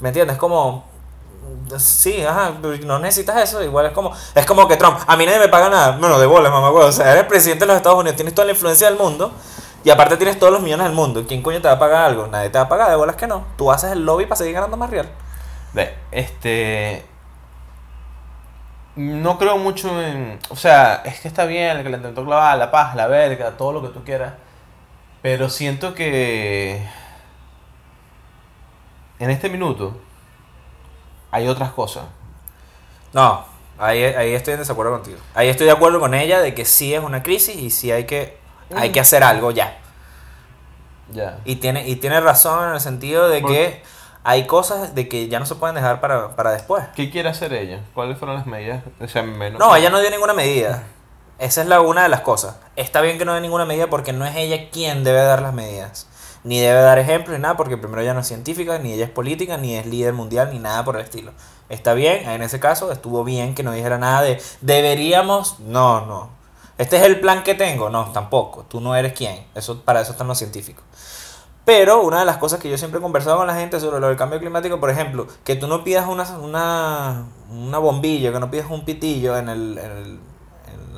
[0.00, 0.36] ¿Me entiendes?
[0.36, 0.84] Como...
[1.78, 2.52] Sí, ajá,
[2.84, 5.68] no necesitas eso, igual es como es como que Trump, a mí nadie me paga
[5.68, 8.34] nada, bueno, de bola, mamá, güey, o sea, eres presidente de los Estados Unidos, tienes
[8.34, 9.32] toda la influencia del mundo
[9.82, 12.26] y aparte tienes todos los millones del mundo, ¿quién coño te va a pagar algo?
[12.26, 14.54] Nadie te va a pagar, de bolas que no, tú haces el lobby para seguir
[14.54, 15.08] ganando más real.
[15.74, 17.04] Ve, este.
[18.96, 20.38] No creo mucho en.
[20.50, 23.82] O sea, es que está bien el calentamiento global, la paz, la verga, todo lo
[23.82, 24.34] que tú quieras.
[25.24, 26.86] Pero siento que.
[29.18, 29.96] En este minuto.
[31.30, 32.04] Hay otras cosas.
[33.14, 33.42] No,
[33.78, 35.16] ahí, ahí estoy en desacuerdo contigo.
[35.34, 38.04] Ahí estoy de acuerdo con ella de que sí es una crisis y sí hay
[38.04, 38.36] que,
[38.76, 39.78] hay que hacer algo ya.
[41.10, 41.38] Ya.
[41.46, 43.82] Y tiene, y tiene razón en el sentido de ¿Por que
[44.24, 46.84] hay cosas de que ya no se pueden dejar para, para después.
[46.94, 47.80] ¿Qué quiere hacer ella?
[47.94, 48.84] ¿Cuáles fueron las medidas?
[49.00, 49.58] O sea, menos.
[49.58, 50.82] No, ella no dio ninguna medida.
[51.38, 52.56] Esa es la una de las cosas.
[52.76, 55.52] Está bien que no dé ninguna medida porque no es ella quien debe dar las
[55.52, 56.06] medidas.
[56.44, 59.10] Ni debe dar ejemplos ni nada porque primero ella no es científica, ni ella es
[59.10, 61.32] política, ni es líder mundial, ni nada por el estilo.
[61.68, 66.30] Está bien, en ese caso estuvo bien que no dijera nada de deberíamos, no, no.
[66.76, 68.64] Este es el plan que tengo, no, tampoco.
[68.68, 69.46] Tú no eres quien.
[69.54, 70.84] Eso, para eso están los científicos.
[71.64, 74.08] Pero una de las cosas que yo siempre he conversado con la gente sobre lo
[74.08, 78.50] del cambio climático, por ejemplo, que tú no pidas una, una, una bombilla, que no
[78.50, 80.20] pidas un pitillo en, el, en, el-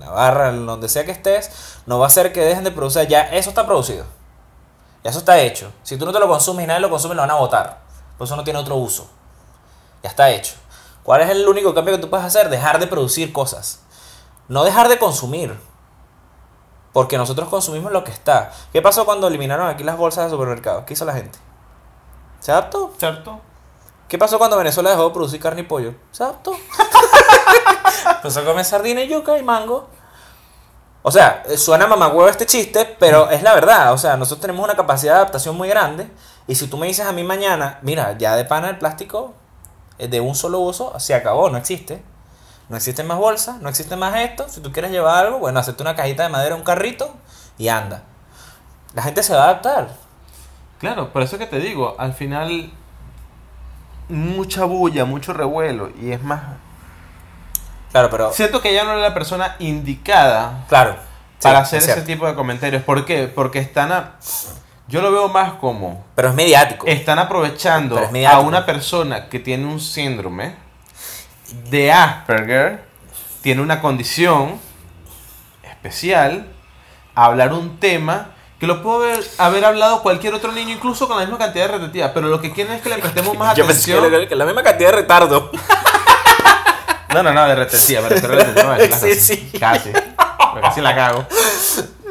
[0.07, 1.51] la barra, en donde sea que estés,
[1.87, 3.09] no va a hacer que dejen de producir.
[3.09, 4.05] Ya eso está producido.
[5.03, 5.73] Ya eso está hecho.
[5.83, 7.81] Si tú no te lo consumes y nadie lo consume, lo van a botar.
[8.17, 9.09] Por eso no tiene otro uso.
[10.03, 10.55] Ya está hecho.
[11.03, 12.49] ¿Cuál es el único cambio que tú puedes hacer?
[12.49, 13.81] Dejar de producir cosas.
[14.49, 15.59] No dejar de consumir.
[16.93, 18.53] Porque nosotros consumimos lo que está.
[18.73, 20.85] ¿Qué pasó cuando eliminaron aquí las bolsas de supermercados?
[20.85, 21.39] ¿Qué hizo la gente?
[22.39, 22.93] ¿Se adaptó?
[22.97, 23.41] ¿Cierto?
[24.09, 25.95] ¿Qué pasó cuando Venezuela dejó de producir carne y pollo?
[26.13, 26.53] ¿Se adaptó?
[28.17, 29.89] Empezó a comer sardina y yuca y mango.
[31.09, 33.93] O sea, suena mamagüevo este chiste, pero es la verdad.
[33.93, 36.11] O sea, nosotros tenemos una capacidad de adaptación muy grande.
[36.49, 39.33] Y si tú me dices a mí mañana, mira, ya de pana el plástico
[39.99, 42.03] eh, de un solo uso se acabó, no existe.
[42.69, 44.49] No existen más bolsas, no existe más esto.
[44.49, 47.15] Si tú quieres llevar algo, bueno, hacerte una cajita de madera, un carrito
[47.57, 48.03] y anda.
[48.93, 49.91] La gente se va a adaptar.
[50.81, 52.73] Claro, por eso que te digo, al final
[54.09, 56.43] mucha bulla, mucho revuelo y es más...
[57.97, 58.31] Claro, pero...
[58.31, 60.97] Siento que ella no es la persona indicada Claro.
[61.39, 62.83] sí, para hacer es ese tipo de comentarios.
[62.83, 63.27] ¿Por qué?
[63.27, 63.91] Porque están...
[63.91, 64.17] a-
[64.87, 66.05] Yo lo veo más como...
[66.15, 66.87] Pero es mediático.
[66.87, 68.43] Están aprovechando es a mediático.
[68.43, 70.55] una persona que tiene un síndrome
[71.71, 72.85] de Asperger,
[73.41, 74.61] tiene una condición
[75.63, 76.49] especial,
[77.15, 81.17] a hablar un tema que lo pudo haber, haber hablado cualquier otro niño, incluso con
[81.19, 83.67] la misma cantidad de repetidas, pero lo que quieren es que le prestemos más Yo
[83.67, 84.11] pensé atención.
[84.11, 85.51] que, la- que la misma cantidad de retardo.
[87.15, 89.59] No, no, no, de repetida, me refiero a repetida, no, es Sí, casi, sí.
[89.59, 91.27] Casi, pero casi la cago.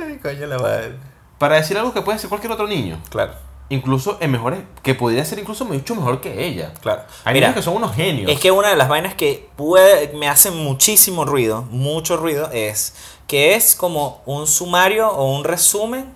[0.01, 0.93] Ay, coño la madre.
[1.37, 3.33] Para decir algo que puede ser cualquier otro niño, Claro,
[3.69, 6.71] incluso en mejores, que podría ser incluso mucho mejor que ella.
[6.81, 7.01] claro.
[7.25, 8.31] Hay Mira, niños que son unos genios.
[8.31, 12.93] Es que una de las vainas que puede, me hace muchísimo ruido, mucho ruido, es
[13.27, 16.13] que es como un sumario o un resumen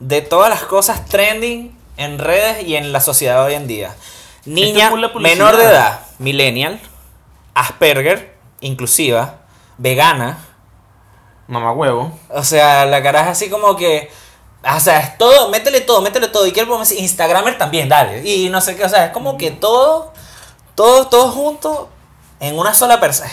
[0.00, 3.94] de todas las cosas trending en redes y en la sociedad hoy en día.
[4.44, 5.36] Niña es pura publicidad.
[5.36, 6.80] menor de edad, millennial,
[7.58, 9.40] Asperger, inclusiva,
[9.78, 10.38] vegana.
[11.48, 12.16] Mamá huevo.
[12.28, 14.10] O sea, la cara es así como que.
[14.62, 16.46] O sea, es todo, métele todo, métele todo.
[16.46, 18.22] Y quiero poner Instagramer también, dale.
[18.24, 20.12] Y no sé qué, o sea, es como que todo,
[20.76, 21.88] todo, todo junto
[22.38, 23.30] en una sola persona.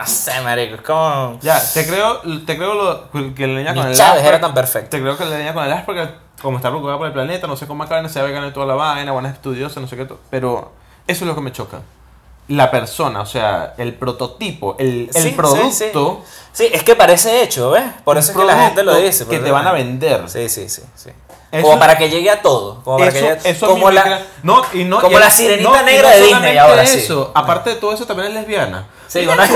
[0.00, 0.74] No sé, marico.
[0.74, 1.38] Es como.
[1.40, 4.52] Ya, te creo, te creo lo, que la niña Ni con el Chávez era tan
[4.52, 4.90] perfecto.
[4.90, 7.56] Te creo que la niña con el Asperger, como está preocupada por el planeta, no
[7.56, 10.08] sé cómo acaban sea vegana y toda la vaina, buena estudiosa, no sé qué.
[10.28, 10.72] Pero
[11.06, 11.82] eso es lo que me choca.
[12.48, 16.22] La persona, o sea, el prototipo, el, el Sí, sí, producto.
[16.52, 17.84] Sí, es que parece hecho, ¿ves?
[18.04, 19.26] Por eso es que la gente lo dice.
[19.26, 20.28] Que te van a vender.
[20.28, 20.82] Sí, sí, sí.
[20.94, 21.10] sí.
[21.50, 22.82] Eso- como para que llegue a todo.
[22.82, 25.34] Como para Eso, que llegue- eso como la, no, y no, como y la es-
[25.34, 26.98] sirenita no, negra no de Disney ahora sí.
[26.98, 28.88] eso, aparte de todo eso también es lesbiana.
[29.08, 29.46] Sí, una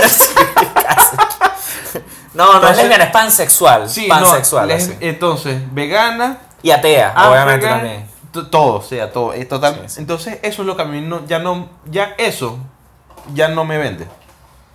[2.35, 3.89] No, no es lesbiana, es pansexual.
[3.91, 4.69] Sí, pansexual.
[4.69, 8.09] no, les- entonces, vegana, Y atea, obviamente también.
[8.51, 9.75] todo, o sea, todo, es total.
[9.87, 10.01] Sí, sí.
[10.01, 12.59] Entonces, eso es lo que a mí no, ya no, ya eso,
[13.35, 14.07] ya no me vende.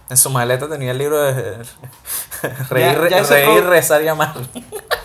[0.10, 1.34] En su maleta tenía el libro de
[2.70, 4.34] reír, Ya- reír, pro- rezar y amar.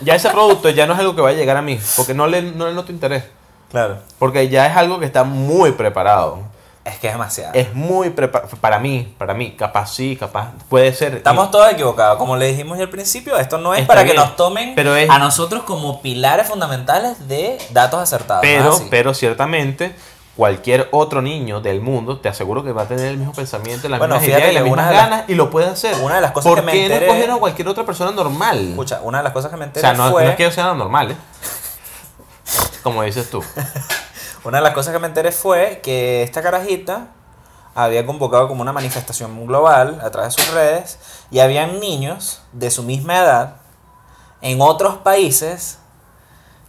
[0.01, 2.27] Ya ese producto ya no es algo que va a llegar a mí, porque no
[2.27, 3.23] le, no le noto interés.
[3.71, 3.99] Claro.
[4.17, 6.39] Porque ya es algo que está muy preparado.
[6.85, 7.51] Es que es demasiado.
[7.53, 8.49] Es muy preparado.
[8.59, 11.15] Para mí, para mí, capaz sí, capaz puede ser.
[11.15, 12.17] Estamos todos equivocados.
[12.17, 14.95] Como le dijimos ya al principio, esto no es Está para que nos tomen pero
[14.95, 18.41] es- a nosotros como pilares fundamentales de datos acertados.
[18.41, 18.73] Pero.
[18.73, 18.87] Así.
[18.89, 19.93] pero ciertamente,
[20.39, 23.99] cualquier otro niño del mundo, te aseguro que va a tener el mismo pensamiento, las
[23.99, 25.95] Bueno, mismas ideas y las mismas las- ganas y lo puede hacer.
[26.01, 28.11] una de las cosas ¿Por que me qué enteré- no coger a cualquier otra persona
[28.11, 28.69] normal?
[28.69, 30.23] Escucha, una de las cosas que me o enteré sea, no, fue...
[30.23, 31.17] no es que ellos sean normales.
[32.83, 33.43] Como dices tú.
[34.45, 37.07] Una de las cosas que me enteré fue que esta carajita
[37.75, 42.71] había convocado como una manifestación global a través de sus redes y habían niños de
[42.71, 43.55] su misma edad
[44.41, 45.78] en otros países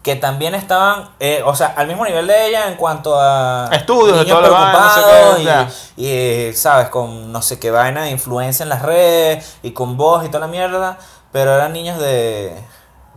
[0.03, 4.19] que también estaban, eh, o sea, al mismo nivel de ella en cuanto a Estudios
[4.19, 7.59] de niños toda la vaina, no sé preocupados qué, y, eh, sabes, con no sé
[7.59, 10.99] qué vaina de influencia en las redes y con voz y toda la mierda,
[11.33, 12.57] pero eran niños de,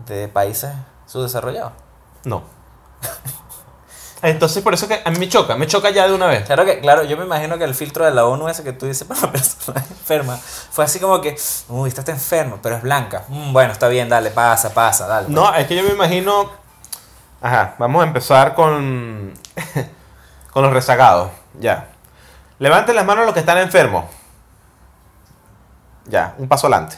[0.08, 0.72] de países
[1.08, 1.72] subdesarrollados.
[2.26, 2.44] No.
[4.24, 6.46] Entonces, por eso que a mí me choca, me choca ya de una vez.
[6.46, 8.86] Claro que, claro, yo me imagino que el filtro de la ONU ese que tú
[8.86, 11.36] dices para una persona enferma fue así como que,
[11.68, 13.26] uy, esta está enferma, pero es blanca.
[13.28, 15.28] Mm, bueno, está bien, dale, pasa, pasa, dale.
[15.30, 16.63] No, es que yo me imagino.
[17.44, 19.34] Ajá, vamos a empezar con.
[20.54, 21.30] con los rezagados.
[21.60, 21.90] Ya.
[22.58, 24.06] Levanten las manos los que están enfermos.
[26.06, 26.98] Ya, un paso adelante.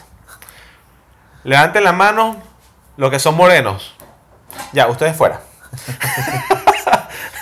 [1.42, 2.36] Levanten las manos
[2.96, 3.96] los que son morenos.
[4.72, 5.40] Ya, ustedes fuera.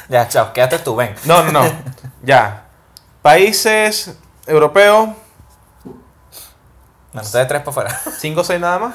[0.07, 1.15] Ya, chao, quédate tú, ven.
[1.25, 1.65] No, no, no.
[2.23, 2.65] Ya.
[3.23, 4.15] Países
[4.47, 5.09] europeos,
[5.83, 8.01] Bueno, ustedes tres para afuera.
[8.19, 8.95] 5 o 6 nada más.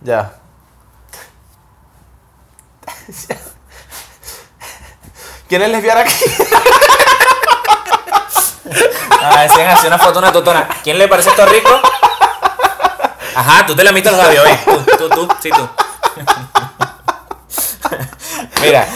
[0.00, 0.32] Ya.
[5.48, 6.12] ¿Quién es lesbiana aquí?
[9.22, 10.68] Ah, decían así una foto, una totona.
[10.82, 11.80] ¿Quién le parece esto rico?
[13.34, 14.58] Ajá, tú te la viste los labios, ven.
[14.64, 15.68] Tú, tú, tú, sí, tú.
[18.62, 18.88] Mira,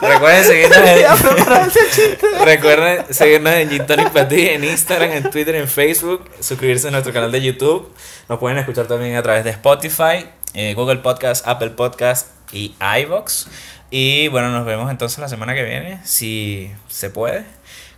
[0.00, 6.28] recuerden seguirnos en, recuerden seguirnos en Gin Tonic Patty en Instagram, en Twitter, en Facebook,
[6.40, 7.92] suscribirse a nuestro canal de YouTube.
[8.28, 13.46] Nos pueden escuchar también a través de Spotify, eh, Google Podcast, Apple Podcast y iVoox.
[13.90, 17.44] Y bueno, nos vemos entonces la semana que viene, si se puede,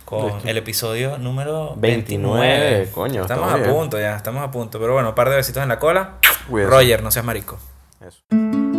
[0.03, 2.91] con el episodio número 29, 29.
[2.91, 3.69] coño, Estamos a bien.
[3.69, 4.79] punto ya, estamos a punto.
[4.79, 6.15] Pero bueno, un par de besitos en la cola.
[6.49, 6.71] Cuídate.
[6.71, 7.57] Roger, no seas marico.
[8.05, 8.74] Eso.